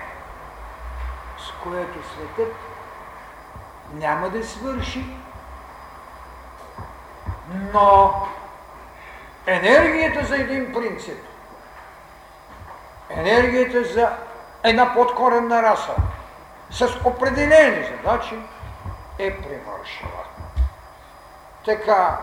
с 1.39 1.53
което 1.63 2.09
светът 2.09 2.55
няма 3.93 4.31
да 4.31 4.47
свърши, 4.47 5.05
но 7.73 8.15
енергията 9.47 10.25
за 10.25 10.37
един 10.37 10.73
принцип, 10.73 11.19
енергията 13.11 13.85
за 13.85 14.09
една 14.63 14.95
подкоренна 14.95 15.63
раса, 15.63 15.95
с 16.71 16.89
определени 17.05 17.87
задачи, 17.87 18.39
е 19.19 19.37
превършила. 19.37 20.25
Така, 21.65 22.19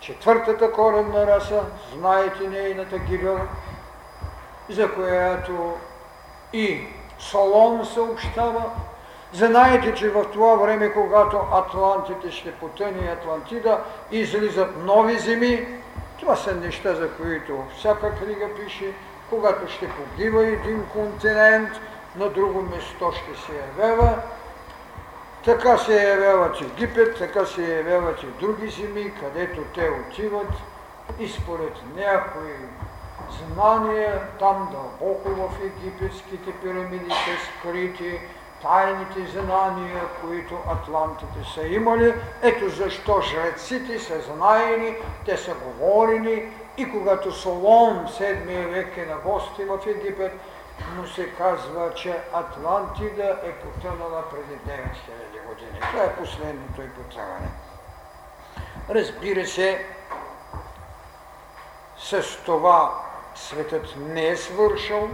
четвъртата 0.00 0.72
коренна 0.72 1.26
раса, 1.26 1.64
знаете 1.94 2.48
нейната 2.48 2.98
гибел, 2.98 3.40
за 4.68 4.94
която 4.94 5.76
и 6.52 6.86
Солон 7.18 7.86
съобщава, 7.86 8.70
Знаете, 9.34 9.94
че 9.94 10.10
в 10.10 10.24
това 10.32 10.54
време, 10.54 10.92
когато 10.92 11.40
Атлантите 11.52 12.30
ще 12.30 12.52
потъне 12.52 13.12
Атлантида, 13.12 13.80
излизат 14.10 14.84
нови 14.84 15.18
земи. 15.18 15.66
Това 16.20 16.36
са 16.36 16.54
неща, 16.54 16.94
за 16.94 17.10
които 17.10 17.64
всяка 17.78 18.14
книга 18.14 18.48
пише, 18.54 18.92
когато 19.30 19.72
ще 19.72 19.88
погива 19.88 20.46
един 20.46 20.86
континент, 20.92 21.70
на 22.16 22.28
друго 22.28 22.62
место 22.62 23.12
ще 23.12 23.40
се 23.40 23.52
явява 23.56 24.22
така 25.44 25.78
се 25.78 26.08
явяват 26.08 26.60
Египет, 26.60 27.18
така 27.18 27.46
се 27.46 27.76
явяват 27.76 28.22
и 28.22 28.26
други 28.26 28.68
земи, 28.68 29.12
където 29.20 29.60
те 29.74 29.90
отиват 29.90 30.52
и 31.18 31.28
според 31.28 31.72
някои 31.96 32.54
знания, 33.40 34.20
там 34.38 34.68
дълбоко 34.72 35.28
в 35.28 35.50
египетските 35.64 36.52
пирамиди 36.62 37.10
са 37.10 37.46
скрити 37.46 38.20
тайните 38.62 39.26
знания, 39.32 40.02
които 40.20 40.58
атлантите 40.72 41.50
са 41.54 41.66
имали. 41.66 42.14
Ето 42.42 42.68
защо 42.68 43.20
жреците 43.20 43.98
са 43.98 44.20
знаени, 44.20 44.96
те 45.26 45.36
са 45.36 45.54
говорени 45.54 46.42
и 46.76 46.90
когато 46.90 47.32
Солон, 47.32 48.06
7 48.06 48.68
век 48.68 48.96
е 48.96 49.06
на 49.06 49.16
гости 49.16 49.64
в 49.64 49.78
Египет, 49.86 50.32
му 50.96 51.06
се 51.06 51.30
казва, 51.30 51.94
че 51.94 52.20
Атлантида 52.32 53.38
е 53.42 53.52
потънала 53.52 54.24
преди 54.30 54.60
9000 54.60 55.46
години. 55.48 55.80
Това 55.80 56.04
е 56.04 56.16
последното 56.16 56.82
и 56.82 56.88
потъване. 56.88 57.48
Разбира 58.90 59.46
се, 59.46 59.86
с 61.98 62.22
това 62.44 63.02
светът 63.34 63.94
не 63.96 64.28
е 64.28 64.36
свършил. 64.36 65.10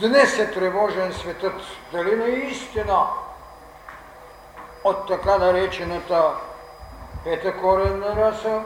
Днес 0.00 0.38
е 0.38 0.50
тревожен 0.50 1.12
светът 1.12 1.62
дали 1.92 2.16
наистина 2.16 3.06
от 4.84 5.08
така 5.08 5.38
наречената 5.38 6.34
пета 7.26 7.56
коренна 7.56 8.16
раса, 8.16 8.62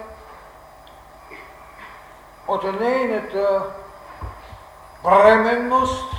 от 2.49 2.81
нейната 2.81 3.63
бременност, 5.05 6.15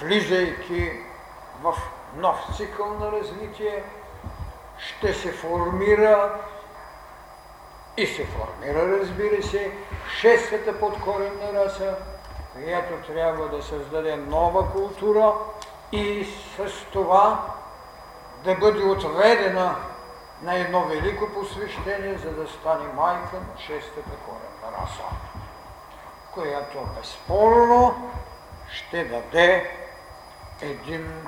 влизайки 0.00 0.92
в 1.62 1.74
нов 2.16 2.36
цикъл 2.56 2.94
на 3.00 3.12
развитие, 3.12 3.84
ще 4.78 5.14
се 5.14 5.32
формира 5.32 6.40
и 7.96 8.06
се 8.06 8.26
формира, 8.26 8.98
разбира 8.98 9.42
се, 9.42 9.72
шестата 10.20 10.80
подкоренна 10.80 11.64
раса, 11.64 11.96
която 12.54 13.12
трябва 13.12 13.48
да 13.48 13.62
създаде 13.62 14.16
нова 14.16 14.72
култура 14.72 15.32
и 15.92 16.26
с 16.56 16.84
това 16.92 17.46
да 18.44 18.54
бъде 18.54 18.84
отведена 18.84 19.76
на 20.42 20.56
едно 20.56 20.84
велико 20.84 21.28
посвещение, 21.28 22.18
за 22.18 22.30
да 22.32 22.48
стане 22.48 22.92
майка 22.92 23.36
на 23.36 23.58
шестата 23.58 24.10
коренна 24.26 24.82
раса 24.82 25.02
която 26.34 26.78
безспорно 26.98 28.10
ще 28.68 29.04
даде 29.04 29.76
един 30.60 31.26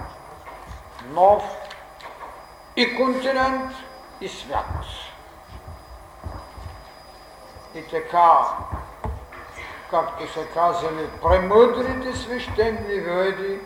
нов 1.10 1.42
и 2.76 2.96
континент, 2.96 3.72
и 4.20 4.28
свят. 4.28 4.64
И 7.74 7.82
така, 7.82 8.56
както 9.90 10.32
са 10.32 10.46
казали 10.46 11.08
премъдрите 11.22 12.16
свещени 12.16 13.00
веди, 13.00 13.60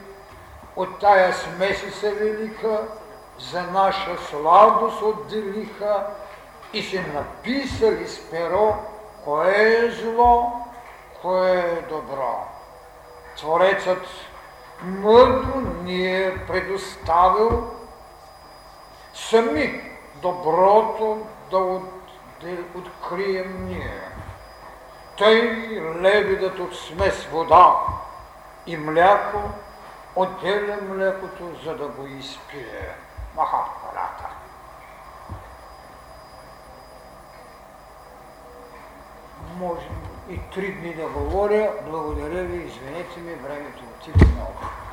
от 0.77 1.01
тая 1.01 1.35
смесица 1.35 2.11
велика, 2.11 2.83
за 3.39 3.63
наша 3.63 4.17
сладост 4.31 5.03
отделиха 5.03 6.07
и 6.73 6.83
се 6.83 7.07
написали 7.15 8.09
с 8.09 8.31
перо, 8.31 8.75
кое 9.25 9.55
е 9.55 9.91
зло, 9.91 10.53
кое 11.23 11.51
е 11.51 11.83
добро. 11.89 12.49
Творецът 13.37 14.07
мъдро 14.83 15.61
ни 15.83 16.23
е 16.23 16.47
предоставил 16.47 17.71
сами 19.15 19.83
доброто 20.23 21.27
да 21.51 21.59
от, 21.59 21.83
да 22.41 22.57
открием 22.79 23.67
ние. 23.67 24.01
Тъй 25.19 25.43
лебедът 26.01 26.59
от 26.59 26.77
смес 26.77 27.27
вода 27.27 27.77
и 28.67 28.77
мляко 28.77 29.39
отделя 30.17 30.77
млекото, 30.83 31.51
за 31.65 31.77
да 31.77 31.89
го 31.89 32.07
изпие. 32.07 33.06
Махапарата. 33.37 34.29
Можем 39.59 39.97
и 40.29 40.41
три 40.55 40.73
дни 40.73 40.95
да 40.95 41.09
говоря. 41.09 41.73
Благодаря 41.87 42.45
ви, 42.45 42.57
извинете 42.57 43.21
ми, 43.21 43.35
времето 43.35 43.83
отиде 43.99 44.25
много. 44.35 44.86